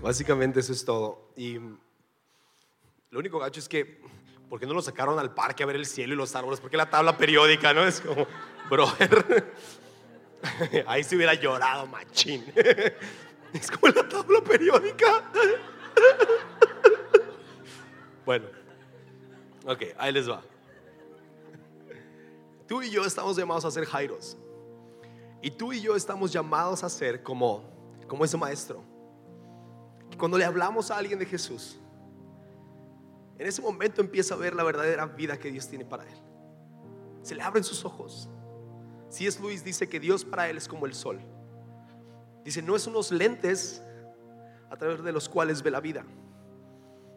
Básicamente 0.00 0.60
eso 0.60 0.72
es 0.72 0.84
todo. 0.84 1.32
Y 1.36 1.58
lo 3.10 3.18
único 3.18 3.38
gacho 3.38 3.60
es 3.60 3.68
que, 3.68 4.00
¿por 4.48 4.60
qué 4.60 4.66
no 4.66 4.74
lo 4.74 4.82
sacaron 4.82 5.18
al 5.18 5.34
parque 5.34 5.62
a 5.62 5.66
ver 5.66 5.76
el 5.76 5.86
cielo 5.86 6.14
y 6.14 6.16
los 6.16 6.34
árboles? 6.36 6.60
¿Por 6.60 6.70
qué 6.70 6.76
la 6.76 6.90
tabla 6.90 7.16
periódica, 7.16 7.74
no? 7.74 7.84
Es 7.84 8.00
como, 8.00 8.26
brother, 8.70 9.52
ahí 10.86 11.04
se 11.04 11.16
hubiera 11.16 11.34
llorado, 11.34 11.86
machín. 11.86 12.44
Es 13.52 13.70
como 13.70 13.92
la 13.92 14.08
tabla 14.08 14.40
periódica. 14.42 15.06
Bueno, 18.24 18.46
ok, 19.66 19.82
ahí 19.98 20.12
les 20.12 20.30
va. 20.30 20.40
Tú 22.68 22.80
y 22.80 22.88
yo 22.88 23.04
estamos 23.04 23.36
llamados 23.36 23.64
a 23.64 23.70
ser 23.72 23.84
Jairos. 23.84 24.38
Y 25.42 25.50
tú 25.50 25.72
y 25.72 25.80
yo 25.80 25.96
estamos 25.96 26.32
llamados 26.32 26.84
a 26.84 26.88
ser 26.88 27.24
como, 27.24 27.64
como 28.06 28.24
ese 28.24 28.36
maestro. 28.36 28.84
Que 30.08 30.16
cuando 30.16 30.38
le 30.38 30.44
hablamos 30.44 30.92
a 30.92 30.98
alguien 30.98 31.18
de 31.18 31.26
Jesús, 31.26 31.80
en 33.38 33.48
ese 33.48 33.60
momento 33.60 34.00
empieza 34.00 34.34
a 34.34 34.38
ver 34.38 34.54
la 34.54 34.62
verdadera 34.62 35.04
vida 35.06 35.36
que 35.36 35.50
Dios 35.50 35.66
tiene 35.68 35.84
para 35.84 36.04
él. 36.04 36.18
Se 37.22 37.34
le 37.34 37.42
abren 37.42 37.64
sus 37.64 37.84
ojos. 37.84 38.30
Si 39.12 39.26
es 39.26 39.38
Luis, 39.38 39.62
dice 39.62 39.90
que 39.90 40.00
Dios 40.00 40.24
para 40.24 40.48
él 40.48 40.56
es 40.56 40.66
como 40.66 40.86
el 40.86 40.94
sol. 40.94 41.20
Dice, 42.46 42.62
no 42.62 42.74
es 42.74 42.86
unos 42.86 43.12
lentes 43.12 43.82
a 44.70 44.76
través 44.78 45.04
de 45.04 45.12
los 45.12 45.28
cuales 45.28 45.62
ve 45.62 45.70
la 45.70 45.80
vida. 45.80 46.02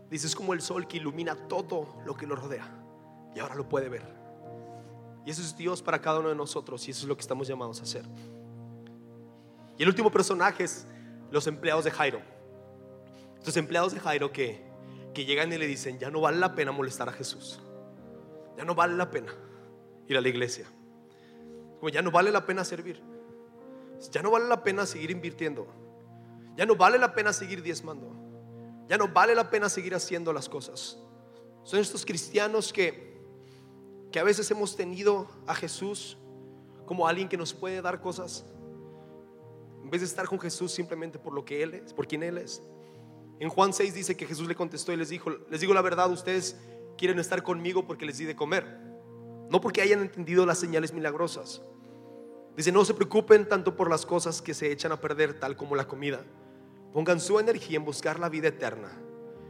Dice, 0.10 0.28
es 0.28 0.36
como 0.36 0.54
el 0.54 0.60
sol 0.60 0.90
que 0.90 0.98
ilumina 0.98 1.48
todo 1.48 1.96
lo 2.06 2.14
que 2.18 2.28
lo 2.28 2.36
rodea. 2.36 2.70
Y 3.34 3.40
ahora 3.40 3.56
lo 3.56 3.70
puede 3.70 3.88
ver. 3.88 4.04
Y 5.26 5.32
eso 5.32 5.42
es 5.42 5.56
Dios 5.56 5.82
para 5.82 6.02
cada 6.02 6.20
uno 6.20 6.28
de 6.28 6.36
nosotros. 6.36 6.86
Y 6.86 6.92
eso 6.92 7.04
es 7.04 7.08
lo 7.08 7.16
que 7.16 7.22
estamos 7.22 7.48
llamados 7.48 7.80
a 7.80 7.84
hacer. 7.84 8.04
Y 9.78 9.84
el 9.84 9.88
último 9.88 10.12
personaje 10.12 10.66
es 10.66 10.86
los 11.32 11.48
empleados 11.48 11.86
de 11.86 11.92
Jairo. 11.92 12.20
Estos 13.38 13.56
empleados 13.56 13.94
de 13.94 14.02
Jairo 14.02 14.34
que, 14.34 14.66
que 15.14 15.24
llegan 15.24 15.54
y 15.54 15.58
le 15.58 15.66
dicen, 15.66 15.98
ya 15.98 16.12
no 16.12 16.20
vale 16.20 16.40
la 16.40 16.56
pena 16.56 16.74
molestar 16.74 17.08
a 17.08 17.14
Jesús. 17.14 17.62
Ya 18.58 18.66
no 18.66 18.76
vale 18.76 18.96
la 18.98 19.10
pena 19.10 19.34
ir 20.10 20.18
a 20.18 20.22
la 20.22 20.28
iglesia. 20.28 20.68
Ya 21.90 22.02
no 22.02 22.12
vale 22.12 22.32
la 22.32 22.46
pena 22.46 22.64
servir. 22.64 23.02
Ya 24.12 24.22
no 24.22 24.32
vale 24.32 24.48
la 24.48 24.64
pena 24.64 24.86
seguir 24.86 25.12
invirtiendo. 25.12 25.68
Ya 26.56 26.66
no 26.66 26.76
vale 26.76 26.98
la 26.98 27.14
pena 27.14 27.34
seguir 27.34 27.62
diezmando. 27.62 28.12
Ya 28.88 28.98
no 28.98 29.08
vale 29.08 29.36
la 29.36 29.50
pena 29.50 29.70
seguir 29.70 29.96
haciendo 29.96 30.32
las 30.32 30.48
cosas. 30.48 30.98
Son 31.64 31.80
estos 31.80 32.06
cristianos 32.06 32.72
que, 32.72 33.20
que 34.12 34.20
a 34.20 34.24
veces 34.24 34.50
hemos 34.52 34.76
tenido 34.76 35.28
a 35.48 35.56
Jesús 35.56 36.18
como 36.86 37.08
alguien 37.08 37.28
que 37.28 37.38
nos 37.38 37.54
puede 37.54 37.82
dar 37.82 38.00
cosas. 38.00 38.46
En 39.84 39.90
vez 39.90 40.02
de 40.02 40.08
estar 40.08 40.28
con 40.28 40.40
Jesús 40.40 40.72
simplemente 40.72 41.20
por 41.20 41.34
lo 41.34 41.44
que 41.44 41.64
Él 41.64 41.74
es, 41.74 41.94
por 41.94 42.08
quien 42.08 42.24
Él 42.24 42.38
es. 42.38 42.62
En 43.40 43.50
Juan 43.50 43.74
6 43.74 43.94
dice 43.94 44.16
que 44.16 44.26
Jesús 44.26 44.48
le 44.48 44.56
contestó 44.56 44.94
y 44.94 44.98
les 44.98 45.10
dijo, 45.10 45.30
les 45.50 45.60
digo 45.60 45.74
la 45.74 45.82
verdad, 45.82 46.10
ustedes 46.12 46.56
quieren 46.98 47.20
estar 47.20 47.44
conmigo 47.44 47.86
porque 47.86 48.06
les 48.06 48.18
di 48.18 48.26
de 48.26 48.36
comer, 48.36 48.66
no 49.50 49.60
porque 49.60 49.82
hayan 49.82 50.02
entendido 50.02 50.46
las 50.46 50.58
señales 50.58 50.94
milagrosas. 50.94 51.62
Dice, 52.56 52.72
no 52.72 52.86
se 52.86 52.94
preocupen 52.94 53.48
tanto 53.48 53.76
por 53.76 53.90
las 53.90 54.06
cosas 54.06 54.42
que 54.42 54.54
se 54.54 54.72
echan 54.72 54.92
a 54.92 55.02
perder, 55.02 55.40
tal 55.40 55.58
como 55.58 55.76
la 55.76 55.88
comida. 55.88 56.22
Pongan 56.94 57.20
su 57.20 57.40
energía 57.40 57.78
en 57.78 57.86
buscar 57.86 58.20
la 58.20 58.30
vida 58.30 58.48
eterna, 58.48 58.92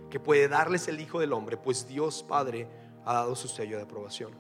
que 0.10 0.20
puede 0.20 0.48
darles 0.48 0.88
el 0.88 1.00
Hijo 1.00 1.20
del 1.20 1.34
Hombre, 1.34 1.58
pues 1.58 1.88
Dios 1.88 2.24
Padre 2.24 2.68
ha 3.06 3.14
dado 3.14 3.36
su 3.36 3.48
sello 3.48 3.78
de 3.78 3.84
aprobación. 3.84 4.32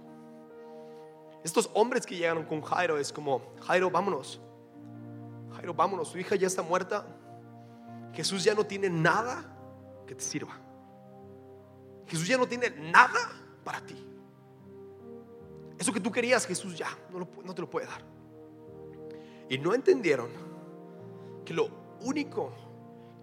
Estos 1.43 1.69
hombres 1.75 2.07
que 2.07 2.15
llegaron 2.15 2.43
con 2.45 2.61
Jairo 2.61 2.97
es 2.97 3.13
como, 3.13 3.53
Jairo, 3.61 3.91
vámonos. 3.91 4.41
Jairo, 5.55 5.75
vámonos, 5.75 6.11
tu 6.11 6.17
hija 6.17 6.35
ya 6.35 6.47
está 6.47 6.63
muerta. 6.63 7.05
Jesús 8.13 8.43
ya 8.43 8.55
no 8.55 8.65
tiene 8.65 8.89
nada 8.89 9.45
que 10.07 10.15
te 10.15 10.23
sirva. 10.23 10.59
Jesús 12.07 12.27
ya 12.27 12.37
no 12.37 12.47
tiene 12.47 12.71
nada 12.71 13.19
para 13.63 13.79
ti. 13.85 13.95
Eso 15.77 15.91
que 15.93 15.99
tú 15.99 16.11
querías, 16.11 16.45
Jesús 16.47 16.77
ya 16.77 16.87
no, 17.11 17.53
te 17.53 17.61
lo 17.61 17.69
puede 17.69 17.85
dar. 17.85 18.14
Y 19.49 19.57
no 19.57 19.73
entendieron 19.73 20.29
que 21.45 21.53
lo 21.53 21.69
único 22.01 22.53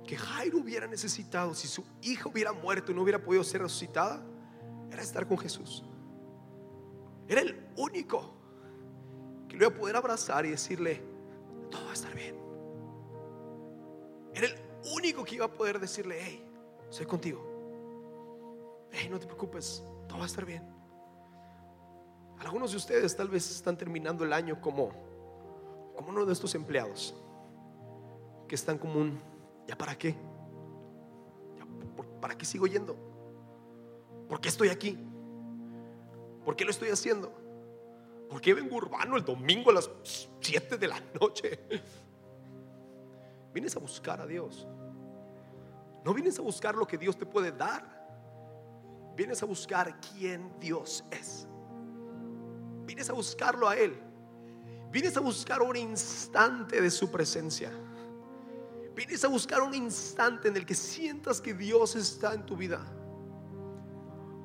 que 0.06 0.16
Jairo 0.16 0.58
hubiera 0.58 0.86
necesitado 0.86 1.54
si 1.54 1.68
su 1.68 1.84
hija 2.02 2.28
hubiera 2.28 2.52
muerto 2.52 2.92
y 2.92 2.94
no 2.94 3.02
hubiera 3.02 3.22
podido 3.22 3.44
ser 3.44 3.62
resucitada 3.62 4.22
era 4.90 5.02
estar 5.02 5.26
con 5.26 5.38
Jesús. 5.38 5.84
Era 7.28 7.40
el 7.40 7.66
único 7.76 8.34
que 9.48 9.56
lo 9.56 9.66
iba 9.66 9.74
a 9.74 9.78
poder 9.78 9.96
abrazar 9.96 10.44
y 10.44 10.50
decirle, 10.50 11.02
todo 11.70 11.84
va 11.84 11.90
a 11.90 11.94
estar 11.94 12.14
bien. 12.14 12.36
Era 14.34 14.46
el 14.46 14.54
único 14.94 15.24
que 15.24 15.36
iba 15.36 15.46
a 15.46 15.52
poder 15.52 15.78
decirle, 15.78 16.18
hey, 16.20 16.44
soy 16.90 17.06
contigo. 17.06 17.52
Hey, 18.90 19.08
no 19.10 19.18
te 19.18 19.26
preocupes, 19.26 19.82
todo 20.08 20.18
va 20.18 20.24
a 20.24 20.26
estar 20.26 20.44
bien. 20.44 20.62
Algunos 22.38 22.72
de 22.72 22.76
ustedes 22.76 23.16
tal 23.16 23.28
vez 23.28 23.50
están 23.50 23.78
terminando 23.78 24.24
el 24.24 24.32
año 24.32 24.60
como, 24.60 24.90
como 26.02 26.18
uno 26.18 26.26
de 26.26 26.32
estos 26.32 26.54
empleados 26.54 27.14
que 28.48 28.54
están 28.54 28.76
como 28.78 29.00
un, 29.00 29.20
¿ya 29.66 29.76
para 29.76 29.96
qué? 29.96 30.14
¿Ya 31.56 31.64
por- 31.96 32.06
¿Para 32.20 32.36
qué 32.36 32.44
sigo 32.44 32.66
yendo? 32.66 32.96
¿Por 34.28 34.40
qué 34.40 34.48
estoy 34.48 34.68
aquí? 34.68 34.98
¿Por 36.44 36.56
qué 36.56 36.64
lo 36.64 36.70
estoy 36.70 36.88
haciendo? 36.90 37.32
¿Por 38.28 38.40
qué 38.40 38.52
vengo 38.54 38.76
urbano 38.76 39.16
el 39.16 39.24
domingo 39.24 39.70
a 39.70 39.74
las 39.74 39.90
7 40.40 40.76
de 40.76 40.88
la 40.88 40.98
noche? 41.20 41.60
Vienes 43.52 43.76
a 43.76 43.78
buscar 43.78 44.20
a 44.20 44.26
Dios. 44.26 44.66
No 46.04 46.12
vienes 46.14 46.38
a 46.38 46.42
buscar 46.42 46.74
lo 46.74 46.86
que 46.86 46.98
Dios 46.98 47.16
te 47.16 47.26
puede 47.26 47.52
dar. 47.52 48.02
Vienes 49.14 49.42
a 49.42 49.46
buscar 49.46 50.00
quién 50.00 50.58
Dios 50.58 51.04
es. 51.10 51.46
Vienes 52.86 53.08
a 53.08 53.12
buscarlo 53.12 53.68
a 53.68 53.76
Él. 53.76 54.11
Vienes 54.92 55.16
a 55.16 55.20
buscar 55.20 55.62
un 55.62 55.74
instante 55.74 56.82
de 56.82 56.90
su 56.90 57.10
presencia. 57.10 57.72
Vienes 58.94 59.24
a 59.24 59.28
buscar 59.28 59.62
un 59.62 59.74
instante 59.74 60.48
en 60.48 60.56
el 60.58 60.66
que 60.66 60.74
sientas 60.74 61.40
que 61.40 61.54
Dios 61.54 61.96
está 61.96 62.34
en 62.34 62.44
tu 62.44 62.58
vida. 62.58 62.84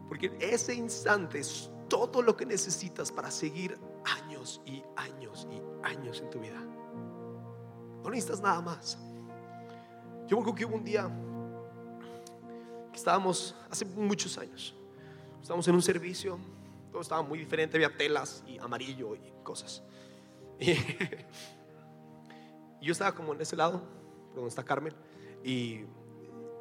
Porque 0.08 0.32
ese 0.40 0.74
instante 0.74 1.40
es 1.40 1.70
todo 1.90 2.22
lo 2.22 2.38
que 2.38 2.46
necesitas 2.46 3.12
para 3.12 3.30
seguir 3.30 3.78
años 4.06 4.62
y 4.66 4.82
años 4.96 5.46
y 5.52 5.62
años 5.86 6.22
en 6.22 6.30
tu 6.30 6.40
vida. 6.40 6.62
No 8.02 8.10
necesitas 8.10 8.40
nada 8.40 8.62
más. 8.62 8.98
Yo 10.28 10.42
creo 10.42 10.56
que 10.56 10.64
hubo 10.64 10.76
un 10.76 10.84
día 10.86 11.10
que 12.90 12.98
estábamos, 12.98 13.54
hace 13.70 13.84
muchos 13.84 14.38
años, 14.38 14.74
estábamos 15.42 15.68
en 15.68 15.76
un 15.76 15.82
servicio, 15.82 16.40
todo 16.90 17.02
estaba 17.02 17.22
muy 17.22 17.38
diferente, 17.38 17.76
había 17.76 17.98
telas 17.98 18.44
y 18.48 18.58
amarillo 18.60 19.14
y 19.14 19.34
cosas. 19.44 19.84
Y 20.60 20.74
yo 22.82 22.92
estaba 22.92 23.14
como 23.14 23.34
en 23.34 23.42
ese 23.42 23.56
lado, 23.56 23.82
por 24.28 24.36
donde 24.36 24.50
está 24.50 24.64
Carmen, 24.64 24.94
y, 25.44 25.82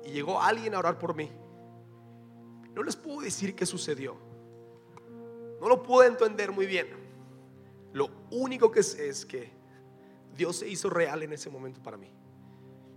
y 0.05 0.13
llegó 0.13 0.41
alguien 0.41 0.75
a 0.75 0.79
orar 0.79 0.99
por 0.99 1.15
mí. 1.15 1.31
No 2.75 2.83
les 2.83 2.97
puedo 2.97 3.21
decir 3.21 3.55
qué 3.55 3.65
sucedió. 3.65 4.17
No 5.61 5.69
lo 5.69 5.83
pude 5.83 6.07
entender 6.07 6.53
muy 6.53 6.67
bien. 6.67 6.89
Lo 7.93 8.11
único 8.31 8.71
que 8.71 8.83
sé 8.83 9.09
es 9.09 9.25
que 9.25 9.51
Dios 10.37 10.57
se 10.57 10.69
hizo 10.69 10.91
real 10.91 11.23
en 11.23 11.33
ese 11.33 11.49
momento 11.49 11.83
para 11.83 11.97
mí. 11.97 12.13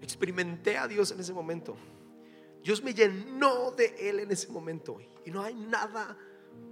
Experimenté 0.02 0.78
a 0.78 0.88
Dios 0.88 1.12
en 1.12 1.20
ese 1.22 1.34
momento. 1.34 1.78
Dios 2.62 2.84
me 2.84 2.94
llenó 2.94 3.72
de 3.72 4.10
Él 4.10 4.20
en 4.20 4.32
ese 4.32 4.52
momento. 4.52 5.00
Y 5.26 5.32
no 5.32 5.42
hay 5.42 5.56
nada 5.56 6.18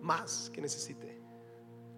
más 0.01 0.51
que 0.53 0.61
necesite. 0.61 1.16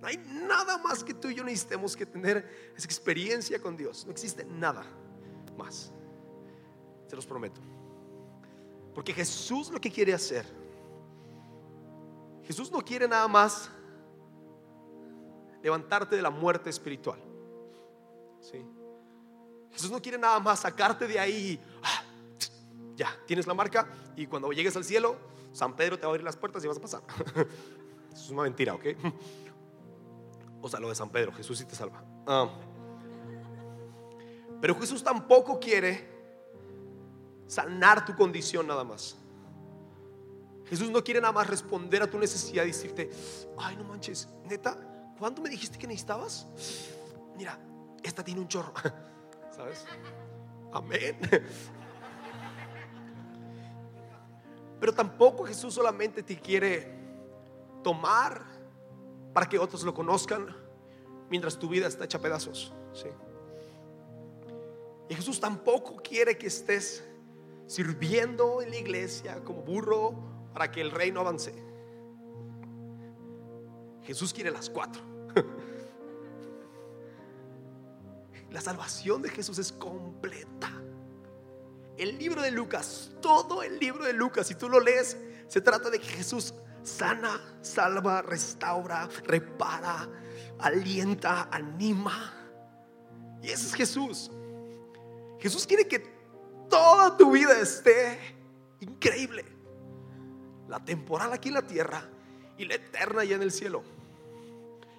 No 0.01 0.07
hay 0.07 0.17
nada 0.17 0.77
más 0.77 1.03
que 1.03 1.13
tú 1.13 1.29
y 1.29 1.35
yo 1.35 1.43
necesitemos 1.43 1.95
que 1.95 2.05
tener 2.05 2.71
esa 2.75 2.85
experiencia 2.85 3.61
con 3.61 3.75
Dios. 3.75 4.05
No 4.05 4.11
existe 4.11 4.45
nada 4.45 4.85
más. 5.57 5.91
Se 7.07 7.15
los 7.15 7.25
prometo. 7.25 7.59
Porque 8.93 9.13
Jesús 9.13 9.69
lo 9.69 9.79
que 9.79 9.91
quiere 9.91 10.13
hacer. 10.13 10.45
Jesús 12.43 12.71
no 12.71 12.81
quiere 12.81 13.07
nada 13.07 13.27
más 13.27 13.69
levantarte 15.61 16.15
de 16.15 16.21
la 16.21 16.29
muerte 16.29 16.69
espiritual. 16.69 17.19
Jesús 19.71 19.91
no 19.91 20.01
quiere 20.01 20.17
nada 20.17 20.39
más 20.39 20.61
sacarte 20.61 21.07
de 21.07 21.19
ahí. 21.19 21.59
ah, 21.83 22.03
ya, 22.95 23.15
tienes 23.25 23.47
la 23.47 23.53
marca 23.53 23.87
y 24.15 24.25
cuando 24.27 24.51
llegues 24.51 24.75
al 24.75 24.83
cielo, 24.83 25.17
San 25.51 25.75
Pedro 25.75 25.97
te 25.97 26.01
va 26.03 26.07
a 26.07 26.11
abrir 26.11 26.23
las 26.23 26.35
puertas 26.35 26.63
y 26.63 26.67
vas 26.67 26.77
a 26.77 26.81
pasar. 26.81 27.01
Eso 28.13 28.23
es 28.23 28.29
una 28.29 28.43
mentira, 28.43 28.73
¿ok? 28.73 28.85
O 30.61 30.69
sea, 30.69 30.79
lo 30.79 30.89
de 30.89 30.95
San 30.95 31.09
Pedro, 31.09 31.31
Jesús 31.33 31.57
sí 31.57 31.65
te 31.65 31.75
salva. 31.75 32.03
Ah. 32.27 32.49
Pero 34.61 34.75
Jesús 34.79 35.03
tampoco 35.03 35.59
quiere 35.59 36.07
sanar 37.47 38.05
tu 38.05 38.15
condición 38.15 38.67
nada 38.67 38.83
más. 38.83 39.15
Jesús 40.65 40.91
no 40.91 41.03
quiere 41.03 41.19
nada 41.19 41.33
más 41.33 41.47
responder 41.47 42.03
a 42.03 42.07
tu 42.07 42.19
necesidad 42.19 42.63
y 42.63 42.67
decirte, 42.67 43.09
ay, 43.57 43.75
no 43.75 43.83
manches, 43.85 44.29
neta, 44.45 44.77
¿cuándo 45.17 45.41
me 45.41 45.49
dijiste 45.49 45.77
que 45.77 45.87
necesitabas? 45.87 46.45
Mira, 47.35 47.57
esta 48.03 48.23
tiene 48.23 48.41
un 48.41 48.47
chorro. 48.47 48.73
¿Sabes? 49.55 49.85
Amén. 50.71 51.17
Pero 54.79 54.93
tampoco 54.93 55.45
Jesús 55.45 55.73
solamente 55.73 56.21
te 56.21 56.39
quiere 56.39 56.99
tomar 57.83 58.58
para 59.33 59.47
que 59.47 59.59
otros 59.59 59.83
lo 59.83 59.93
conozcan 59.93 60.55
mientras 61.29 61.57
tu 61.57 61.69
vida 61.69 61.87
está 61.87 62.05
hecha 62.05 62.19
pedazos. 62.19 62.73
¿sí? 62.93 63.07
Y 65.09 65.15
Jesús 65.15 65.39
tampoco 65.39 65.97
quiere 65.97 66.37
que 66.37 66.47
estés 66.47 67.03
sirviendo 67.65 68.61
en 68.61 68.69
la 68.71 68.77
iglesia 68.77 69.43
como 69.43 69.61
burro 69.61 70.15
para 70.53 70.71
que 70.71 70.81
el 70.81 70.91
reino 70.91 71.21
avance. 71.21 71.53
Jesús 74.03 74.33
quiere 74.33 74.51
las 74.51 74.69
cuatro. 74.69 75.01
La 78.51 78.61
salvación 78.61 79.21
de 79.21 79.29
Jesús 79.29 79.59
es 79.59 79.71
completa. 79.71 80.71
El 81.97 82.17
libro 82.17 82.41
de 82.41 82.49
Lucas, 82.49 83.11
todo 83.21 83.61
el 83.61 83.77
libro 83.77 84.05
de 84.05 84.13
Lucas, 84.13 84.47
si 84.47 84.55
tú 84.55 84.69
lo 84.69 84.79
lees, 84.79 85.17
se 85.47 85.61
trata 85.61 85.91
de 85.91 85.99
que 85.99 86.07
Jesús 86.07 86.55
sana, 86.89 87.39
salva, 87.61 88.21
restaura, 88.21 89.07
repara, 89.25 90.07
alienta, 90.59 91.47
anima. 91.51 92.33
Y 93.41 93.47
ese 93.47 93.67
es 93.67 93.73
Jesús. 93.73 94.31
Jesús 95.39 95.65
quiere 95.65 95.87
que 95.87 95.99
toda 96.69 97.15
tu 97.15 97.31
vida 97.31 97.59
esté 97.59 98.19
increíble. 98.79 99.45
La 100.67 100.83
temporal 100.83 101.31
aquí 101.33 101.49
en 101.49 101.55
la 101.55 101.61
tierra 101.61 102.03
y 102.57 102.65
la 102.65 102.75
eterna 102.75 103.21
allá 103.21 103.35
en 103.35 103.43
el 103.43 103.51
cielo. 103.51 103.83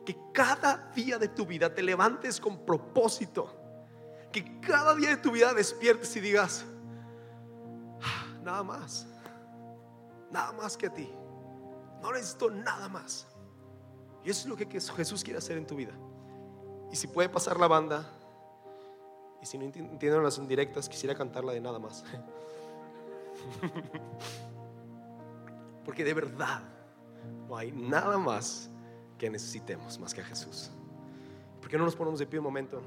Que 0.07 0.16
cada 0.32 0.91
día 0.95 1.18
de 1.18 1.28
tu 1.28 1.45
vida 1.45 1.74
te 1.74 1.82
levantes 1.82 2.41
con 2.41 2.64
propósito. 2.64 3.55
Que 4.32 4.61
cada 4.61 4.95
día 4.95 5.11
de 5.11 5.16
tu 5.18 5.30
vida 5.32 5.53
despiertes 5.53 6.16
y 6.16 6.20
digas, 6.20 6.64
"Ah, 8.01 8.26
nada 8.43 8.62
más, 8.62 9.07
nada 10.30 10.53
más 10.53 10.76
que 10.76 10.86
a 10.86 10.95
ti. 10.95 11.12
No 12.01 12.12
necesito 12.12 12.51
nada 12.51 12.88
más. 12.88 13.26
Y 14.24 14.30
eso 14.30 14.40
es 14.42 14.46
lo 14.46 14.57
que 14.57 14.66
Jesús 14.66 15.24
quiere 15.24 15.38
hacer 15.38 15.57
en 15.57 15.66
tu 15.66 15.76
vida. 15.76 15.92
Y 16.90 16.96
si 16.96 17.07
puede 17.07 17.28
pasar 17.28 17.59
la 17.59 17.68
banda, 17.68 18.11
y 19.42 19.46
si 19.46 19.57
no 19.57 19.64
enti- 19.64 19.78
entienden 19.78 20.22
las 20.22 20.38
indirectas, 20.38 20.88
quisiera 20.88 21.14
cantarla 21.14 21.53
de 21.53 21.61
nada 21.61 21.78
más. 21.78 22.05
Porque 25.84 26.05
de 26.05 26.14
verdad 26.14 26.62
no 27.48 27.57
hay 27.57 27.72
nada 27.72 28.18
más 28.18 28.70
que 29.18 29.30
necesitemos 29.30 29.98
más 29.98 30.14
que 30.14 30.20
a 30.20 30.24
Jesús. 30.24 30.70
¿Por 31.61 31.70
qué 31.70 31.78
no 31.78 31.84
nos 31.84 31.96
ponemos 31.96 32.18
de 32.18 32.26
pie 32.26 32.38
un 32.38 32.44
momento? 32.44 32.80